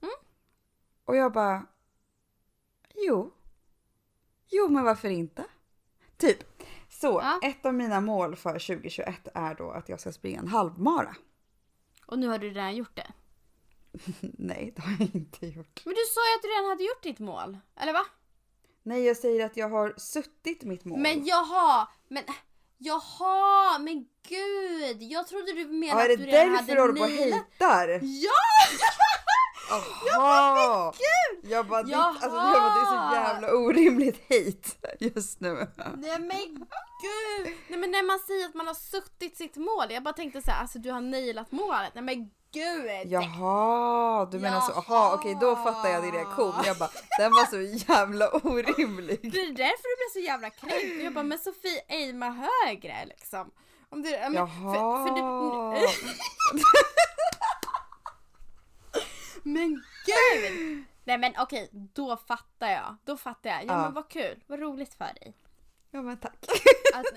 Mm. 0.00 0.14
Och 1.04 1.16
jag 1.16 1.32
bara, 1.32 1.66
jo. 2.94 3.34
Jo, 4.50 4.68
men 4.68 4.84
varför 4.84 5.08
inte? 5.08 5.44
Typ. 6.16 6.38
Så 6.90 7.06
Ja. 7.06 7.40
ett 7.42 7.66
av 7.66 7.74
mina 7.74 8.00
mål 8.00 8.36
för 8.36 8.58
2021 8.58 9.28
är 9.34 9.54
då 9.54 9.70
att 9.70 9.88
jag 9.88 10.00
ska 10.00 10.12
springa 10.12 10.38
en 10.40 10.48
halvmara. 10.48 11.16
Och 12.06 12.18
nu 12.18 12.28
har 12.28 12.38
du 12.38 12.48
redan 12.48 12.76
gjort 12.76 12.96
det. 12.96 13.12
Nej, 14.20 14.72
det 14.76 14.82
har 14.82 14.90
jag 14.98 15.14
inte 15.14 15.46
gjort. 15.46 15.82
Men 15.84 15.94
du 15.94 16.00
sa 16.14 16.20
ju 16.30 16.34
att 16.36 16.42
du 16.42 16.48
redan 16.48 16.68
hade 16.70 16.84
gjort 16.84 17.02
ditt 17.02 17.18
mål. 17.18 17.58
Eller 17.76 17.92
va? 17.92 18.06
Nej, 18.82 19.04
jag 19.04 19.16
säger 19.16 19.46
att 19.46 19.56
jag 19.56 19.68
har 19.68 19.94
suttit 19.96 20.62
mitt 20.64 20.84
mål. 20.84 20.98
Men 21.00 21.24
jaha, 21.26 21.88
men 22.08 22.24
jaha, 22.78 23.78
men 23.78 24.04
gud. 24.28 25.02
Jag 25.02 25.26
trodde 25.26 25.52
du 25.52 25.64
menade 25.66 26.00
ja, 26.00 26.04
är 26.04 26.08
det 26.08 26.14
att 26.14 26.20
du 26.20 26.26
redan 26.26 26.52
därför 26.52 26.74
du 26.74 26.80
hade 26.80 26.80
håller 26.80 26.94
på 26.94 27.02
och 27.02 27.10
hejtar? 27.10 28.00
Ja! 28.02 28.32
Jaha! 30.06 30.92
Jag 31.42 31.66
bara, 31.66 31.82
ditt, 31.82 31.96
alltså, 31.96 32.28
jag 32.28 32.52
bara, 32.52 32.74
det 32.74 32.80
är 32.80 33.08
så 33.10 33.14
jävla 33.14 33.54
orimligt 33.54 34.20
hejt 34.28 34.76
just 35.00 35.40
nu. 35.40 35.66
Nej 35.96 36.18
men 36.18 36.54
gud! 37.02 37.54
Nej 37.68 37.78
men 37.78 37.90
när 37.90 38.06
man 38.06 38.18
säger 38.18 38.46
att 38.46 38.54
man 38.54 38.66
har 38.66 38.74
suttit 38.74 39.36
sitt 39.36 39.56
mål. 39.56 39.86
Jag 39.90 40.02
bara 40.02 40.14
tänkte 40.14 40.42
så 40.42 40.50
här, 40.50 40.60
alltså 40.60 40.78
du 40.78 40.90
har 40.90 41.00
nailat 41.00 41.52
målet. 41.52 41.94
Nej 41.94 42.04
men 42.04 42.30
gud! 42.58 43.12
Jaha, 43.12 44.24
du 44.30 44.38
menar 44.38 44.60
så. 44.60 44.72
Jaha, 44.88 45.14
okej 45.14 45.36
då 45.40 45.56
fattar 45.56 45.88
jag 45.88 46.02
din 46.02 46.12
reaktion. 46.12 46.54
Jag 46.64 46.76
bara, 46.78 46.90
den 47.18 47.32
var 47.32 47.46
så 47.46 47.60
jävla 47.92 48.28
orimlig. 48.30 49.32
Det 49.32 49.40
är 49.40 49.52
därför 49.52 49.82
du 49.88 49.96
blev 49.96 50.22
så 50.22 50.26
jävla 50.30 50.50
kränkt. 50.50 51.04
Jag 51.04 51.14
bara, 51.14 51.24
men 51.24 51.38
Sofie, 51.38 51.82
aima 51.88 52.30
högre 52.66 53.04
liksom. 53.06 53.50
Om 53.90 54.02
du, 54.02 54.10
men, 54.10 54.34
Jaha. 54.34 54.48
För, 54.48 55.08
för 55.08 55.14
du, 55.14 55.88
men 59.42 59.82
gud! 60.06 60.84
Nej 61.04 61.18
men 61.18 61.32
okej, 61.38 61.68
då 61.72 62.16
fattar 62.16 62.68
jag. 62.68 62.96
Då 63.04 63.16
fattar 63.16 63.50
jag. 63.50 63.60
Ja, 63.64 63.66
Ja. 63.68 63.82
men 63.82 63.94
vad 63.94 64.08
kul. 64.08 64.42
Vad 64.46 64.60
roligt 64.60 64.94
för 64.94 65.04
dig. 65.04 65.34
Ja 65.90 66.02
men 66.02 66.16
tack. 66.16 66.44
Att... 66.94 67.06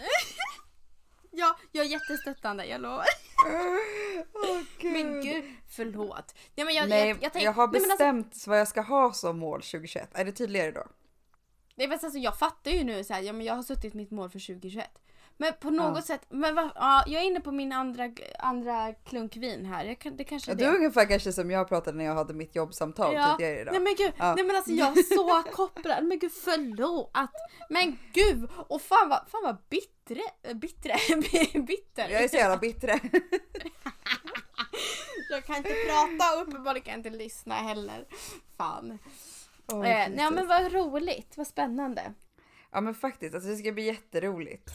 ja, 1.32 1.58
jag 1.72 1.86
är 1.86 1.90
jättestöttande, 1.90 2.66
jag 2.66 2.82
lovar. 2.82 3.06
Gud. 4.80 4.94
Men 4.94 5.22
gud, 5.22 5.44
förlåt. 5.70 6.36
Nej, 6.56 6.66
men 6.66 6.76
jag, 6.76 6.90
Nej, 6.90 7.08
jag, 7.08 7.18
jag, 7.22 7.34
tänk- 7.34 7.46
jag 7.46 7.54
har 7.54 7.68
nej, 7.68 7.76
alltså, 7.76 7.90
bestämt 7.90 8.48
vad 8.48 8.60
jag 8.60 8.68
ska 8.68 8.82
ha 8.82 9.14
som 9.14 9.40
mål 9.40 9.62
2021. 9.62 10.10
Är 10.14 10.26
det 10.26 10.32
tydligare 10.32 10.72
då? 10.72 10.84
nej, 11.76 11.88
men 11.88 12.00
alltså, 12.04 12.20
jag 12.20 12.40
fattar 12.40 12.72
ju 12.72 12.84
nu 12.84 13.04
så 13.04 13.14
här, 13.14 13.22
ja, 13.22 13.34
men 13.34 13.46
jag 13.46 13.56
har 13.56 13.64
suttit 13.64 13.94
mitt 13.94 14.12
mål 14.12 14.30
för 14.30 14.40
2021. 14.40 14.90
Men 15.42 15.54
på 15.60 15.70
något 15.70 15.96
Ja. 15.96 16.02
sätt, 16.02 16.26
men 16.30 16.56
va, 16.56 16.72
ja, 16.76 17.04
jag 17.08 17.22
är 17.22 17.26
inne 17.26 17.40
på 17.42 17.52
min 17.52 17.72
andra, 17.72 18.10
andra 18.40 18.94
klunk 18.94 19.36
vin 19.36 19.66
här. 19.66 19.86
Jag 19.86 20.14
det 20.18 20.24
kanske 20.24 20.52
Ja, 20.52 20.56
är 20.56 20.58
du 20.58 20.64
är 20.66 20.72
det. 20.72 20.78
ungefär 20.78 21.06
kanske 21.06 21.34
som 21.34 21.52
jag 21.52 21.68
pratade 21.70 21.98
när 21.98 22.06
jag 22.06 22.16
hade 22.16 22.34
mitt 22.34 22.56
jobbsamtal 22.56 23.14
Ja. 23.16 23.36
tidigare 23.38 23.62
idag. 23.62 23.72
Nej 23.74 23.82
men 23.82 23.96
gud, 23.98 24.14
Ja. 24.18 24.36
nej 24.36 24.46
men 24.46 24.56
alltså 24.56 24.72
jag 24.72 24.98
är 24.98 25.04
så 25.16 25.44
kopplad. 25.52 26.04
Men 26.04 26.20
gud 26.20 26.32
förlåt. 26.32 27.12
Men 27.70 27.98
gud, 28.14 28.50
och 28.68 28.82
fan 28.82 29.10
vad, 29.10 29.20
fan 29.32 29.42
vad 29.44 29.58
bittre, 29.70 30.22
äh, 30.44 30.54
bittre, 30.54 30.96
bitter. 31.62 32.10
Jag 32.10 32.24
är 32.24 32.28
så 32.28 32.36
jävla 32.36 32.58
bittre. 32.58 33.00
Jag 35.30 35.46
kan 35.46 35.56
inte 35.56 35.70
prata 35.88 36.36
och 36.38 36.48
uppenbarligen 36.48 36.84
kan 36.86 36.92
jag 36.92 37.00
inte 37.00 37.10
lyssna 37.24 37.56
heller. 37.56 38.06
Fan. 38.58 39.00
Åh, 39.72 39.90
eh, 39.90 40.10
nej 40.16 40.32
men 40.32 40.48
vad 40.48 40.74
roligt, 40.74 41.34
vad 41.38 41.48
spännande. 41.48 42.14
Ja 42.72 42.82
men 42.82 42.96
faktiskt, 42.96 43.36
alltså 43.36 43.50
det 43.50 43.56
ska 43.56 43.72
bli 43.72 43.84
jätteroligt. 43.86 44.70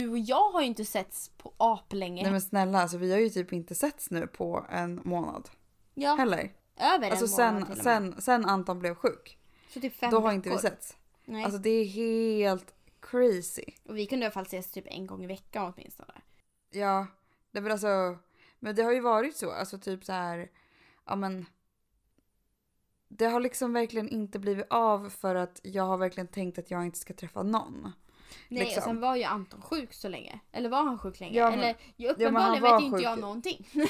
Du 0.00 0.08
och 0.08 0.18
jag 0.18 0.50
har 0.50 0.60
ju 0.60 0.66
inte 0.66 0.84
setts 0.84 1.28
på 1.28 1.52
aplänge. 1.56 2.22
Nej 2.22 2.32
men 2.32 2.40
snälla, 2.40 2.82
alltså 2.82 2.96
vi 2.96 3.12
har 3.12 3.18
ju 3.18 3.30
typ 3.30 3.52
inte 3.52 3.74
setts 3.74 4.10
nu 4.10 4.26
på 4.26 4.66
en 4.70 5.00
månad. 5.04 5.48
ja, 5.94 6.14
Heller. 6.14 6.52
över 6.76 7.10
Alltså 7.10 7.42
en 7.42 7.54
månad 7.54 7.66
till 7.72 7.82
sen, 7.82 8.02
och 8.02 8.08
med. 8.08 8.14
sen, 8.14 8.22
sen 8.22 8.44
Anton 8.44 8.78
blev 8.78 8.94
sjuk. 8.94 9.38
Så 9.68 9.80
typ 9.80 9.94
fem 9.96 10.10
Då 10.10 10.20
har 10.20 10.32
inte 10.32 10.50
vi 10.50 10.58
setts. 10.58 10.96
Nej. 11.24 11.44
Alltså 11.44 11.58
det 11.58 11.70
är 11.70 11.84
helt 11.84 12.74
crazy. 13.00 13.64
och 13.88 13.96
vi 13.96 14.06
kunde 14.06 14.22
i 14.22 14.26
alla 14.26 14.32
fall 14.32 14.46
ses 14.46 14.70
typ 14.70 14.84
en 14.88 15.06
gång 15.06 15.24
i 15.24 15.26
veckan 15.26 15.72
åtminstone. 15.76 16.12
Ja, 16.70 17.06
det 17.50 17.60
var 17.60 17.70
alltså, 17.70 18.18
men 18.58 18.74
det 18.76 18.82
har 18.82 18.92
ju 18.92 19.00
varit 19.00 19.36
så, 19.36 19.50
alltså 19.50 19.78
typ 19.78 20.04
så 20.04 20.12
här, 20.12 20.50
ja 21.06 21.16
men. 21.16 21.46
Det 23.08 23.26
har 23.26 23.40
liksom 23.40 23.72
verkligen 23.72 24.08
inte 24.08 24.38
blivit 24.38 24.66
av 24.70 25.10
för 25.10 25.34
att 25.34 25.60
jag 25.62 25.82
har 25.84 25.96
verkligen 25.96 26.28
tänkt 26.28 26.58
att 26.58 26.70
jag 26.70 26.84
inte 26.84 26.98
ska 26.98 27.14
träffa 27.14 27.42
någon. 27.42 27.92
Nej 28.48 28.62
Liksom. 28.62 28.78
och 28.80 28.84
sen 28.84 29.00
var 29.00 29.16
ju 29.16 29.24
Anton 29.24 29.60
sjuk 29.62 29.92
så 29.92 30.08
länge. 30.08 30.40
Eller 30.52 30.68
var 30.68 30.84
han 30.84 30.98
sjuk 30.98 31.20
länge? 31.20 31.38
Ja, 31.38 31.50
men- 31.50 31.58
Eller 31.58 31.76
ja, 31.96 32.10
uppenbarligen 32.12 32.62
vet 32.62 32.82
inte 32.82 32.96
sjuk. 32.96 33.04
jag 33.06 33.18
någonting. 33.18 33.68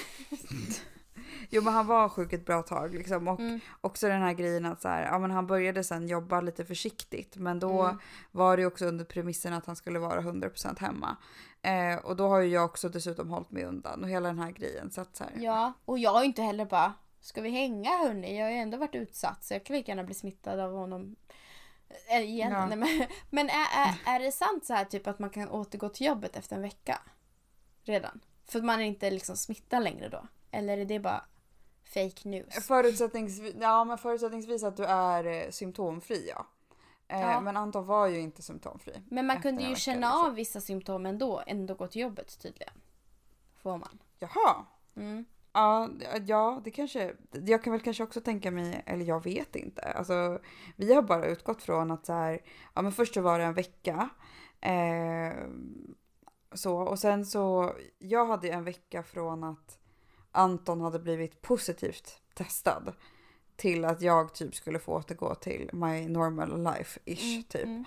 Jo 1.50 1.62
men 1.62 1.72
han 1.74 1.86
var 1.86 2.08
sjuk 2.08 2.32
ett 2.32 2.46
bra 2.46 2.62
tag 2.62 2.94
liksom 2.94 3.28
och 3.28 3.40
Mm. 3.40 3.60
också 3.80 4.08
den 4.08 4.22
här 4.22 4.32
grejen 4.32 4.66
att 4.66 4.82
så 4.82 4.88
här, 4.88 5.02
ja 5.02 5.18
men 5.18 5.30
han 5.30 5.46
började 5.46 5.84
sen 5.84 6.08
jobba 6.08 6.40
lite 6.40 6.64
försiktigt 6.64 7.36
men 7.36 7.60
då 7.60 7.82
Mm. 7.82 7.98
var 8.30 8.56
det 8.56 8.66
också 8.66 8.84
under 8.86 9.04
premissen 9.04 9.52
att 9.52 9.66
han 9.66 9.76
skulle 9.76 9.98
vara 9.98 10.20
100% 10.20 10.78
hemma. 10.78 11.16
Eh, 11.62 11.96
och 12.04 12.16
då 12.16 12.28
har 12.28 12.40
ju 12.40 12.48
jag 12.48 12.64
också 12.64 12.88
dessutom 12.88 13.30
hållit 13.30 13.50
mig 13.50 13.64
undan 13.64 14.02
och 14.04 14.08
hela 14.10 14.28
den 14.28 14.38
här 14.38 14.50
grejen 14.50 14.90
så 14.90 15.00
att 15.00 15.16
så 15.16 15.24
här, 15.24 15.32
Ja, 15.36 15.72
och 15.84 15.98
jag 15.98 16.12
har 16.12 16.24
inte 16.24 16.42
heller 16.42 16.64
bara 16.64 16.92
Ska 17.22 17.40
vi 17.42 17.50
hänga 17.50 17.90
hörni? 17.98 18.38
Jag 18.38 18.44
har 18.46 18.50
ju 18.50 18.56
ändå 18.58 18.78
varit 18.78 18.94
utsatt 18.94 19.44
så 19.44 19.54
jag 19.54 19.64
kan 19.64 19.76
lika 19.76 19.90
gärna 19.92 20.04
bli 20.04 20.14
smittad 20.14 20.60
av 20.60 20.72
honom. 20.72 21.16
Äh, 22.08 22.22
igen. 22.22 22.52
Ja. 22.52 22.66
Nej, 22.66 22.76
men 22.76 22.88
men 23.30 23.48
är, 23.48 23.66
är, 23.74 24.14
är 24.14 24.20
det 24.20 24.32
sant 24.32 24.64
så 24.64 24.74
här 24.74 24.84
typ 24.84 25.06
att 25.06 25.18
man 25.18 25.30
kan 25.30 25.48
återgå 25.48 25.88
till 25.88 26.06
jobbet 26.06 26.36
efter 26.36 26.56
en 26.56 26.62
vecka? 26.62 26.98
Redan? 27.82 28.20
För 28.46 28.58
att 28.58 28.64
man 28.64 28.80
inte 28.80 29.10
liksom 29.10 29.36
smittar 29.36 29.80
längre 29.80 30.08
då? 30.08 30.26
Eller 30.50 30.78
är 30.78 30.84
det 30.84 31.00
bara 31.00 31.24
fake 31.84 32.28
news? 32.28 32.66
Förutsättningsvis, 32.66 33.54
ja, 33.60 33.84
men 33.84 33.98
förutsättningsvis 33.98 34.62
att 34.62 34.76
du 34.76 34.84
är 34.84 35.24
eh, 35.24 35.50
symptomfri 35.50 36.28
ja. 36.28 36.46
Eh, 37.08 37.20
Ja. 37.20 37.40
Men 37.40 37.56
Anton 37.56 37.86
var 37.86 38.06
ju 38.06 38.20
inte 38.20 38.42
symptomfri. 38.42 39.02
Men 39.08 39.26
man 39.26 39.42
kunde 39.42 39.62
ju 39.62 39.76
känna 39.76 40.06
liksom. 40.06 40.26
av 40.26 40.34
vissa 40.34 40.60
symptom 40.60 41.06
ändå, 41.06 41.42
ändå 41.46 41.74
gå 41.74 41.86
till 41.86 42.02
jobbet 42.02 42.38
tydligen. 42.42 42.74
Får 43.62 43.78
man. 43.78 43.98
Jaha. 44.18 44.66
Mm. 44.96 45.24
Ja, 45.52 45.88
ja, 46.26 46.60
det 46.64 46.70
kanske. 46.70 47.14
Jag 47.32 47.64
kan 47.64 47.72
väl 47.72 47.80
kanske 47.82 48.02
också 48.02 48.20
tänka 48.20 48.50
mig, 48.50 48.82
eller 48.86 49.04
jag 49.04 49.24
vet 49.24 49.56
inte. 49.56 49.82
Alltså, 49.82 50.38
vi 50.76 50.94
har 50.94 51.02
bara 51.02 51.26
utgått 51.26 51.62
från 51.62 51.90
att 51.90 52.06
så 52.06 52.12
här, 52.12 52.40
ja 52.74 52.82
men 52.82 52.92
först 52.92 53.14
så 53.14 53.20
var 53.20 53.38
det 53.38 53.44
en 53.44 53.54
vecka. 53.54 54.08
Eh, 54.60 55.32
så, 56.52 56.76
och 56.76 56.98
sen 56.98 57.26
så, 57.26 57.74
jag 57.98 58.26
hade 58.26 58.48
en 58.50 58.64
vecka 58.64 59.02
från 59.02 59.44
att 59.44 59.78
Anton 60.32 60.80
hade 60.80 60.98
blivit 60.98 61.42
positivt 61.42 62.20
testad 62.34 62.92
till 63.56 63.84
att 63.84 64.02
jag 64.02 64.34
typ 64.34 64.54
skulle 64.54 64.78
få 64.78 64.92
återgå 64.94 65.34
till 65.34 65.70
my 65.72 66.08
normal 66.08 66.66
life-ish 66.66 67.32
Mm, 67.34 67.42
typ. 67.42 67.64
mm, 67.64 67.84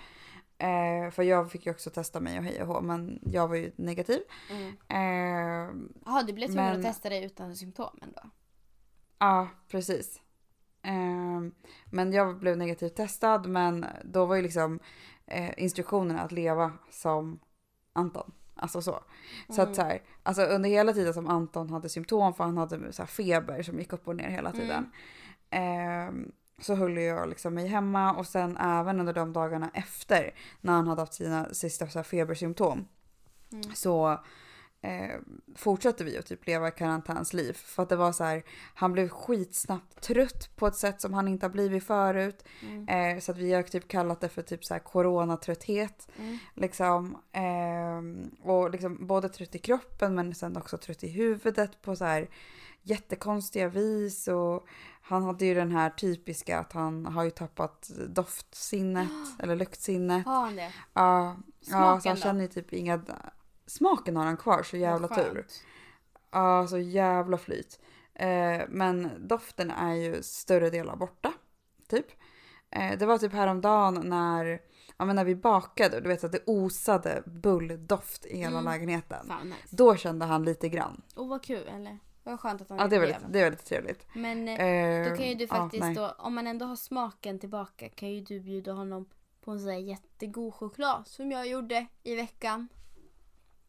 Eh, 0.58 1.10
för 1.10 1.22
jag 1.22 1.50
fick 1.50 1.66
ju 1.66 1.72
också 1.72 1.90
testa 1.90 2.20
mig 2.20 2.38
och 2.38 2.44
hej 2.44 2.62
och 2.62 2.68
hå, 2.68 2.80
men 2.80 3.18
jag 3.22 3.48
var 3.48 3.56
ju 3.56 3.72
negativ. 3.76 4.20
mm. 4.50 4.68
Eh, 4.88 5.74
Jaha, 6.04 6.22
du 6.22 6.32
blev 6.32 6.46
tvungen 6.46 6.64
Men- 6.66 6.76
att 6.76 6.82
testa 6.86 7.08
dig 7.08 7.24
utan 7.24 7.56
symptom 7.56 7.98
ändå? 8.02 8.22
Ja, 9.18 9.48
precis. 9.68 10.20
Ehm, 10.82 11.54
men 11.90 12.12
jag 12.12 12.38
blev 12.38 12.56
negativt 12.56 12.96
testad 12.96 13.46
men 13.48 13.86
då 14.04 14.26
var 14.26 14.36
ju 14.36 14.42
liksom 14.42 14.80
eh, 15.26 15.50
instruktionerna 15.62 16.20
att 16.22 16.32
leva 16.32 16.72
som 16.90 17.40
Anton. 17.92 18.32
Alltså 18.54 18.82
så. 18.82 19.00
Så 19.48 19.60
Mm. 19.62 19.70
att 19.70 19.76
så 19.76 19.82
här, 19.82 20.02
alltså 20.22 20.42
under 20.42 20.68
hela 20.70 20.92
tiden 20.92 21.14
som 21.14 21.28
Anton 21.28 21.70
hade 21.70 21.88
symptom 21.88 22.34
för 22.34 22.44
han 22.44 22.56
hade 22.58 22.92
så 22.92 23.06
feber 23.06 23.62
som 23.62 23.78
gick 23.78 23.92
upp 23.92 24.08
och 24.08 24.16
ner 24.16 24.28
hela 24.30 24.52
tiden. 24.52 24.90
ehm, 25.50 26.32
så 26.60 26.74
höll 26.74 26.96
jag 26.96 27.28
liksom 27.28 27.54
mig 27.54 27.66
hemma 27.66 28.12
och 28.12 28.26
sen 28.26 28.56
även 28.56 29.00
under 29.00 29.12
de 29.12 29.32
dagarna 29.32 29.70
efter 29.74 30.34
när 30.60 30.72
han 30.72 30.88
hade 30.88 31.02
haft 31.02 31.14
sina 31.14 31.54
sista 31.54 31.88
så 31.88 32.02
febersymptom 32.02 32.88
Mm. 33.52 33.74
så 33.74 34.20
eh, 34.82 35.20
fortsatte 35.56 36.04
vi 36.04 36.18
att 36.18 36.26
typ 36.26 36.46
leva 36.46 36.70
karantänsliv. 36.70 37.52
För 37.52 37.82
att 37.82 37.88
det 37.88 37.96
var 37.96 38.12
så 38.12 38.24
här, 38.24 38.42
han 38.74 38.92
blev 38.92 39.08
skitsnabbt 39.08 40.00
trött 40.00 40.56
på 40.56 40.66
ett 40.66 40.76
sätt 40.76 41.00
som 41.00 41.14
han 41.14 41.28
inte 41.28 41.46
har 41.46 41.50
blivit 41.50 41.84
förut. 41.84 42.44
Mm. 42.62 42.88
Eh, 42.88 43.20
så 43.20 43.32
att 43.32 43.38
vi 43.38 43.52
har 43.52 43.62
typ 43.62 43.88
kallat 43.88 44.20
det 44.20 44.28
för 44.28 44.42
typ 44.42 44.64
så 44.64 44.74
här 44.74 44.78
coronatrötthet. 44.80 46.08
Mm. 46.18 46.38
Liksom, 46.54 47.18
ehm, 47.32 48.30
och 48.42 48.70
liksom 48.70 49.06
både 49.06 49.28
trött 49.28 49.54
i 49.54 49.58
kroppen 49.58 50.14
men 50.14 50.34
sen 50.34 50.56
också 50.56 50.78
trött 50.78 51.04
i 51.04 51.08
huvudet 51.08 51.82
på 51.82 51.96
så 51.96 52.04
här 52.04 52.28
jättekonstiga 52.84 53.68
vis. 53.68 54.28
Och 54.28 54.66
han 55.00 55.22
hade 55.22 55.44
ju 55.46 55.54
den 55.54 55.72
här 55.72 55.90
typiska 55.90 56.58
att 56.58 56.72
han 56.72 57.06
har 57.06 57.24
ju 57.24 57.30
tappat 57.30 57.90
doftsinnet 58.08 59.08
eller 59.38 59.56
luktsinnet. 59.56 60.26
Har 60.26 60.40
han 60.40 60.56
det? 60.56 60.72
Ja, 60.92 61.36
ja 61.60 62.00
så 62.00 62.08
han 62.08 62.16
då? 62.16 62.22
känner 62.22 62.40
ju 62.40 62.48
typ 62.48 62.72
inga... 62.72 63.00
Smaken 63.66 64.16
har 64.16 64.24
han 64.24 64.36
kvar, 64.36 64.62
så 64.62 64.76
jävla 64.76 65.08
tur. 65.08 65.46
Ja, 66.30 66.66
så 66.66 66.78
jävla 66.78 67.38
flyt. 67.38 67.80
Eh, 68.14 68.62
men 68.68 69.10
doften 69.28 69.70
är 69.70 69.94
ju 69.94 70.22
större 70.22 70.70
delar 70.70 70.96
borta, 70.96 71.32
typ. 71.88 72.06
Eh, 72.70 72.98
det 72.98 73.06
var 73.06 73.18
typ 73.18 73.32
häromdagen 73.32 73.94
när, 74.04 74.60
ja, 74.96 75.04
men 75.04 75.16
när 75.16 75.24
vi 75.24 75.34
bakade 75.34 75.96
och 75.96 76.02
du 76.02 76.08
vet 76.08 76.24
att 76.24 76.32
det 76.32 76.42
osade 76.46 77.22
bulldoft 77.26 78.26
i 78.26 78.36
hela 78.38 78.58
Mm. 78.58 78.64
lägenheten. 78.64 79.26
Fan 79.28 79.48
nice. 79.48 79.76
Då 79.76 79.96
kände 79.96 80.26
han 80.26 80.44
lite 80.44 80.68
grann. 80.68 81.02
Oh 81.16 81.28
vad 81.28 81.42
kul, 81.42 81.68
eller? 81.68 81.98
Vad 82.24 82.40
skönt 82.40 82.62
att 82.62 82.68
han 82.68 82.78
Ja, 82.78 82.86
det 82.88 82.98
var 82.98 83.06
blev. 83.06 83.18
lite, 83.20 83.32
det 83.32 83.42
var 83.42 83.50
lite 83.50 83.64
trevligt. 83.64 84.06
Men 84.14 84.48
eh, 84.48 84.60
Eh, 84.60 85.10
då 85.10 85.16
kan 85.16 85.28
ju 85.28 85.34
du 85.34 85.44
ja, 85.44 85.48
faktiskt 85.48 85.80
nej. 85.80 85.94
då, 85.94 86.14
om 86.18 86.34
man 86.34 86.46
ändå 86.46 86.66
har 86.66 86.76
smaken 86.76 87.38
tillbaka 87.38 87.88
kan 87.88 88.10
ju 88.12 88.20
du 88.20 88.40
bjuda 88.40 88.72
honom 88.72 89.08
på 89.40 89.50
en 89.50 89.60
sån 89.60 89.68
här 89.68 89.78
jättegod 89.78 90.54
choklad 90.54 91.06
som 91.06 91.30
jag 91.32 91.46
gjorde 91.48 91.86
i 92.02 92.14
veckan. 92.14 92.68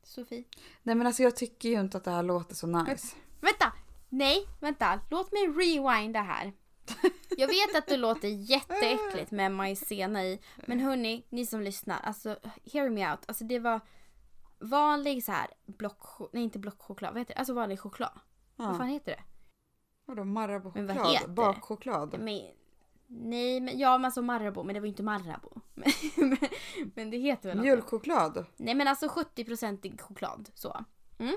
Sofie. 0.03 0.43
Nej 0.83 0.95
men 0.95 1.07
alltså 1.07 1.23
jag 1.23 1.35
tycker 1.35 1.69
ju 1.69 1.79
inte 1.79 1.97
att 1.97 2.03
det 2.03 2.11
här 2.11 2.23
låter 2.23 2.55
så 2.55 2.67
nice. 2.67 3.15
Vänta! 3.41 3.73
Nej, 4.09 4.47
vänta. 4.59 4.99
Låt 5.09 5.31
mig 5.31 5.47
rewinda 5.47 6.21
här. 6.21 6.53
Jag 7.37 7.47
vet 7.47 7.75
att 7.77 7.87
det 7.87 7.97
låter 7.97 8.27
jätteäckligt 8.27 9.31
med 9.31 9.51
majsena 9.51 10.23
i. 10.25 10.39
Men 10.65 10.79
hörni, 10.79 11.25
ni 11.29 11.45
som 11.45 11.61
lyssnar. 11.61 11.99
Alltså, 12.03 12.39
hear 12.73 12.89
me 12.89 13.11
out. 13.11 13.19
Alltså 13.25 13.43
det 13.43 13.59
var 13.59 13.79
vanlig 14.59 15.23
så 15.23 15.31
här 15.31 15.47
block... 15.65 15.97
Nej, 16.33 16.43
inte 16.43 16.59
blockchoklad. 16.59 17.13
Vad 17.13 17.21
heter 17.21 17.33
det? 17.33 17.39
Alltså 17.39 17.53
vanlig 17.53 17.79
choklad. 17.79 18.19
Vad 18.55 18.77
fan 18.77 18.87
Ja. 18.87 18.93
heter 18.93 19.11
det? 19.11 19.23
Vadå 20.05 20.23
Men 20.23 20.33
vad 20.33 20.43
Marabou-choklad? 20.49 21.07
heter 21.11 21.27
det? 21.27 21.33
Bakchoklad? 21.33 22.19
Men, 22.19 22.41
nej, 23.07 23.61
men 23.61 23.79
ja, 23.79 23.97
men 23.97 24.05
alltså 24.05 24.21
Marabou. 24.21 24.63
Men 24.63 24.73
det 24.73 24.79
var 24.79 24.85
ju 24.85 24.89
inte 24.91 25.03
Marabou. 25.03 25.61
Men, 25.73 26.37
men, 26.95 27.09
det 27.09 27.17
heter 27.17 27.49
väl 27.49 27.57
något. 27.57 27.63
Mjölkchoklad? 27.65 28.45
Nej 28.57 28.75
men 28.75 28.87
alltså 28.87 29.07
70% 29.07 30.01
choklad 30.01 30.49
så. 30.55 30.85
Mm. 31.19 31.35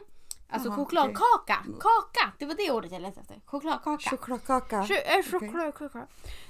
Alltså 0.51 0.69
Jaha, 0.69 0.77
chokladkaka. 0.77 1.65
Kaka! 1.81 2.33
Det 2.39 2.47
var 2.47 2.55
det 2.55 2.71
ordet 2.71 2.93
jag 2.93 3.03
letade 3.03 3.21
efter. 3.21 3.41
Chokladkaka. 3.47 4.11
Chokladkaka? 4.11 4.83
Ch- 4.83 5.19
äh, 5.19 5.23
chokladkaka. 5.31 6.07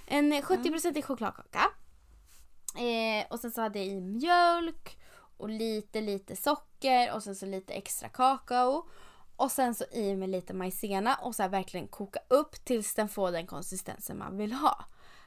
En 0.06 0.32
eh, 0.32 0.42
70% 0.42 0.98
i 0.98 1.02
chokladkaka. 1.02 1.60
Eh, 2.76 3.26
och 3.30 3.40
sen 3.40 3.50
så 3.50 3.60
hade 3.60 3.78
jag 3.78 3.88
i 3.88 4.00
mjölk 4.00 4.98
och 5.36 5.48
lite 5.48 6.00
lite 6.00 6.36
socker 6.36 7.14
och 7.14 7.22
sen 7.22 7.34
så 7.36 7.46
lite 7.46 7.72
extra 7.72 8.08
kakao. 8.08 8.88
Och 9.39 9.53
sen 9.53 9.74
så 9.74 9.84
i 9.93 10.16
med 10.16 10.28
lite 10.28 10.55
majsena 10.55 11.14
och 11.14 11.34
så 11.34 11.43
här 11.43 11.51
verkligen 11.51 11.89
koka 11.89 12.20
upp 12.28 12.64
tills 12.64 12.95
den 12.95 13.09
får 13.09 13.32
den 13.32 13.47
konsistensen 13.47 14.18
man 14.18 14.36
vill 14.36 14.53
ha. 14.53 14.84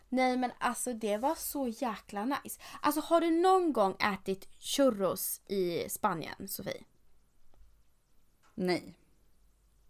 Nej 0.09 0.38
men 0.38 0.51
alltså 0.59 0.93
det 0.93 1.18
var 1.18 1.36
så 1.36 1.68
jäkla 1.68 2.26
nice. 2.26 2.62
Alltså 2.82 3.01
har 3.01 3.22
du 3.22 3.32
någon 3.32 3.74
gång 3.74 3.95
ätit 3.99 4.49
churros 4.59 5.41
i 5.47 5.89
Spanien, 5.89 6.47
Sofie? 6.47 6.84
Nej. 8.53 8.95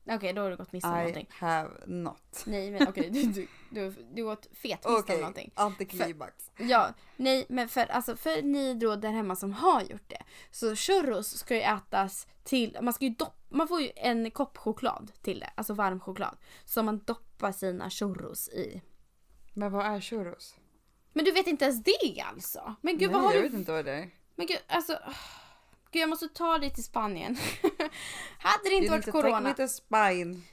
Okej, 0.09 0.33
då 0.33 0.41
har 0.41 0.49
du 0.49 0.55
gått 0.57 0.71
miste 0.71 0.87
om 0.89 0.95
I 0.95 0.97
någonting. 0.97 1.27
have 1.31 1.69
not. 1.85 2.43
Nej 2.45 2.71
men 2.71 2.87
okej, 2.87 3.09
du, 3.09 3.23
du, 3.23 3.47
du, 3.69 3.95
du 4.13 4.23
har 4.23 4.29
gått 4.35 4.45
fet 4.53 4.79
miste 4.85 4.89
Okej, 4.89 5.15
om 5.15 5.21
någonting. 5.21 5.51
antiklimax. 5.55 6.51
Ja, 6.57 6.93
nej 7.15 7.45
men 7.49 7.69
för, 7.69 7.85
alltså, 7.91 8.15
för 8.15 8.41
ni 8.41 8.73
då 8.73 8.95
där 8.95 9.11
hemma 9.11 9.35
som 9.35 9.53
har 9.53 9.81
gjort 9.81 10.09
det. 10.09 10.23
Så 10.51 10.75
churros 10.75 11.37
ska 11.37 11.55
ju 11.55 11.61
ätas 11.61 12.27
till, 12.43 12.77
man 12.81 12.93
ska 12.93 13.05
ju 13.05 13.11
dopp, 13.11 13.37
man 13.49 13.67
får 13.67 13.81
ju 13.81 13.91
en 13.95 14.31
kopp 14.31 14.57
choklad 14.57 15.11
till 15.21 15.39
det, 15.39 15.49
alltså 15.55 15.73
varm 15.73 15.99
choklad. 15.99 16.37
Som 16.65 16.85
man 16.85 16.99
doppar 16.99 17.51
sina 17.51 17.89
churros 17.89 18.49
i. 18.49 18.81
Men 19.53 19.71
vad 19.71 19.85
är 19.85 20.01
churros? 20.01 20.55
Men 21.13 21.25
du 21.25 21.31
vet 21.31 21.47
inte 21.47 21.65
ens 21.65 21.83
det 21.83 22.21
alltså? 22.21 22.75
Men 22.81 22.97
gud 22.97 23.11
Nej, 23.11 23.13
vad 23.19 23.23
har 23.23 23.33
jag 23.33 23.43
du... 23.43 23.47
vet 23.49 23.57
inte 23.57 23.71
vad 23.71 23.85
det 23.85 23.91
är. 23.93 24.09
Men 24.35 24.47
gud 24.47 24.59
alltså... 24.67 24.99
Gud 25.91 26.01
jag 26.01 26.09
måste 26.09 26.27
ta 26.27 26.57
dig 26.57 26.69
till 26.73 26.83
Spanien. 26.83 27.37
hade 28.39 28.69
det 28.69 28.75
inte 28.75 28.91
varit 28.91 29.05
to 29.05 29.11
corona. 29.11 29.55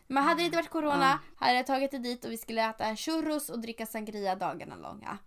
Men 0.07 0.23
hade 0.23 0.41
det 0.41 0.45
inte 0.45 0.57
varit 0.57 0.71
corona 0.71 1.19
hade 1.37 1.55
jag 1.55 1.67
tagit 1.67 1.91
dig 1.91 2.01
dit 2.01 2.25
och 2.25 2.31
vi 2.33 2.37
skulle 2.37 2.71
äta 2.71 2.97
churros 2.97 3.51
och 3.51 3.59
dricka 3.59 3.87
sangria 3.87 4.35
dagarna 4.35 4.77
långa. 4.77 5.19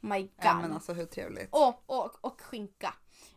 My 0.00 0.22
god. 0.22 0.30
Ja 0.36 0.54
men 0.60 0.72
alltså 0.72 0.92
hur 0.92 1.06
trevligt. 1.06 1.48
och, 1.52 1.82
och, 1.86 2.16
och 2.20 2.40
skinka. 2.40 2.94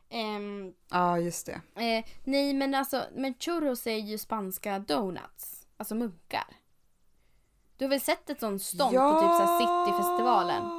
Ehm, 0.09 0.73
Ja 0.89 1.19
just 1.19 1.45
det. 1.45 1.61
Eh, 1.81 2.05
nej 2.23 2.53
men 2.53 2.75
alltså, 2.75 3.03
men 3.15 3.33
churros 3.33 3.87
är 3.87 3.97
ju 3.97 4.17
spanska 4.17 4.79
donuts. 4.79 5.67
Alltså 5.77 5.95
munkar. 5.95 6.55
Du 7.77 7.85
har 7.85 7.89
väl 7.89 8.01
sett 8.01 8.29
ett 8.29 8.39
sånt 8.39 8.61
stånd 8.61 8.95
på 8.95 9.19
typ 9.19 9.29
så 9.29 9.45
här 9.45 9.59
Cityfestivalen? 9.59 10.78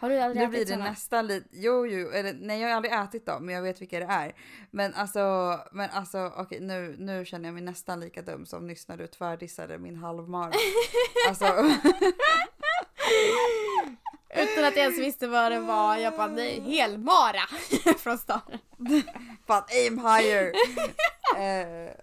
Har 0.00 0.10
du 0.10 0.18
aldrig 0.18 0.42
Nu 0.42 0.48
blir 0.48 0.58
ätit 0.58 0.68
det 0.68 0.74
såna? 0.74 0.90
nästan 0.90 1.26
lite, 1.26 1.48
jo 1.52 1.86
jo, 1.86 2.10
eller, 2.10 2.32
nej 2.32 2.60
jag 2.60 2.68
har 2.68 2.76
aldrig 2.76 2.94
ätit 2.94 3.26
dem 3.26 3.46
men 3.46 3.54
jag 3.54 3.62
vet 3.62 3.80
vilka 3.80 3.98
det 4.00 4.06
är. 4.06 4.32
Men 4.70 4.94
alltså, 4.94 5.20
men 5.72 5.90
alltså 5.90 6.32
okej 6.36 6.60
nu, 6.60 6.96
nu 6.98 7.24
känner 7.24 7.44
jag 7.48 7.54
mig 7.54 7.62
nästan 7.62 8.00
lika 8.00 8.22
dum 8.22 8.46
som 8.46 8.66
nyss 8.66 8.88
när 8.88 8.96
du 8.96 9.06
tvärdissade 9.06 9.78
min 9.78 9.96
halvmara. 9.96 10.52
alltså, 11.28 11.44
Utan 14.34 14.64
att 14.64 14.76
jag 14.76 14.84
ens 14.84 14.98
visste 14.98 15.26
vad 15.26 15.52
det 15.52 15.60
var. 15.60 15.96
Jag 15.96 16.16
bara 16.16 16.26
nej, 16.26 16.60
helmara 16.60 17.40
från 17.98 18.18
starten. 18.18 18.58
fan 19.46 19.62
aim 19.70 19.98
higher! 19.98 20.52
eh, 21.36 21.94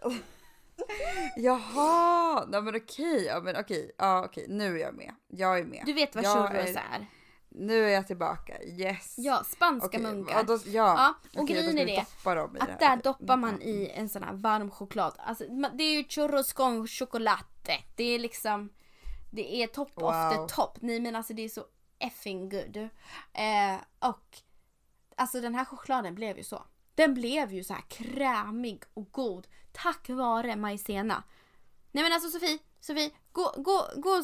jaha, 1.38 2.46
nej 2.48 2.62
men 2.62 2.76
okej, 2.76 3.26
ja 3.26 3.40
men 3.42 3.56
okej, 3.56 3.92
ja 3.98 4.24
okej 4.26 4.46
nu 4.50 4.76
är 4.76 4.82
jag 4.82 4.94
med. 4.96 5.12
Jag 5.28 5.60
är 5.60 5.64
med. 5.64 5.84
Du 5.86 5.94
vet 5.94 6.16
vad 6.16 6.24
churros 6.26 6.70
är- 6.70 6.76
är? 6.94 7.06
Nu 7.58 7.86
är 7.86 7.90
jag 7.90 8.08
tillbaka, 8.08 8.64
yes. 8.64 9.16
Ja, 9.18 9.44
spanska 9.44 9.88
Okej, 9.88 10.02
munkar. 10.02 10.34
ja, 10.36 10.44
då, 10.44 10.54
ja. 10.66 11.16
Ja, 11.34 11.40
och 11.42 11.48
grejen 11.48 11.78
är 11.78 11.86
det 11.86 12.06
Att 12.60 12.80
där 12.80 13.04
doppar 13.04 13.38
man 13.38 13.62
i 13.62 13.92
en 13.96 14.10
sån 14.10 14.24
här 14.24 14.34
varm 14.34 14.72
choklad. 14.72 15.16
Alltså, 15.18 15.44
det 15.74 15.84
är 15.84 15.94
ju 15.98 16.04
churros 16.04 16.54
con 16.54 16.88
chocolate. 16.88 17.84
Det 17.96 18.04
är 18.04 18.20
liksom, 18.20 18.70
det 19.32 19.56
är 19.56 19.68
top 19.68 19.92
Wow. 19.96 20.32
the 20.48 20.56
top. 20.56 20.78
Nej 20.82 21.00
men 21.00 21.16
alltså 21.16 21.34
det 21.34 21.42
är 21.46 21.50
så 21.50 21.66
effing 22.00 22.50
good. 22.50 22.78
Eh, 23.34 23.76
och 24.00 24.38
alltså 25.18 25.42
den 25.42 25.56
här 25.56 25.66
chokladen 25.66 26.16
blev 26.16 26.38
ju 26.38 26.44
så. 26.44 26.66
Den 26.96 27.14
blev 27.14 27.54
ju 27.54 27.64
så 27.64 27.74
här 27.74 27.84
krämig 27.88 28.84
och 28.94 29.12
god 29.12 29.48
tack 29.72 30.10
vare 30.10 30.56
majsena. 30.56 31.24
Nej 31.92 32.04
men 32.04 32.14
alltså 32.14 32.30
Sofie, 32.30 32.58
Sofie, 32.86 33.12
gå, 33.32 33.54
gå, 33.58 33.88
gå, 33.96 34.24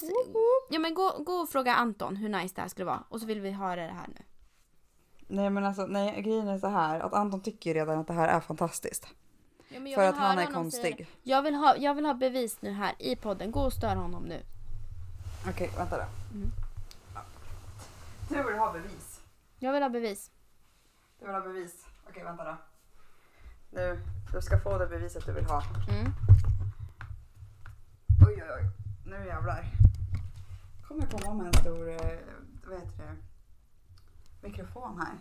ja, 0.70 0.80
men 0.80 0.94
gå, 0.94 1.24
gå 1.24 1.34
och 1.34 1.50
fråga 1.50 1.76
Anton 1.76 2.16
hur 2.16 2.30
nice 2.30 2.56
det 2.56 2.62
här 2.62 2.70
skulle 2.70 2.86
vara. 2.86 3.04
Och 3.10 3.20
så 3.20 3.26
vill 3.26 3.42
vi 3.42 3.52
höra 3.52 3.88
det 3.88 3.94
här 3.94 4.08
nu. 4.08 4.24
Nej 5.28 5.50
men 5.50 5.66
alltså 5.66 5.86
nej, 5.86 6.22
grejen 6.22 6.48
är 6.48 6.58
så 6.58 6.68
här 6.68 7.00
att 7.00 7.14
Anton 7.14 7.42
tycker 7.42 7.70
ju 7.70 7.74
redan 7.74 8.00
att 8.00 8.08
det 8.08 8.14
här 8.14 8.28
är 8.28 8.40
fantastiskt. 8.40 9.08
Ja, 9.70 9.80
men 9.80 9.92
jag 9.92 9.96
För 9.96 10.02
vill 10.02 10.10
att 10.10 10.16
han 10.16 10.40
är 10.40 10.46
honom 10.46 10.72
säga 10.72 10.84
konstig. 10.84 11.08
Jag 11.24 11.42
vill, 11.42 11.56
ha, 11.56 11.76
jag 11.78 11.96
vill 11.96 12.06
ha 12.06 12.14
bevis 12.14 12.62
nu 12.62 12.72
här 12.72 12.96
i 13.00 13.16
podden. 13.16 13.52
Gå 13.52 13.62
och 13.62 13.74
stör 13.74 13.96
honom 13.96 14.24
nu. 14.24 14.42
Okej, 15.50 15.72
vänta 15.78 15.98
då. 15.98 16.04
Mm. 16.34 16.52
Du 18.30 18.44
vill 18.44 18.60
ha 18.60 18.74
bevis. 18.74 19.22
Jag 19.60 19.74
vill 19.74 19.82
ha 19.82 19.90
bevis. 19.90 20.32
Du 21.20 21.26
vill 21.26 21.36
ha 21.36 21.42
bevis. 21.42 21.86
Okej, 22.10 22.24
vänta 22.24 22.44
då. 22.44 22.58
Nu, 23.70 24.02
du 24.34 24.42
ska 24.42 24.60
få 24.60 24.78
det 24.78 24.88
beviset 24.88 25.26
du 25.26 25.34
vill 25.34 25.46
ha. 25.46 25.64
Mm. 25.90 26.14
Oj, 28.32 28.44
oj, 28.44 28.52
oj. 28.56 28.70
Nu 29.06 29.26
jävlar. 29.26 29.66
Kommer 30.88 31.06
komma 31.06 31.34
med 31.34 31.48
en 31.48 31.54
stor, 31.54 31.90
eh, 31.90 32.20
vad 32.68 32.80
heter 32.80 32.98
det, 32.98 33.16
mikrofon 34.48 35.00
här. 35.00 35.16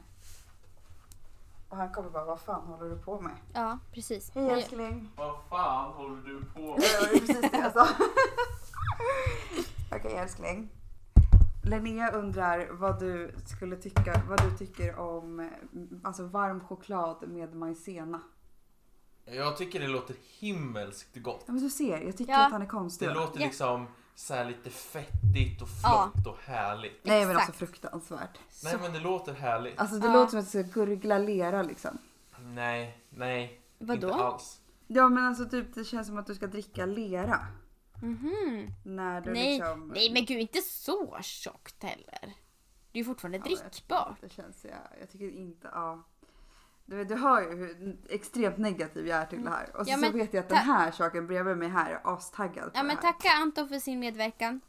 Och 1.69 1.77
han 1.77 1.93
kommer 1.93 2.11
bara, 2.11 2.25
vad 2.25 2.41
fan 2.41 2.67
håller 2.67 2.91
du 2.91 2.99
på 2.99 3.21
med? 3.21 3.37
Ja, 3.53 3.79
precis. 3.93 4.31
Hej 4.35 4.51
älskling. 4.51 5.11
Vad 5.17 5.37
fan 5.49 5.93
håller 5.93 6.23
du 6.23 6.45
på 6.45 6.61
med? 6.61 6.81
Det 6.81 7.01
var 7.01 7.19
precis 7.21 7.41
det 7.41 7.59
jag 7.59 7.73
sa. 7.73 7.89
Okej 9.97 10.17
älskling. 10.17 10.71
Linnea 11.63 12.11
undrar 12.11 12.69
vad 12.71 13.01
du 13.01 13.35
skulle 13.47 13.77
tycka, 13.77 14.23
vad 14.29 14.43
du 14.43 14.57
tycker 14.57 14.99
om 14.99 15.41
eh, 15.41 15.47
alltså 16.03 16.27
varm 16.27 16.61
choklad 16.61 17.29
med 17.29 17.55
majsena. 17.55 18.21
Jag 19.25 19.57
tycker 19.57 19.81
det 19.81 19.89
låter 19.89 20.17
himmelskt 20.39 21.17
gott. 21.17 21.45
Ja 21.47 21.53
men 21.53 21.63
du 21.63 21.71
ser, 21.71 22.01
jag 22.01 22.17
tycker 22.17 22.33
Ja. 22.33 22.47
att 22.47 22.53
han 22.53 22.63
är 22.63 22.67
konstig. 22.67 23.09
Det 23.09 23.15
låter 23.15 23.41
Ja. 23.41 23.47
liksom 23.47 23.87
så 24.15 24.35
här 24.35 24.45
lite 24.45 24.71
fettigt 24.71 25.63
och 25.63 25.69
Ja. 25.83 26.11
flott 26.15 26.27
och 26.27 26.39
härligt. 26.43 27.01
Nej 27.05 27.21
men 27.27 27.31
Exakt. 27.37 27.49
alltså 27.49 27.67
fruktansvärt. 27.67 28.39
Nej 28.65 28.77
men 28.81 28.93
det 28.93 29.01
låter 29.01 29.33
härligt. 29.35 29.79
Alltså 29.79 29.97
det 29.99 30.07
Ja. 30.07 30.13
låter 30.13 30.31
som 30.31 30.39
att 30.41 30.53
du 30.53 30.63
ska 30.65 30.81
gurgla 30.81 31.19
lera 31.19 31.63
liksom. 31.63 31.99
Nej, 32.41 32.99
nej. 33.11 33.61
Vadå? 33.79 34.09
Inte 34.09 34.15
alls. 34.25 34.61
Ja 34.87 35.09
men 35.09 35.25
alltså 35.25 35.49
typ 35.49 35.75
det 35.75 35.85
känns 35.85 36.07
som 36.07 36.19
att 36.19 36.27
du 36.27 36.35
ska 36.35 36.47
dricka 36.47 36.87
lera. 36.87 37.47
Mhm. 38.03 38.67
När 38.85 39.21
du 39.21 39.33
Nej, 39.33 39.59
liksom... 39.59 39.89
nej 39.95 40.13
men 40.13 40.25
gud 40.25 40.41
inte 40.41 40.61
så 40.61 41.19
tjockt 41.23 41.83
heller. 41.83 42.21
Det 42.93 42.99
är 42.99 43.01
ju 43.01 43.05
fortfarande 43.05 43.39
Ja, 43.39 43.45
drickbart. 43.45 44.17
Det 44.21 44.29
känns, 44.33 44.65
jag, 44.65 44.79
jag 45.01 45.11
tycker 45.11 45.31
inte, 45.31 45.71
ja. 45.73 46.03
Du, 46.91 46.97
vet, 46.97 47.09
du 47.09 47.15
hör 47.15 47.41
ju 47.43 47.57
hur 47.57 47.97
extremt 48.09 48.59
negativ 48.59 49.07
jag 49.07 49.19
är 49.19 49.27
till 49.27 49.45
det 49.45 49.51
här. 49.51 49.77
Och 49.77 49.87
så, 49.87 49.91
Ja, 49.93 49.97
men 49.97 50.11
så 50.13 50.19
vet 50.19 50.35
jag 50.35 50.41
att 50.43 50.49
ta- 50.49 50.55
den 50.55 50.65
här 50.65 50.91
saken 50.91 51.27
bredvid 51.27 51.57
mig 51.57 51.69
här 51.69 51.91
är 51.91 52.01
astaggad 52.15 52.65
på 52.65 52.71
Ja 52.79 52.81
det 52.83 52.87
men 52.87 52.97
här. 52.97 53.03
tacka 53.03 53.29
Anton 53.31 53.69
för 53.69 53.79
sin 53.79 54.01
medverkan. 54.01 54.61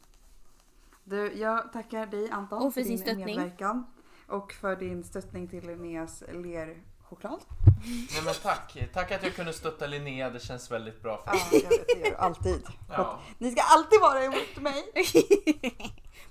Du, 1.03 1.33
jag 1.33 1.73
tackar 1.73 2.05
dig 2.05 2.29
Anton 2.31 2.61
Och 2.61 2.73
för 2.73 2.81
din 2.81 2.87
sin 2.87 2.97
stöttning. 2.97 3.25
medverkan. 3.25 3.85
Och 4.27 4.51
för 4.53 4.75
din 4.75 5.03
stöttning 5.03 5.47
till 5.47 5.67
Linneas 5.67 6.23
lerchoklad. 6.31 7.39
Nej 7.85 8.21
men 8.25 8.33
tack. 8.43 8.89
Tack 8.93 9.11
att 9.11 9.23
jag 9.23 9.35
kunde 9.35 9.53
stötta 9.53 9.87
Linnea. 9.87 10.29
Det 10.29 10.39
känns 10.39 10.71
väldigt 10.71 11.01
bra 11.01 11.17
för 11.17 11.31
Ja, 11.35 11.39
jag 11.51 11.69
vet, 11.69 11.87
det 11.87 11.99
gör 11.99 12.09
du 12.09 12.15
alltid. 12.15 12.63
Ja. 12.89 13.19
Ni 13.37 13.51
ska 13.51 13.61
alltid 13.61 13.99
vara 14.01 14.23
emot 14.23 14.55
mig. 14.61 14.83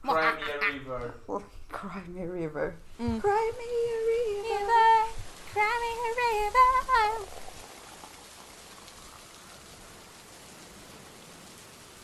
Crimea 0.03 0.73
River. 0.73 1.13
Oh, 1.27 1.43
cry 1.73 2.01
me 2.13 2.23
a 2.23 2.33
river. 2.33 2.77
Mm. 2.99 3.21
Cry 3.21 3.53
me 3.59 3.69
a 3.95 3.99
river. 4.11 5.30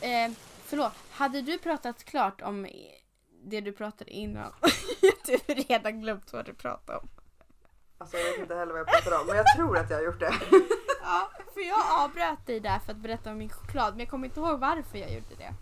Eh, 0.00 0.30
förlåt, 0.64 0.92
hade 1.10 1.42
du 1.42 1.58
pratat 1.58 2.04
klart 2.04 2.42
om 2.42 2.66
det 3.44 3.60
du 3.60 3.72
pratade 3.72 4.10
innan? 4.10 4.52
du 5.26 5.32
har 5.32 5.54
redan 5.68 6.00
glömt 6.00 6.32
vad 6.32 6.44
du 6.44 6.54
pratade 6.54 6.98
om. 6.98 7.08
Alltså 7.98 8.16
jag 8.16 8.24
vet 8.24 8.38
inte 8.40 8.54
heller 8.54 8.72
vad 8.72 8.80
jag 8.80 8.86
pratar 8.86 9.20
om 9.20 9.26
men 9.26 9.36
jag 9.36 9.46
tror 9.56 9.78
att 9.78 9.90
jag 9.90 9.96
har 9.96 10.04
gjort 10.04 10.20
det. 10.20 10.34
Ja, 11.08 11.30
för 11.54 11.60
jag 11.60 11.78
avbröt 12.04 12.46
dig 12.46 12.60
där 12.60 12.78
för 12.78 12.92
att 12.92 12.98
berätta 12.98 13.30
om 13.30 13.38
min 13.38 13.48
choklad 13.48 13.92
men 13.92 14.00
jag 14.00 14.08
kommer 14.08 14.26
inte 14.26 14.40
ihåg 14.40 14.60
varför 14.60 14.98
jag 14.98 15.12
gjorde 15.12 15.34
det. 15.38 15.54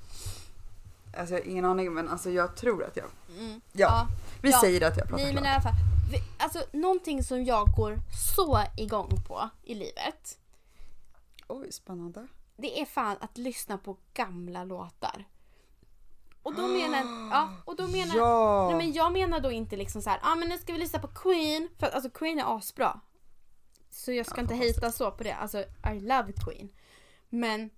Alltså 1.19 1.35
jag 1.35 1.41
har 1.41 1.49
ingen 1.49 1.65
aning 1.65 1.95
men 1.95 2.09
alltså 2.09 2.31
jag 2.31 2.57
tror 2.57 2.85
att 2.85 2.97
jag... 2.97 3.07
Mm. 3.39 3.61
Ja, 3.73 4.07
vi 4.43 4.51
ja. 4.51 4.61
säger 4.61 4.87
att 4.87 4.97
jag 4.97 5.09
pratar 5.09 5.25
Nej 5.25 5.35
men 5.35 5.45
i 5.45 5.47
klart. 5.47 5.55
alla 5.55 5.63
fall. 5.63 5.94
Alltså 6.39 6.63
någonting 6.73 7.23
som 7.23 7.45
jag 7.45 7.73
går 7.77 8.01
så 8.37 8.63
igång 8.77 9.11
på 9.27 9.49
i 9.63 9.75
livet. 9.75 10.39
Oj, 11.49 11.73
spännande. 11.73 12.27
Det 12.57 12.81
är 12.81 12.85
fan 12.85 13.17
att 13.21 13.39
lyssna 13.39 13.79
på 13.79 13.97
gamla 14.15 14.65
låtar. 14.65 15.25
Och 16.43 16.55
då 16.55 16.67
menar, 16.79 17.31
ja, 17.31 17.57
och 17.65 17.77
då 17.77 17.87
menar, 17.87 18.17
Ja! 18.17 18.69
nej 18.69 18.77
men 18.77 18.93
jag 18.93 19.13
menar 19.13 19.41
då 19.41 19.53
inte 19.53 19.77
liksom 19.77 20.03
så 20.03 20.11
här, 20.11 20.21
ah, 20.23 20.35
men 20.35 20.49
nu 20.49 20.59
ska 20.59 20.73
vi 20.73 20.79
lyssna 20.79 20.99
på 20.99 21.09
Queen. 21.09 21.69
För 21.79 21.87
att 21.87 21.95
alltså 21.95 22.11
Queen 22.11 22.39
är 22.39 22.59
asbra. 22.59 23.01
Så 23.91 24.13
jag 24.13 24.27
ska 24.27 24.37
Ja, 24.37 24.43
inte 24.43 24.55
hejta 24.55 24.93
så 24.93 25.11
på 25.11 25.23
det, 25.23 25.33
alltså 25.33 25.59
I 25.95 26.01
love 26.01 26.33
Queen. 26.33 26.69
Men, 27.29 27.71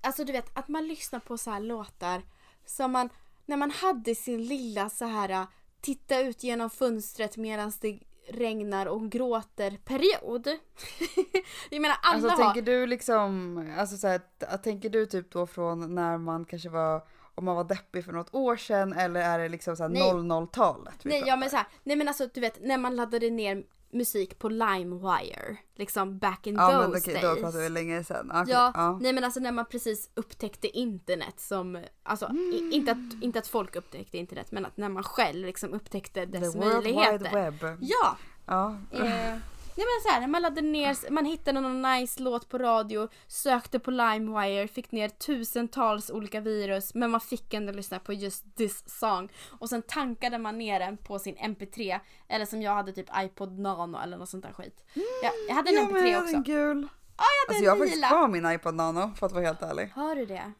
alltså 0.00 0.24
du 0.24 0.32
vet 0.32 0.58
att 0.58 0.68
man 0.68 0.88
lyssnar 0.88 1.20
på 1.20 1.38
så 1.38 1.50
här 1.50 1.60
låtar 1.60 2.22
som 2.66 2.92
man, 2.92 3.08
när 3.46 3.56
man 3.56 3.70
hade 3.70 4.14
sin 4.14 4.44
lilla 4.44 4.90
så 4.90 5.04
här 5.04 5.46
titta 5.86 6.20
ut 6.20 6.42
genom 6.42 6.70
fönstret 6.70 7.36
medan 7.36 7.72
det 7.80 7.98
regnar 8.28 8.86
och 8.86 9.10
gråter 9.10 9.78
period. 9.84 10.46
jag 11.70 11.80
menar 11.82 11.96
alla 12.02 12.14
Alltså 12.14 12.28
har... 12.28 12.52
tänker 12.52 12.72
du 12.72 12.86
liksom, 12.86 13.58
alltså 13.78 13.96
så 13.96 14.06
här, 14.06 14.20
tänker 14.56 14.90
du 14.90 15.06
typ 15.06 15.30
då 15.30 15.46
från 15.46 15.94
när 15.94 16.18
man 16.18 16.44
kanske 16.44 16.68
var, 16.68 17.02
om 17.34 17.44
man 17.44 17.56
var 17.56 17.64
deppig 17.64 18.04
för 18.04 18.12
något 18.12 18.34
år 18.34 18.56
sedan 18.56 18.92
eller 18.92 19.20
är 19.20 19.38
det 19.38 19.48
liksom 19.48 19.76
så 19.76 19.88
Nej. 19.88 20.02
här 20.02 20.12
00-talet? 20.12 20.94
vi 21.02 21.10
Nej, 21.10 21.22
ja 21.26 21.36
men 21.36 21.50
så 21.50 21.56
här, 21.56 21.66
nej 21.82 21.96
men 21.96 22.08
alltså 22.08 22.28
du 22.34 22.40
vet 22.40 22.62
när 22.62 22.78
man 22.78 22.96
laddade 22.96 23.30
ner 23.30 23.64
musik 23.92 24.38
på 24.38 24.48
LimeWire, 24.48 25.56
liksom 25.74 26.18
back 26.18 26.46
in 26.46 26.54
Ja 26.54 26.70
those 26.72 26.88
men 26.88 26.98
okej, 27.00 27.14
days. 27.14 27.24
då 27.36 27.42
pratar 27.42 27.58
vi 27.58 27.68
länge 27.68 28.04
sedan. 28.04 28.30
Okej, 28.34 28.52
Ja, 28.54 28.72
ja. 28.74 28.98
nej 29.00 29.12
men 29.12 29.24
alltså 29.24 29.40
när 29.40 29.52
man 29.52 29.64
precis 29.66 30.10
upptäckte 30.14 30.68
internet 30.78 31.40
som, 31.40 31.82
alltså 32.02 32.30
i, 32.52 32.68
inte, 32.72 32.92
att, 32.92 33.22
inte 33.22 33.38
att 33.38 33.46
folk 33.48 33.76
upptäckte 33.76 34.18
internet 34.18 34.52
men 34.52 34.66
att 34.66 34.76
när 34.76 34.88
man 34.88 35.02
själv 35.02 35.46
liksom 35.46 35.72
upptäckte 35.74 36.26
dess 36.26 36.52
The 36.52 36.58
World 36.58 36.84
Wide 36.84 36.94
möjligheter. 36.96 37.50
Web. 37.50 37.78
Ja! 37.80 38.16
Ja. 38.46 38.76
Eh, 38.92 39.34
nej 39.76 39.86
men 39.86 40.02
så 40.02 40.08
här, 40.08 40.20
när 40.20 40.28
man 40.28 40.42
laddade 40.42 40.68
ner, 40.68 41.10
man 41.10 41.24
hittade 41.24 41.60
någon 41.60 41.82
nice 41.82 42.22
låt 42.22 42.48
på 42.48 42.58
radio, 42.58 43.08
sökte 43.26 43.78
på 43.78 43.90
LimeWire, 43.90 44.68
fick 44.68 44.92
ner 44.92 45.08
tusentals 45.08 46.10
olika 46.10 46.40
virus 46.40 46.94
men 46.94 47.10
man 47.10 47.20
fick 47.20 47.54
ändå 47.54 47.72
lyssna 47.72 47.98
på 47.98 48.12
just 48.12 48.56
this 48.56 48.98
song. 48.98 49.32
Och 49.58 49.68
sen 49.68 49.82
tankade 49.82 50.38
man 50.38 50.58
ner 50.58 50.80
den 50.80 50.96
på 50.96 51.18
sin 51.18 51.36
MP3 51.36 52.00
eller 52.28 52.46
som 52.46 52.62
jag 52.62 52.74
hade 52.74 52.92
typ 52.92 53.08
iPod 53.18 53.58
Nano 53.58 53.98
eller 53.98 54.16
något 54.16 54.28
sånt 54.28 54.44
där 54.44 54.52
skit. 54.52 54.84
Jag, 55.22 55.32
jag 55.48 55.54
hade 55.54 55.70
en 55.70 55.76
Ja 55.76 55.88
men 55.92 56.02
MP3 56.02 56.06
jag 56.06 56.22
också. 56.22 56.36
hade 56.36 56.36
en 56.36 56.42
gul. 56.42 56.88
Ja, 57.16 57.24
jag 57.48 57.54
hade 57.54 57.58
Alltså 57.58 57.64
jag 57.64 57.70
har 57.70 57.76
en 57.76 57.82
faktiskt 57.82 58.08
kvar 58.08 58.28
min 58.28 58.46
iPod 58.52 58.74
Nano 58.74 59.14
för 59.14 59.26
att 59.26 59.32
vara 59.32 59.44
helt 59.44 59.62
ärlig. 59.62 59.92
Har 59.94 60.14
du 60.14 60.26
det? 60.26 60.52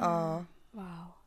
Ja. 0.00 0.44
Wow. 0.70 0.84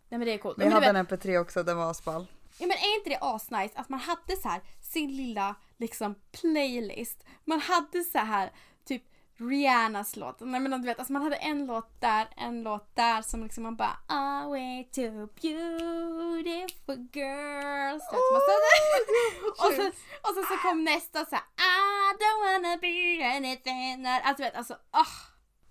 Nej 0.10 0.20
men 0.20 0.20
det 0.20 0.34
är 0.34 0.38
coolt. 0.38 0.58
Men 0.58 0.66
jag 0.66 0.74
men 0.74 0.84
hade 0.84 1.00
vet, 1.04 1.12
en 1.12 1.20
MP3 1.20 1.40
också, 1.40 1.64
den 1.64 1.78
var 1.78 1.92
asball. 1.92 2.28
Ja 2.60 2.68
men 2.68 2.78
är 2.78 2.98
inte 2.98 3.10
det 3.10 3.18
asnice 3.22 3.72
att 3.76 3.90
man 3.90 4.00
hade 4.00 4.36
så 4.42 4.50
här 4.50 4.62
sin 4.82 5.16
lilla 5.18 5.56
liksom 5.80 6.16
playlist. 6.42 7.24
Man 7.46 7.60
hade 7.60 8.04
så 8.04 8.18
här 8.20 8.52
typ 8.88 9.04
Rihannas 9.40 10.16
låt. 10.16 10.40
Nej 10.40 10.60
men 10.62 10.82
du 10.82 10.88
vet, 10.88 11.00
alltså 11.00 11.14
man 11.14 11.22
hade 11.22 11.36
en 11.36 11.66
låt 11.66 12.02
där, 12.02 12.28
en 12.38 12.64
låt 12.64 12.96
där 12.96 13.22
som 13.22 13.44
liksom 13.44 13.64
man 13.64 13.76
bara 13.76 13.98
Ah 14.08 14.48
way 14.48 14.84
to 14.84 15.02
beautiful 15.42 17.08
girls. 17.14 18.04
Vet, 18.12 18.32
man 18.32 18.42
så- 18.42 19.68
och, 19.68 19.74
sen, 19.74 19.92
och 20.22 20.34
sen 20.36 20.44
så 20.44 20.58
kom 20.70 20.84
nästa 20.84 21.26
så 21.26 21.36
här 21.36 21.44
I 21.58 22.14
don't 22.20 22.54
wanna 22.54 22.78
be 22.78 23.36
anything. 23.38 24.06
Alltså 24.06 24.44
du 24.44 24.50
vet, 24.50 24.56
alltså 24.56 24.74
ah. 24.92 25.06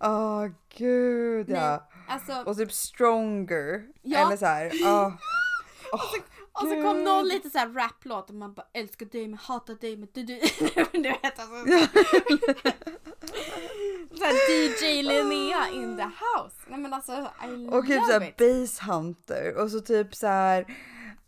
Åh 0.01 0.47
gud 0.77 1.51
ja. 1.51 1.71
Nej, 1.71 2.05
alltså, 2.09 2.51
Och 2.51 2.57
typ 2.57 2.73
stronger. 2.73 3.87
Ja. 4.03 4.27
Eller 4.27 4.37
så 4.37 4.47
här. 4.47 4.71
ja. 4.75 5.19
och 5.93 6.01
så 6.01 6.17
kom 6.83 7.05
någon 7.05 7.29
lite 7.29 7.51
så 7.51 7.59
här 7.59 7.69
raplåt 7.69 8.29
och 8.31 8.37
man 8.37 8.55
bara 8.55 8.67
älskar 8.73 9.07
dig 9.07 9.29
men 9.29 9.39
hatar 9.39 9.75
dig 9.75 9.97
men 9.97 10.09
du 10.13 10.23
du. 10.23 10.41
du 10.93 11.09
vet 11.09 11.39
alltså. 11.39 11.67
Såhär 14.19 14.35
DJ 14.51 15.03
Linnea 15.03 15.69
in 15.69 15.97
the 15.97 16.03
house. 16.03 16.57
Nej 16.69 16.79
men 16.81 16.95
alltså 16.95 17.13
I 17.45 17.47
love 17.47 17.79
Och 17.79 17.87
typ 17.87 18.05
såhär 18.05 18.35
base 18.39 18.85
hunter 18.85 19.57
och 19.57 19.71
så 19.71 19.81
typ 19.81 20.15
så 20.15 20.27
här. 20.27 20.63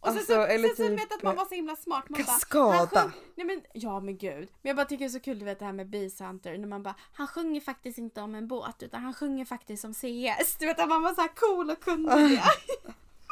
och 0.01 0.09
sen 0.09 0.17
Alltså, 0.19 0.35
så, 0.35 0.43
eller 0.43 0.69
sen 0.69 0.77
så 0.77 0.83
typ 0.83 1.01
vet 1.01 1.13
att 1.13 1.23
man 1.23 1.37
var 1.37 1.45
så 1.45 1.55
himla 1.55 1.77
smart. 1.77 2.09
Man 2.09 2.25
Kaskada. 2.25 2.89
Bara, 2.93 3.03
sjung, 3.03 3.13
nej 3.35 3.47
men 3.47 3.63
ja 3.73 4.01
men 4.01 4.19
gud. 4.19 4.49
Men 4.63 4.69
jag 4.69 4.77
bara 4.77 4.87
tycker 4.87 5.05
det 5.05 5.09
är 5.09 5.13
så 5.13 5.21
kul 5.21 5.39
du 5.39 5.45
vet 5.45 5.59
det 5.59 5.65
här 5.65 5.73
med 5.73 5.91
Beast 5.91 6.21
Hunter. 6.21 6.59
När 6.59 6.69
man 6.69 6.83
bara 6.83 6.95
han 7.13 7.27
sjunger 7.27 7.61
faktiskt 7.61 7.99
inte 7.99 8.21
om 8.21 8.35
en 8.35 8.49
båt 8.49 8.83
utan 8.83 9.03
han 9.03 9.15
sjunger 9.15 9.45
faktiskt 9.45 9.85
om 9.85 9.95
CS. 9.95 10.57
Du 10.59 10.67
vet 10.67 10.81
att 10.81 10.89
man 10.89 11.03
var 11.03 11.15
så 11.15 11.21
här 11.21 11.31
cool 11.35 11.71
och 11.71 11.81
kunde 11.81 12.15
det. 12.29 12.43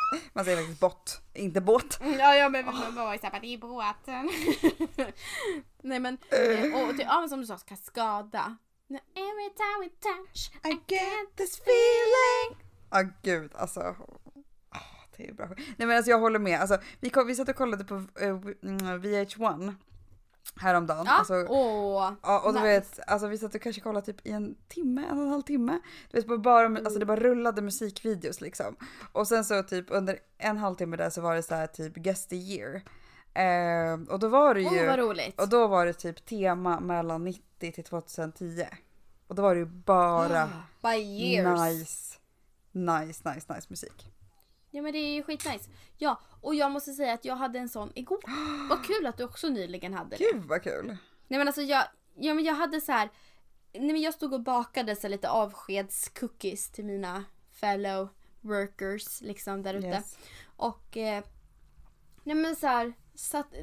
man 0.32 0.44
säger 0.44 0.58
faktiskt 0.58 0.80
bott, 0.80 1.20
inte 1.34 1.60
båt. 1.60 1.98
Ja, 2.00 2.34
ja 2.34 2.48
men 2.48 2.64
man 2.64 2.94
var 2.94 3.12
ju 3.12 3.18
såhär, 3.18 3.40
det 3.40 3.46
är 3.46 3.58
båten. 3.58 4.30
Nej 5.82 6.00
men, 6.00 6.18
eh, 6.30 6.74
och, 6.74 6.88
och, 6.88 6.94
ja 6.98 7.20
men 7.20 7.28
som 7.28 7.40
du 7.40 7.46
sa, 7.46 7.58
Kaskada. 7.58 8.56
Every 8.88 9.50
time 9.56 9.80
we 9.80 9.88
touch 9.88 10.50
I 10.64 10.70
get 10.70 11.36
this 11.36 11.60
feeling. 11.60 12.62
Ja 12.90 13.04
gud 13.22 13.52
alltså. 13.54 13.80
Ah, 14.70 14.78
det 15.16 15.28
är 15.28 15.32
bra. 15.34 15.46
Nej 15.56 15.86
men 15.86 15.90
alltså 15.90 16.10
jag 16.10 16.18
håller 16.18 16.38
med. 16.38 16.60
Alltså, 16.60 16.78
vi, 17.00 17.10
kom, 17.10 17.26
vi 17.26 17.34
satt 17.34 17.48
och 17.48 17.56
kollade 17.56 17.84
på 17.84 17.94
eh, 17.94 18.28
mm, 18.28 19.02
VH1 19.02 19.74
häromdagen. 20.56 21.04
Ja, 21.06 21.12
Alltså, 21.12 21.34
åh. 21.48 22.12
Ja 22.22 22.40
och 22.40 22.52
du 22.52 22.58
nice. 22.60 22.68
vet, 22.68 23.00
alltså 23.10 23.26
vi 23.28 23.38
satt 23.38 23.54
och 23.54 23.60
kanske 23.62 23.80
kollade 23.82 24.06
typ 24.06 24.26
i 24.26 24.30
en 24.30 24.56
timme, 24.68 25.04
en 25.10 25.18
och 25.18 25.24
en 25.24 25.30
halv 25.30 25.42
timme. 25.42 25.78
Du 26.10 26.18
vet, 26.18 26.26
bara, 26.26 26.38
bara, 26.38 26.66
Mm. 26.66 26.84
alltså 26.86 26.98
det 27.00 27.06
bara 27.06 27.20
rullade 27.20 27.62
musikvideos 27.62 28.40
liksom. 28.40 28.76
Och 29.12 29.28
sen 29.28 29.44
så 29.44 29.62
typ 29.62 29.86
under 29.88 30.18
en 30.38 30.58
halvtimme 30.58 30.96
där 30.96 31.10
så 31.10 31.20
var 31.20 31.34
det 31.34 31.42
så 31.42 31.54
här 31.54 31.66
typ 31.66 31.94
guest 31.94 32.30
the 32.30 32.36
year. 32.36 32.82
Eh, 33.34 34.00
och 34.12 34.18
då 34.18 34.28
var 34.28 34.54
det 34.54 34.60
ju, 34.60 34.96
roligt. 34.96 35.40
och 35.40 35.48
då 35.48 35.66
var 35.66 35.86
det 35.86 35.92
typ 35.92 36.26
tema 36.26 36.80
mellan 36.80 37.24
90 37.24 37.72
till 37.72 37.84
2010. 37.84 38.66
Och 39.26 39.34
då 39.34 39.42
var 39.42 39.54
det 39.54 39.58
ju 39.58 39.66
bara 39.66 40.48
years. 40.94 41.60
nice, 41.60 42.18
nice, 42.72 43.30
nice, 43.34 43.54
nice 43.54 43.66
musik. 43.68 44.12
Ja 44.76 44.82
men 44.82 44.92
det 44.92 44.98
är 44.98 45.14
ju 45.14 45.22
skitnice. 45.22 45.70
Ja, 45.96 46.20
och 46.40 46.54
jag 46.54 46.70
måste 46.70 46.92
säga 46.92 47.12
att 47.12 47.24
jag 47.24 47.36
hade 47.36 47.58
en 47.58 47.68
sån 47.68 47.92
igår. 47.94 48.18
Vad 48.68 48.84
kul 48.84 49.06
att 49.06 49.16
du 49.16 49.24
också 49.24 49.48
nyligen 49.48 49.94
hade 49.94 50.16
det. 50.16 50.24
Gud 50.32 50.44
vad 50.44 50.62
kul. 50.62 50.96
Nej 51.28 51.38
men 51.38 51.46
alltså 51.46 51.62
jag, 51.62 51.84
ja, 52.14 52.34
men 52.34 52.44
jag 52.44 52.54
hade 52.54 52.80
så 52.80 52.92
här. 52.92 53.10
Nej 53.72 53.92
men 53.92 54.00
jag 54.00 54.14
stod 54.14 54.32
och 54.32 54.40
bakade 54.40 54.96
så 54.96 55.08
lite 55.08 55.30
avskedscookies 55.30 56.70
till 56.70 56.84
mina 56.84 57.24
fellow 57.52 58.08
workers 58.40 59.20
liksom 59.20 59.62
där 59.62 59.74
ute. 59.74 59.86
Yes. 59.86 60.18
Och 60.56 60.96
eh, 60.96 61.24
nej 62.22 62.36
men 62.36 62.56
så 62.56 62.66
här, 62.66 62.92
satt, 63.14 63.54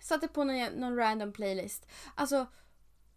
satte 0.00 0.28
på 0.28 0.44
någon, 0.44 0.66
någon 0.66 0.96
random 0.96 1.32
playlist. 1.32 1.86
Alltså 2.14 2.46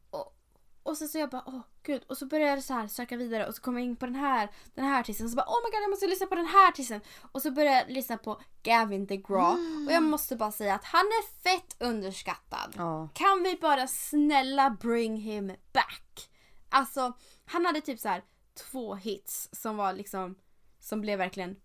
och, 0.10 0.38
och 0.84 0.98
så 0.98 1.08
så 1.08 1.18
jag 1.18 1.30
bara 1.30 1.44
åh 1.46 1.62
gud 1.88 2.04
och 2.08 2.18
så 2.18 2.26
började 2.26 2.52
jag 2.52 2.64
så 2.64 2.74
här 2.74 2.88
söka 2.88 3.18
vidare 3.18 3.48
och 3.48 3.56
så 3.56 3.62
kom 3.62 3.78
jag 3.78 3.86
in 3.86 3.96
på 3.96 4.06
den 4.06 4.16
här 4.16 4.50
den 4.76 4.86
här 4.86 5.00
artisten 5.00 5.26
och 5.26 5.30
så 5.30 5.36
bara 5.36 5.48
oh 5.48 5.60
my 5.66 5.72
god 5.72 5.84
jag 5.84 5.90
måste 5.90 6.08
lyssna 6.08 6.28
på 6.28 6.36
den 6.36 6.46
här 6.46 6.70
artisten 6.70 7.02
och 7.32 7.42
så 7.42 7.52
började 7.52 7.78
jag 7.78 7.90
lyssna 7.90 8.18
på 8.18 8.42
Gavin 8.64 9.06
DeGraw 9.06 9.86
och 9.88 9.92
jag 9.92 10.04
måste 10.04 10.36
bara 10.36 10.52
säga 10.52 10.76
att 10.76 10.84
han 10.84 11.06
är 11.06 11.42
fett 11.44 11.76
underskattad. 11.80 12.74
Ja. 12.78 13.10
Kan 13.14 13.44
vi 13.44 13.58
bara 13.62 13.88
snälla 13.88 14.70
bring 14.70 15.18
him 15.18 15.48
back? 15.74 16.30
Alltså, 16.70 17.14
han 17.46 17.66
hade 17.66 17.82
typ 17.82 18.00
så 18.00 18.10
här 18.10 18.24
två 18.54 18.96
hits 18.96 19.50
som 19.52 19.78
var 19.78 19.94
liksom, 19.94 20.36
som 20.80 21.02
blev 21.02 21.18
verkligen 21.18 21.56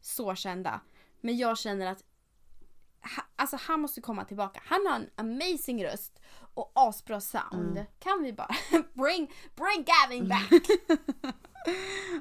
så 0.00 0.34
kända. 0.34 0.80
Men 1.20 1.36
jag 1.36 1.58
känner 1.58 1.86
att, 1.86 2.04
ha, 3.16 3.22
alltså 3.36 3.56
han 3.60 3.80
måste 3.80 4.00
komma 4.00 4.24
tillbaka. 4.24 4.62
Han 4.64 4.86
har 4.86 4.96
en 4.96 5.10
amazing 5.16 5.84
röst 5.84 6.20
och 6.54 6.72
asbra 6.74 7.20
sound. 7.20 7.84
Kan 7.98 8.22
vi 8.22 8.32
bara 8.32 8.54
bring, 8.92 9.32
bring 9.54 9.84
Gavin 9.86 10.28
back? 10.28 10.50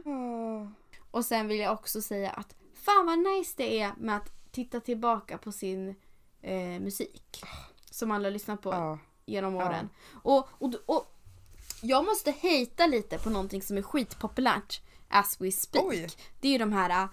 Åh. 0.06 0.68
Och 1.12 1.26
sen 1.26 1.48
vill 1.48 1.60
jag 1.60 1.74
också 1.74 2.02
säga 2.02 2.30
att 2.32 2.56
fan 2.74 3.06
vad 3.06 3.20
nice 3.20 3.54
det 3.58 3.80
är 3.82 3.94
med 3.98 4.18
att 4.18 4.52
titta 4.52 4.80
tillbaka 4.80 5.38
på 5.38 5.52
sin 5.52 5.96
eh, 6.42 6.80
musik. 6.80 7.44
Som 7.92 8.10
man 8.10 8.24
har 8.24 8.32
lyssnat 8.32 8.62
på 8.62 8.70
Ja. 8.72 9.00
genom 9.26 9.56
åren. 9.56 9.90
Och, 10.24 10.48
och, 10.52 10.74
och 10.86 11.06
jag 11.82 12.06
måste 12.06 12.32
hejta 12.32 12.88
lite 12.88 13.18
på 13.18 13.30
någonting 13.30 13.62
som 13.62 13.78
är 13.78 13.82
skitpopulärt 13.82 14.82
as 15.08 15.42
we 15.42 15.52
speak. 15.52 15.86
Oj. 15.86 16.10
Det 16.40 16.48
är 16.48 16.52
ju 16.52 16.58
de 16.58 16.74
här 16.74 17.08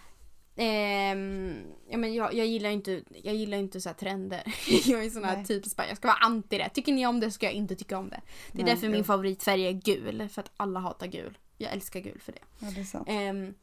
ehm, 0.56 1.62
ja, 1.88 1.98
men 1.98 2.14
jag, 2.14 2.34
jag 2.34 2.46
gillar 2.46 2.70
inte, 2.70 3.02
jag 3.22 3.34
gillar 3.34 3.58
inte 3.58 3.80
så 3.80 3.88
här 3.88 3.96
trender. 3.96 4.42
jag 4.84 5.04
är 5.04 5.10
sån 5.10 5.24
här 5.24 5.36
Nej. 5.36 5.46
typisk 5.46 5.76
bara, 5.76 5.88
jag 5.88 5.96
ska 5.96 6.08
vara 6.08 6.18
anti 6.18 6.58
det. 6.58 6.68
Tycker 6.68 6.92
ni 6.92 7.06
om 7.06 7.20
det 7.20 7.30
ska 7.30 7.46
jag 7.46 7.52
inte 7.52 7.76
tycka 7.76 7.98
om 7.98 8.08
det. 8.10 8.20
Det 8.52 8.60
är 8.60 8.64
Nej, 8.64 8.74
därför 8.74 8.86
jo. 8.86 8.92
min 8.92 9.04
favoritfärg 9.04 9.66
är 9.66 9.72
gul. 9.72 10.28
För 10.28 10.40
att 10.42 10.50
alla 10.56 10.80
hatar 10.80 11.06
gul. 11.06 11.38
Jag 11.58 11.72
älskar 11.72 12.00
gul 12.00 12.20
för 12.20 12.32
det. 12.32 12.42
ja 12.58 12.68
det 12.74 12.80
är 12.80 12.84
sant. 12.84 13.06
Ehm, 13.10 13.54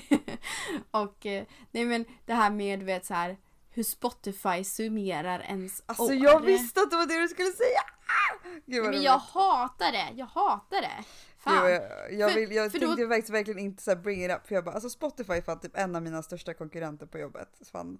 och 0.90 1.26
eh, 1.26 1.44
nej 1.70 1.84
men 1.84 2.04
det 2.26 2.34
här 2.34 2.50
med 2.50 2.82
vet 2.82 3.06
så 3.06 3.14
här 3.14 3.36
hur 3.70 3.82
Spotify 3.82 4.64
summerar 4.64 5.40
ens 5.40 5.82
Alltså 5.86 6.04
år. 6.04 6.14
jag 6.14 6.40
visste 6.40 6.80
att 6.80 6.90
det 6.90 6.96
var 6.96 7.06
det 7.06 7.20
du 7.20 7.28
skulle 7.28 7.52
säga! 7.52 7.80
Ah! 8.06 8.48
Gud 8.66 8.82
Nej, 8.82 8.92
men 8.92 9.02
jag 9.02 9.18
hatar 9.18 9.92
det, 9.92 10.08
jag 10.16 10.26
hatar 10.26 10.80
det. 10.80 11.04
Fan. 11.40 11.70
Jag, 11.70 11.82
jag, 12.12 12.32
För- 12.32 12.40
vill, 12.40 12.52
jag 12.52 12.72
för 12.72 12.78
tänkte 12.78 13.02
då- 13.02 13.08
verkligen 13.08 13.58
inte 13.58 13.82
så 13.82 13.96
bring 13.96 14.24
it 14.24 14.30
up 14.30 14.46
för 14.46 14.54
jag 14.54 14.64
bara 14.64 14.74
alltså 14.74 14.90
Spotify 14.90 15.32
är 15.32 15.42
fan 15.42 15.60
typ 15.60 15.76
en 15.76 15.96
av 15.96 16.02
mina 16.02 16.22
största 16.22 16.54
konkurrenter 16.54 17.06
på 17.06 17.18
jobbet. 17.18 17.48
Fan, 17.72 17.98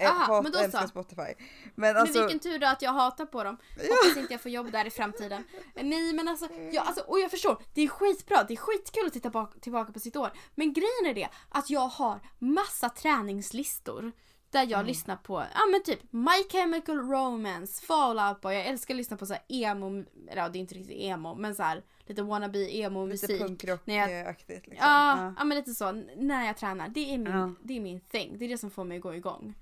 Aha, 0.00 0.42
men 0.42 0.52
då 0.52 0.58
älskar 0.58 0.80
så. 0.80 0.88
Spotify. 0.88 1.22
Men 1.22 1.34
Men 1.74 1.96
alltså, 1.96 2.20
vilken 2.20 2.38
tur 2.38 2.58
då 2.58 2.66
att 2.66 2.82
jag 2.82 2.92
hatar 2.92 3.26
på 3.26 3.44
dem. 3.44 3.56
Hoppas 3.76 4.16
inte 4.16 4.32
jag 4.34 4.40
får 4.40 4.50
jobb 4.50 4.72
där 4.72 4.84
i 4.86 4.90
framtiden. 4.90 5.44
Nej 5.74 6.12
men 6.12 6.28
alltså, 6.28 6.48
jag, 6.72 6.86
alltså, 6.86 7.04
och 7.04 7.20
jag 7.20 7.30
förstår, 7.30 7.62
det 7.74 7.82
är 7.82 7.88
skitbra, 7.88 8.44
det 8.44 8.54
är 8.54 8.56
skitkul 8.56 9.06
att 9.06 9.12
titta 9.12 9.30
bak, 9.30 9.60
tillbaka 9.60 9.92
på 9.92 10.00
sitt 10.00 10.16
år. 10.16 10.30
Men 10.54 10.72
grejen 10.72 11.06
är 11.06 11.14
det 11.14 11.28
att 11.48 11.70
jag 11.70 11.88
har 11.88 12.20
massa 12.38 12.88
träningslistor. 12.88 14.12
Där 14.52 14.66
jag 14.70 14.86
lyssnar 14.86 15.16
på, 15.16 15.44
ja 15.54 15.60
men 15.72 15.82
typ 15.82 16.12
My 16.12 16.44
Chemical 16.52 16.96
Romance, 16.98 17.86
Fall 17.86 18.18
Out 18.18 18.40
Boy, 18.40 18.54
jag 18.54 18.66
älskar 18.66 18.94
att 18.94 18.96
lyssna 18.98 19.16
på 19.16 19.26
så 19.26 19.34
emo, 19.48 20.04
ja 20.34 20.48
det 20.48 20.58
är 20.58 20.60
inte 20.60 20.74
riktigt 20.74 20.96
emo, 21.00 21.34
men 21.34 21.54
så 21.54 21.62
här 21.62 21.82
lite 22.06 22.22
wannabe 22.22 22.74
emo 22.76 23.06
lite 23.06 23.26
musik. 23.26 23.40
jag- 23.40 23.48
punkrockaktigt 23.48 24.66
liksom. 24.66 24.86
Ja, 24.88 25.34
ja 25.38 25.44
men 25.44 25.58
lite 25.58 25.74
så. 25.74 25.86
N- 25.88 26.10
När 26.16 26.46
jag 26.46 26.56
tränar. 26.56 26.88
Det 26.88 27.14
är 27.14 27.18
min, 27.18 27.32
Ja. 27.32 27.50
det 27.62 27.76
är 27.76 27.80
min 27.80 28.00
thing. 28.00 28.38
Det 28.38 28.44
är 28.44 28.48
det 28.48 28.58
som 28.58 28.70
får 28.70 28.84
mig 28.84 28.96
att 28.96 29.02
gå 29.02 29.14
igång. 29.14 29.54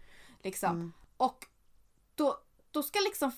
Liksom. 0.42 0.70
Mm. 0.70 0.92
Och 1.16 1.46
då, 2.14 2.36
då 2.70 2.82
ska 2.82 2.98
liksom 3.00 3.32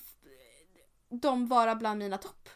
de 1.09 1.47
vara 1.47 1.75
bland 1.75 1.99
mina 1.99 2.17
topp. 2.17 2.49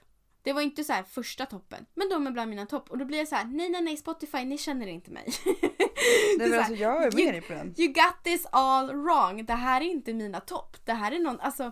Det 0.47 0.53
var 0.53 0.61
inte 0.61 0.83
så 0.83 0.93
här 0.93 1.03
första 1.03 1.45
toppen, 1.45 1.85
men 1.93 2.09
de 2.09 2.27
är 2.27 2.31
bland 2.31 2.49
mina 2.49 2.65
topp. 2.65 2.89
Och 2.91 2.97
då 2.97 3.05
blir 3.05 3.17
jag 3.17 3.27
så 3.27 3.35
här: 3.35 3.45
nej 3.45 3.69
nej 3.69 3.81
nej 3.81 3.97
Spotify, 3.97 4.45
ni 4.45 4.57
känner 4.57 4.87
inte 4.87 5.11
mig. 5.11 5.27
Nej 6.37 6.49
men 6.49 6.59
alltså 6.59 6.73
jag 6.73 7.03
är 7.03 7.11
med 7.11 7.25
you- 7.25 7.31
dig 7.31 7.41
på 7.41 7.53
den. 7.53 7.75
You 7.77 7.87
got 7.93 8.23
this 8.23 8.45
all 8.51 8.95
wrong. 8.95 9.45
Det 9.45 9.53
här 9.53 9.81
är 9.81 9.85
inte 9.85 10.13
mina 10.13 10.39
topp. 10.39 10.77
Det 10.85 10.93
här 10.93 11.11
är 11.11 11.19
någon, 11.19 11.39
alltså 11.39 11.71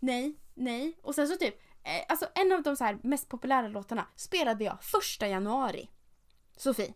nej, 0.00 0.36
nej. 0.54 0.98
Och 1.02 1.14
sen 1.14 1.28
så 1.28 1.36
typ, 1.36 1.54
eh, 1.84 2.04
alltså 2.08 2.26
en 2.34 2.52
av 2.52 2.62
de 2.62 2.76
så 2.76 2.84
här 2.84 2.98
mest 3.02 3.28
populära 3.28 3.68
låtarna 3.68 4.06
spelade 4.16 4.64
jag 4.64 4.78
första 4.84 5.28
januari. 5.28 5.90
Sofie, 6.56 6.94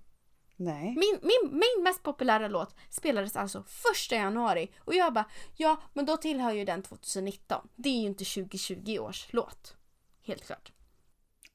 Nej. 0.56 0.84
min, 0.84 1.18
min, 1.22 1.50
min 1.58 1.84
mest 1.84 2.02
populära 2.02 2.48
låt 2.48 2.76
spelades 2.90 3.36
alltså 3.36 3.64
första 3.68 4.14
januari. 4.14 4.72
Och 4.78 4.94
jag 4.94 5.12
bara, 5.12 5.24
ja 5.56 5.82
men 5.94 6.06
då 6.06 6.16
tillhör 6.16 6.52
ju 6.52 6.64
den 6.64 6.82
2019. 6.82 7.68
Det 7.74 7.88
är 7.88 8.00
ju 8.00 8.06
inte 8.06 8.24
2020 8.24 8.98
års 8.98 9.26
låt. 9.32 9.74
Helt 10.22 10.46
klart. 10.46 10.72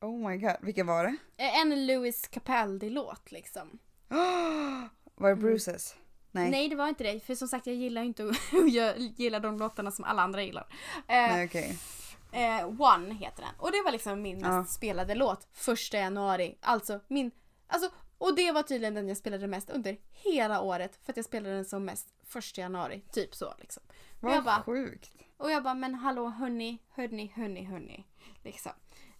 Oh 0.04 0.30
my 0.30 0.38
god, 0.38 0.56
vilken 0.62 0.88
var 0.88 1.04
det? 1.04 1.16
Eh, 1.44 1.60
En 1.62 1.86
Louis 1.88 2.28
Capaldi-låt 2.28 3.32
liksom. 3.32 3.80
Var 5.16 5.30
det 5.30 5.36
Bruces? 5.36 5.96
Nej. 6.32 6.52
Nej. 6.52 6.70
det 6.70 6.76
var 6.76 6.88
inte 6.88 7.04
det. 7.04 7.20
För 7.20 7.36
som 7.36 7.48
sagt 7.48 7.68
jag 7.68 7.76
gillar 7.76 8.02
inte 8.04 8.32
jag 8.72 8.98
gillar 9.18 9.40
de 9.40 9.58
låtarna 9.60 9.92
som 9.92 10.06
alla 10.06 10.22
andra 10.22 10.44
gillar. 10.44 10.68
Eh, 10.98 11.04
Nej 11.08 11.46
okej. 11.46 11.78
Eh, 12.32 12.82
One 12.82 13.14
heter 13.14 13.42
den. 13.42 13.52
Och 13.58 13.72
det 13.72 13.82
var 13.86 13.92
liksom 13.92 14.22
min 14.22 14.36
mest 14.38 14.48
Ja. 14.48 14.66
spelade 14.66 15.16
låt. 15.16 15.48
Första 15.52 15.98
januari. 15.98 16.58
Alltså 16.62 17.00
min... 17.08 17.32
Alltså, 17.68 17.90
och 18.18 18.36
det 18.36 18.52
var 18.52 18.64
tydligen 18.64 18.94
den 18.94 19.08
jag 19.08 19.18
spelade 19.18 19.48
mest 19.48 19.70
under 19.70 19.98
hela 20.12 20.62
året. 20.62 21.00
För 21.04 21.12
att 21.14 21.18
jag 21.18 21.26
spelade 21.26 21.56
den 21.56 21.66
som 21.66 21.86
mest 21.86 22.08
första 22.28 22.62
januari. 22.62 23.04
Typ 23.12 23.36
så 23.36 23.54
liksom. 23.60 23.84
Och 24.22 24.30
jag 24.30 24.36
Vad 24.36 24.44
bara, 24.44 24.62
sjukt. 24.64 25.12
och 25.38 25.52
jag 25.52 25.64
bara 25.64 25.74
men 25.74 25.96
hallå 25.96 26.28
hörni, 26.28 26.78
hörni, 26.90 27.32
hörni, 27.36 27.64
hörni. 27.64 28.06
Liksom. 28.44 28.72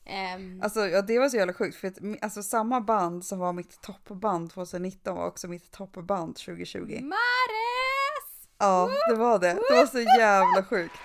Ehm, 0.06 0.62
Alltså 0.64 0.88
ja, 0.88 1.02
det 1.02 1.20
var 1.20 1.30
så 1.30 1.38
jävla 1.38 1.54
sjukt 1.54 1.76
för 1.78 1.88
att 1.88 1.98
alltså, 2.22 2.44
samma 2.44 2.82
band 2.82 3.26
som 3.26 3.40
var 3.40 3.54
mitt 3.54 3.82
toppband 3.82 4.52
2019 4.52 5.16
var 5.16 5.28
också 5.28 5.48
mitt 5.48 5.72
toppband 5.72 6.36
2020. 6.36 6.80
Mares! 7.02 8.48
Ja, 8.58 8.90
det 9.10 9.16
var 9.16 9.40
det. 9.40 9.54
Det 9.70 9.76
var 9.76 9.86
så 9.86 10.00
jävla 10.00 10.64
sjukt. 10.64 10.96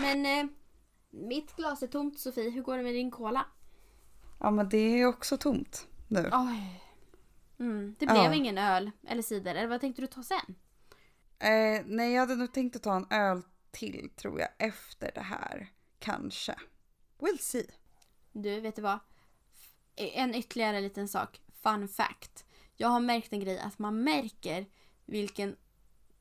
Men 0.00 0.26
eh, 0.26 0.46
mitt 1.10 1.56
glas 1.56 1.82
är 1.82 1.86
tomt 1.86 2.18
Sofie. 2.18 2.50
Hur 2.50 2.62
går 2.62 2.76
det 2.76 2.82
med 2.82 2.94
din 2.94 3.10
cola? 3.10 3.44
Ja 4.40 4.50
men 4.50 4.68
det 4.68 4.78
är 5.00 5.06
också 5.06 5.36
tomt 5.36 5.86
nu. 6.08 6.30
Oj. 6.32 6.82
Mm, 7.60 7.96
det 7.98 8.04
Ja. 8.06 8.12
blev 8.12 8.32
ingen 8.34 8.58
öl 8.58 8.90
eller 9.08 9.22
cider. 9.22 9.54
Eller 9.54 9.68
vad 9.68 9.80
tänkte 9.80 10.02
du 10.02 10.06
ta 10.06 10.22
sen? 10.22 10.54
Eh, 11.38 11.82
nej 11.86 12.12
jag 12.12 12.20
hade 12.20 12.36
nog 12.36 12.52
tänkt 12.54 12.76
att 12.76 12.82
ta 12.82 12.96
en 12.96 13.06
öl 13.10 13.42
till 13.70 14.10
tror 14.16 14.40
jag 14.40 14.48
efter 14.58 15.10
det 15.14 15.20
här. 15.20 15.72
Kanske. 15.98 16.54
We'll 17.18 17.38
see. 17.38 17.66
Du, 18.32 18.60
vet 18.60 18.76
du 18.76 18.82
vad? 18.82 18.98
En 19.96 20.34
ytterligare 20.34 20.80
liten 20.80 21.08
sak. 21.08 21.40
Fun 21.62 21.88
fact. 21.88 22.44
Jag 22.76 22.88
har 22.88 23.00
märkt 23.00 23.32
en 23.32 23.40
grej 23.40 23.58
att 23.58 23.78
man 23.78 24.02
märker 24.02 24.66
vilken, 25.06 25.56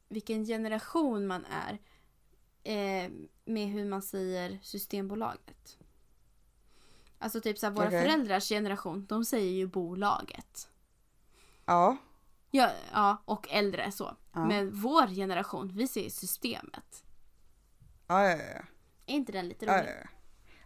vilken 0.09 0.45
generation 0.45 1.27
man 1.27 1.45
är 1.45 1.79
eh, 2.63 3.11
med 3.45 3.67
hur 3.67 3.85
man 3.85 4.01
säger 4.01 4.59
Systembolaget. 4.61 5.77
Alltså 7.19 7.41
typ 7.41 7.57
såhär, 7.57 7.73
våra 7.73 7.87
Okej. 7.87 8.01
föräldrars 8.01 8.49
generation, 8.49 9.05
de 9.05 9.25
säger 9.25 9.51
ju 9.51 9.67
bolaget. 9.67 10.69
Ja. 11.65 11.97
Ja, 12.51 12.71
ja 12.93 13.21
och 13.25 13.47
äldre 13.49 13.91
så. 13.91 14.15
Ja. 14.33 14.45
Men 14.45 14.71
vår 14.71 15.07
generation, 15.07 15.71
vi 15.73 15.87
säger 15.87 16.09
systemet. 16.09 17.03
Ja, 18.07 18.29
ja, 18.29 18.37
ja. 18.37 18.61
Är 19.05 19.15
inte 19.15 19.31
den 19.31 19.47
lite 19.47 19.65
ja, 19.65 19.73
rolig? 19.81 19.89
ja, 19.89 19.93
ja. 20.01 20.07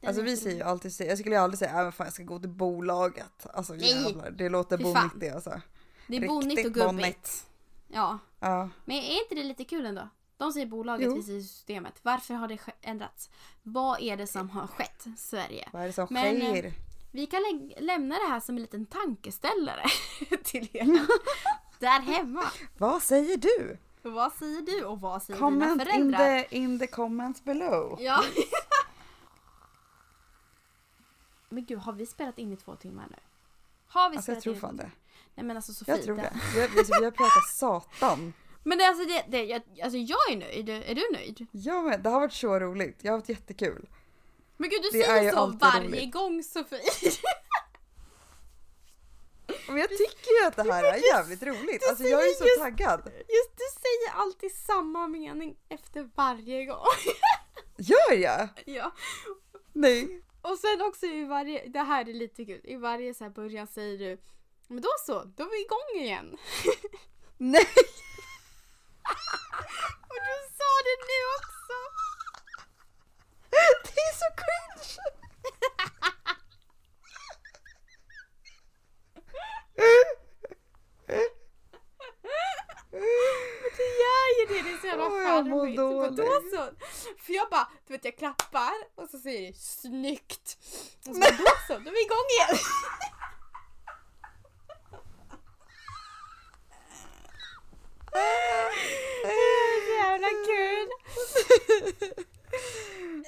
Den 0.02 0.08
Alltså 0.08 0.24
vi 0.24 0.38
säger 0.38 0.56
ju 0.58 0.64
alltid, 0.64 0.92
jag 1.00 1.18
skulle 1.18 1.36
ju 1.36 1.42
aldrig 1.42 1.60
säga 1.60 1.72
att 1.72 1.96
fan 1.96 2.06
jag 2.08 2.14
ska 2.14 2.24
gå 2.24 2.40
till 2.40 2.50
bolaget. 2.50 3.46
Alltså 3.54 3.74
Nej. 3.74 4.04
jävlar, 4.04 4.32
det 4.32 4.50
låter 4.50 4.78
bonnigt 4.78 5.36
alltså. 5.36 5.62
Det 6.08 6.18
är 6.18 6.28
bonnigt 6.28 6.66
och 6.66 6.74
gubbigt. 6.74 7.48
Ja. 7.88 8.20
Ja. 8.40 8.70
Men 8.86 8.98
är 8.98 9.22
inte 9.24 9.36
det 9.36 9.44
lite 9.44 9.64
kul 9.64 9.86
ändå? 9.86 10.10
De 10.38 10.52
säger 10.52 10.66
bolaget, 10.66 11.08
Jo. 11.10 11.16
vi 11.16 11.24
säger 11.24 11.42
systemet. 11.42 11.94
Varför 12.02 12.34
har 12.34 12.48
det 12.48 12.58
ändrats? 12.82 13.30
Vad 13.64 14.02
är 14.02 14.18
det 14.18 14.28
som 14.28 14.50
har 14.50 14.68
skett 14.68 15.06
Sverige? 15.18 15.70
Vad 15.74 15.82
är 15.82 15.88
det 15.88 15.94
som 15.94 16.08
Men, 16.10 16.42
eh, 16.42 16.50
sker? 16.52 16.74
Vi 17.12 17.26
kan 17.26 17.40
lä- 17.42 17.80
lämna 17.82 18.16
det 18.16 18.28
här 18.30 18.40
som 18.40 18.56
en 18.56 18.62
liten 18.62 18.86
tankeställare 18.86 19.84
till 20.44 20.70
er. 20.74 20.86
Där 21.80 22.02
hemma. 22.02 22.44
Vad 22.78 23.02
säger 23.04 23.38
du? 23.38 23.78
Vad 24.02 24.34
säger 24.34 24.62
du 24.62 24.86
och 24.86 25.02
vad 25.02 25.24
säger 25.24 25.40
Comment 25.40 25.80
dina 25.80 25.84
in 25.96 26.12
föräldrar? 26.12 26.44
the, 26.44 26.56
in 26.56 26.80
the 26.80 26.88
comments 26.88 27.44
below. 27.44 27.98
Ja. 28.02 28.24
Men 31.50 31.66
gud, 31.66 31.80
har 31.80 31.94
vi 31.94 32.06
spelat 32.06 32.38
in 32.40 32.54
i 32.54 32.58
två 32.58 32.76
timmar 32.76 33.08
nu? 33.10 33.16
Har 33.88 34.10
vi 34.10 34.16
Alltså 34.18 34.32
jag 34.32 34.42
spelat 34.42 34.44
tror 34.44 34.54
in 34.54 34.58
i 34.58 34.62
fan 34.62 34.78
två 34.78 34.84
det. 34.84 34.92
Nej 35.36 35.46
men 35.46 35.56
alltså 35.56 35.74
Sofie. 35.74 35.96
Jag 35.96 36.04
tror 36.04 36.18
det. 36.18 36.34
Vi 36.56 36.62
har, 36.62 36.68
alltså, 36.78 36.94
vi 37.00 37.04
har 37.06 37.12
pratat 37.12 37.50
satan. 37.56 38.34
Men 38.64 38.78
det, 38.78 38.88
alltså, 38.88 39.06
det, 39.06 39.26
det, 39.28 39.44
jag, 39.44 39.62
alltså 39.84 39.98
jag 39.98 40.32
är 40.32 40.36
nöjd. 40.38 40.70
Är 40.70 40.96
du 40.96 41.10
nöjd? 41.14 41.48
Ja 41.52 41.82
men 41.82 42.04
det 42.04 42.10
har 42.10 42.20
varit 42.20 42.34
så 42.34 42.60
roligt. 42.60 43.00
Jag 43.02 43.12
har 43.12 43.18
haft 43.18 43.30
jättekul. 43.30 43.90
Men 44.58 44.70
gud 44.70 44.82
du 44.92 44.98
Det 45.00 45.06
säger 45.06 45.32
så 45.32 45.46
varje 45.48 45.88
roligt. 45.88 46.14
gång 46.14 46.44
Sofie. 46.44 46.80
Men 49.68 49.78
jag 49.78 49.90
tycker 49.90 50.42
ju 50.42 50.48
att 50.48 50.56
det 50.56 50.74
här 50.74 50.84
är 50.84 50.98
jävligt 51.16 51.44
roligt. 51.44 51.90
Alltså 51.90 52.04
jag 52.04 52.28
är 52.30 52.34
så 52.34 52.46
just- 52.46 52.60
taggad. 52.60 53.02
Just 53.06 53.58
du 53.58 53.64
säger 53.82 54.22
alltid 54.22 54.56
samma 54.56 55.08
mening 55.08 55.58
efter 55.70 56.10
varje 56.16 56.66
gång. 56.66 56.86
Gör 57.78 58.14
jag? 58.14 58.48
ja. 58.66 58.92
Nej. 59.74 60.24
Och 60.42 60.58
sen 60.58 60.82
också 60.82 61.06
i 61.06 61.26
varje, 61.26 61.68
det 61.68 61.80
här 61.80 62.10
är 62.10 62.14
lite 62.14 62.46
kul, 62.46 62.62
i 62.64 62.76
varje 62.76 63.14
så 63.14 63.24
här 63.24 63.32
början 63.32 63.68
säger 63.68 63.98
du 63.98 64.22
Men 64.68 64.82
då 64.82 64.90
så, 65.06 65.24
då 65.24 65.44
är 65.44 65.50
vi 65.50 65.62
igång 65.62 66.04
igen. 66.06 66.38
Nej. 67.38 67.68
Och 70.10 70.16
du 70.28 70.38
sa 70.58 70.72
det 70.88 70.98
nu 71.12 71.20
också. 71.40 71.76
Det 73.52 74.00
är 74.02 74.14
så 74.14 74.30
cringe. 74.42 75.02
Men 82.92 83.72
du 83.78 83.84
gör 84.02 84.40
ju 84.40 84.46
det, 84.48 84.70
det 84.70 84.76
är 84.76 84.78
så 84.82 84.88
jävla 84.88 85.10
mår 85.10 85.26
charmigt. 85.26 85.56
Men 85.56 85.76
då 85.76 86.24
dåligt. 86.24 86.56
så. 86.56 86.70
För 87.26 87.34
jag 87.34 87.50
bara, 87.50 87.68
du 87.88 87.94
vet 87.94 88.06
jag 88.06 88.18
klappar 88.18 88.74
och 88.96 89.10
så 89.10 89.18
säger 89.18 89.48
du 89.48 89.54
snyggt. 89.54 90.58
Och 91.08 91.16
så 91.16 91.20
bara, 91.22 91.32
då 91.32 91.46
så, 91.68 91.74
då 91.74 91.90
är 91.90 91.94
vi 91.94 92.02
igång 92.02 92.28
igen. 92.38 92.58
Jävla 100.04 100.28
kul. 100.28 100.90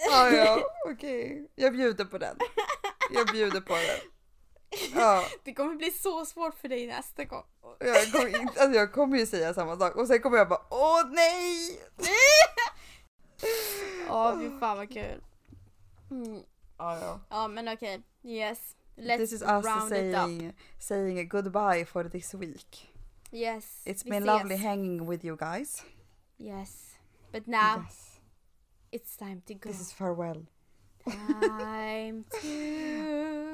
Ja 0.09 0.29
ja, 0.29 0.63
okej. 0.85 1.51
Jag 1.55 1.73
bjuder 1.73 2.05
på 2.05 2.17
den. 2.17 2.37
Jag 3.13 3.27
bjuder 3.27 3.61
på 3.61 3.73
den. 3.73 4.12
Ja, 4.95 5.23
Det 5.43 5.53
kommer 5.53 5.75
bli 5.75 5.91
så 5.91 6.25
svårt 6.25 6.55
för 6.55 6.67
dig 6.69 6.87
nästa 6.87 7.23
gång. 7.23 7.43
jag 7.79 8.11
kommer, 8.11 8.27
inte, 8.41 8.61
alltså 8.61 8.79
jag 8.79 8.91
kommer 8.93 9.17
ju 9.17 9.25
säga 9.25 9.53
samma 9.53 9.77
sak 9.77 9.95
och 9.95 10.07
sen 10.07 10.21
kommer 10.21 10.37
jag 10.37 10.49
bara 10.49 10.61
åh 10.69 11.09
nej! 11.11 11.79
Åh 14.09 14.39
fy 14.39 14.59
fan 14.59 14.77
vad 14.77 14.89
kul. 14.93 15.23
Mm. 16.11 16.43
Ja, 16.77 16.99
ja. 17.01 17.19
Ja 17.29 17.47
men 17.47 17.67
okej, 17.67 18.01
yes. 18.23 18.75
Let's 18.95 19.17
This 19.17 19.33
is 19.33 19.41
us 19.41 19.65
round 19.65 19.93
it 19.93 20.15
up. 20.15 20.21
saying, 20.25 20.53
saying 20.79 21.27
goodbye 21.29 21.85
for 21.85 22.03
this 22.03 22.33
week. 22.33 22.89
Yes. 23.31 23.81
It's 23.85 24.03
been 24.09 24.23
lovely 24.25 24.55
hanging 24.57 25.05
with 25.09 25.25
you 25.25 25.35
guys. 25.37 25.83
Yes. 26.37 26.97
But 27.31 27.47
now 27.47 27.83
Yes. 27.85 28.19
it's 28.91 29.17
time 29.17 29.41
to 29.47 29.53
go. 29.53 29.69
This 29.69 29.81
is 29.81 29.91
farewell. 29.91 30.45
Time 31.09 32.25
to 32.41 33.52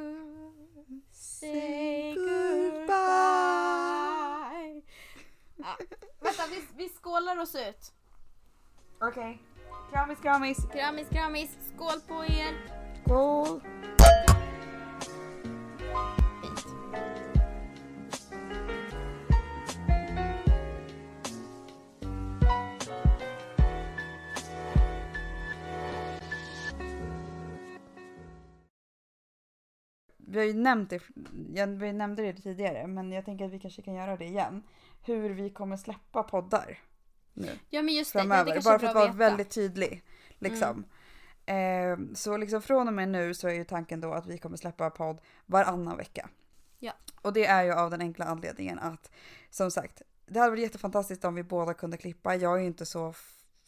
say 1.39 2.15
goodbye. 2.15 2.97
Ja. 5.55 5.77
Vänta, 6.19 6.43
vi, 6.49 6.63
vi 6.77 6.89
skålar 6.89 7.37
oss 7.37 7.55
ut. 7.55 7.93
Okej. 9.01 9.41
Kramis 9.91 10.19
kramis. 10.19 10.57
Grammis, 10.73 11.09
grammis. 11.09 11.57
Skål 11.75 12.01
på 12.07 12.25
er. 12.25 12.53
Skål. 13.03 13.61
Vi 30.29 30.39
har 30.39 30.45
ju 30.45 30.53
nämnt 30.53 30.89
det, 30.89 31.01
jag, 31.53 31.67
vi 31.67 31.93
nämnde 31.93 32.21
det 32.23 32.33
tidigare 32.33 32.87
men 32.87 33.11
jag 33.11 33.25
tänker 33.25 33.45
att 33.45 33.51
vi 33.51 33.59
kanske 33.59 33.81
kan 33.81 33.93
göra 33.93 34.17
det 34.17 34.25
igen. 34.25 34.63
Hur 35.01 35.29
vi 35.29 35.49
kommer 35.49 35.77
släppa 35.77 36.23
poddar 36.23 36.79
nu 37.33 37.49
Ja 37.69 37.81
men 37.81 37.93
just 37.93 38.13
det, 38.13 38.19
ja, 38.19 38.23
det 38.23 38.29
framöver. 38.29 38.51
kanske 38.51 38.69
Bara 38.69 38.79
för 38.79 38.87
att 38.87 38.95
vara 38.95 39.05
veta. 39.05 39.15
Mm. 39.15 39.17
väldigt 39.17 39.49
tydlig. 39.49 40.03
Liksom. 40.39 40.85
Eh, 41.45 41.97
så 42.13 42.37
liksom 42.37 42.61
från 42.61 42.87
och 42.87 42.93
med 42.93 43.09
nu 43.09 43.33
så 43.33 43.47
är 43.47 43.53
ju 43.53 43.63
tanken 43.63 44.01
då 44.01 44.13
att 44.13 44.27
vi 44.27 44.37
kommer 44.37 44.57
släppa 44.57 44.89
podd 44.89 45.21
varannan 45.45 45.97
vecka. 45.97 46.29
Ja. 46.79 46.93
Och 47.21 47.33
det 47.33 47.45
är 47.45 47.63
ju 47.63 47.73
av 47.73 47.91
den 47.91 48.01
enkla 48.01 48.25
anledningen 48.25 48.79
att 48.79 49.11
som 49.49 49.71
sagt, 49.71 50.01
det 50.25 50.39
hade 50.39 50.49
varit 50.51 50.63
jättefantastiskt 50.63 51.25
om 51.25 51.35
vi 51.35 51.43
båda 51.43 51.73
kunde 51.73 51.97
klippa. 51.97 52.35
Jag 52.35 52.55
är 52.55 52.61
ju 52.61 52.67
inte 52.67 52.85
så 52.85 53.13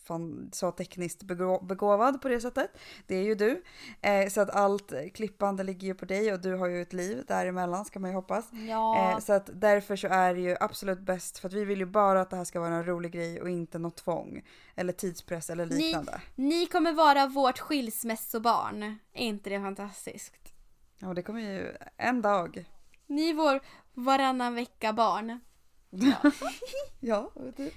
fan, 0.03 0.49
så 0.53 0.71
tekniskt 0.71 1.23
begå- 1.23 1.65
begåvad 1.65 2.21
på 2.21 2.27
det 2.29 2.41
sättet. 2.41 2.77
Det 3.07 3.15
är 3.15 3.23
ju 3.23 3.35
du. 3.35 3.63
Eh, 4.01 4.29
så 4.29 4.41
att 4.41 4.49
allt 4.49 4.93
klippande 5.13 5.63
ligger 5.63 5.87
ju 5.87 5.93
på 5.95 6.05
dig 6.05 6.33
och 6.33 6.39
du 6.41 6.53
har 6.55 6.67
ju 6.67 6.81
ett 6.81 6.93
liv 6.93 7.23
däremellan 7.27 7.85
ska 7.85 7.99
man 7.99 8.09
ju 8.09 8.15
hoppas. 8.15 8.49
Ja, 8.69 9.11
Eh, 9.11 9.19
så 9.19 9.33
att 9.33 9.49
därför 9.53 9.95
så 9.95 10.07
är 10.07 10.33
det 10.33 10.39
ju 10.41 10.55
absolut 10.59 10.99
bäst 10.99 11.39
för 11.39 11.47
att 11.47 11.53
vi 11.53 11.65
vill 11.65 11.79
ju 11.79 11.85
bara 11.85 12.21
att 12.21 12.29
det 12.29 12.35
här 12.37 12.43
ska 12.43 12.59
vara 12.59 12.73
en 12.75 12.85
rolig 12.85 13.11
grej 13.11 13.41
och 13.41 13.49
inte 13.49 13.79
något 13.79 13.97
tvång 13.97 14.41
eller 14.75 14.93
tidspress 14.93 15.49
eller 15.49 15.65
Ni- 15.65 15.75
liknande. 15.75 16.21
ni 16.35 16.65
kommer 16.65 16.93
vara 16.93 17.27
vårt 17.27 17.59
skilsmässobarn. 17.59 18.83
Är 19.13 19.25
inte 19.25 19.49
det 19.49 19.59
fantastiskt? 19.59 20.33
Ja 20.99 21.13
det 21.13 21.23
kommer 21.23 21.41
ju 21.41 21.75
en 21.97 22.21
dag. 22.21 22.65
Ni 23.07 23.29
är 23.29 23.33
vår 23.33 23.59
varannan 23.93 24.55
vecka 24.55 24.93
barn. 24.93 25.39
Ja, 26.99 27.31
vet 27.35 27.57
du. 27.57 27.71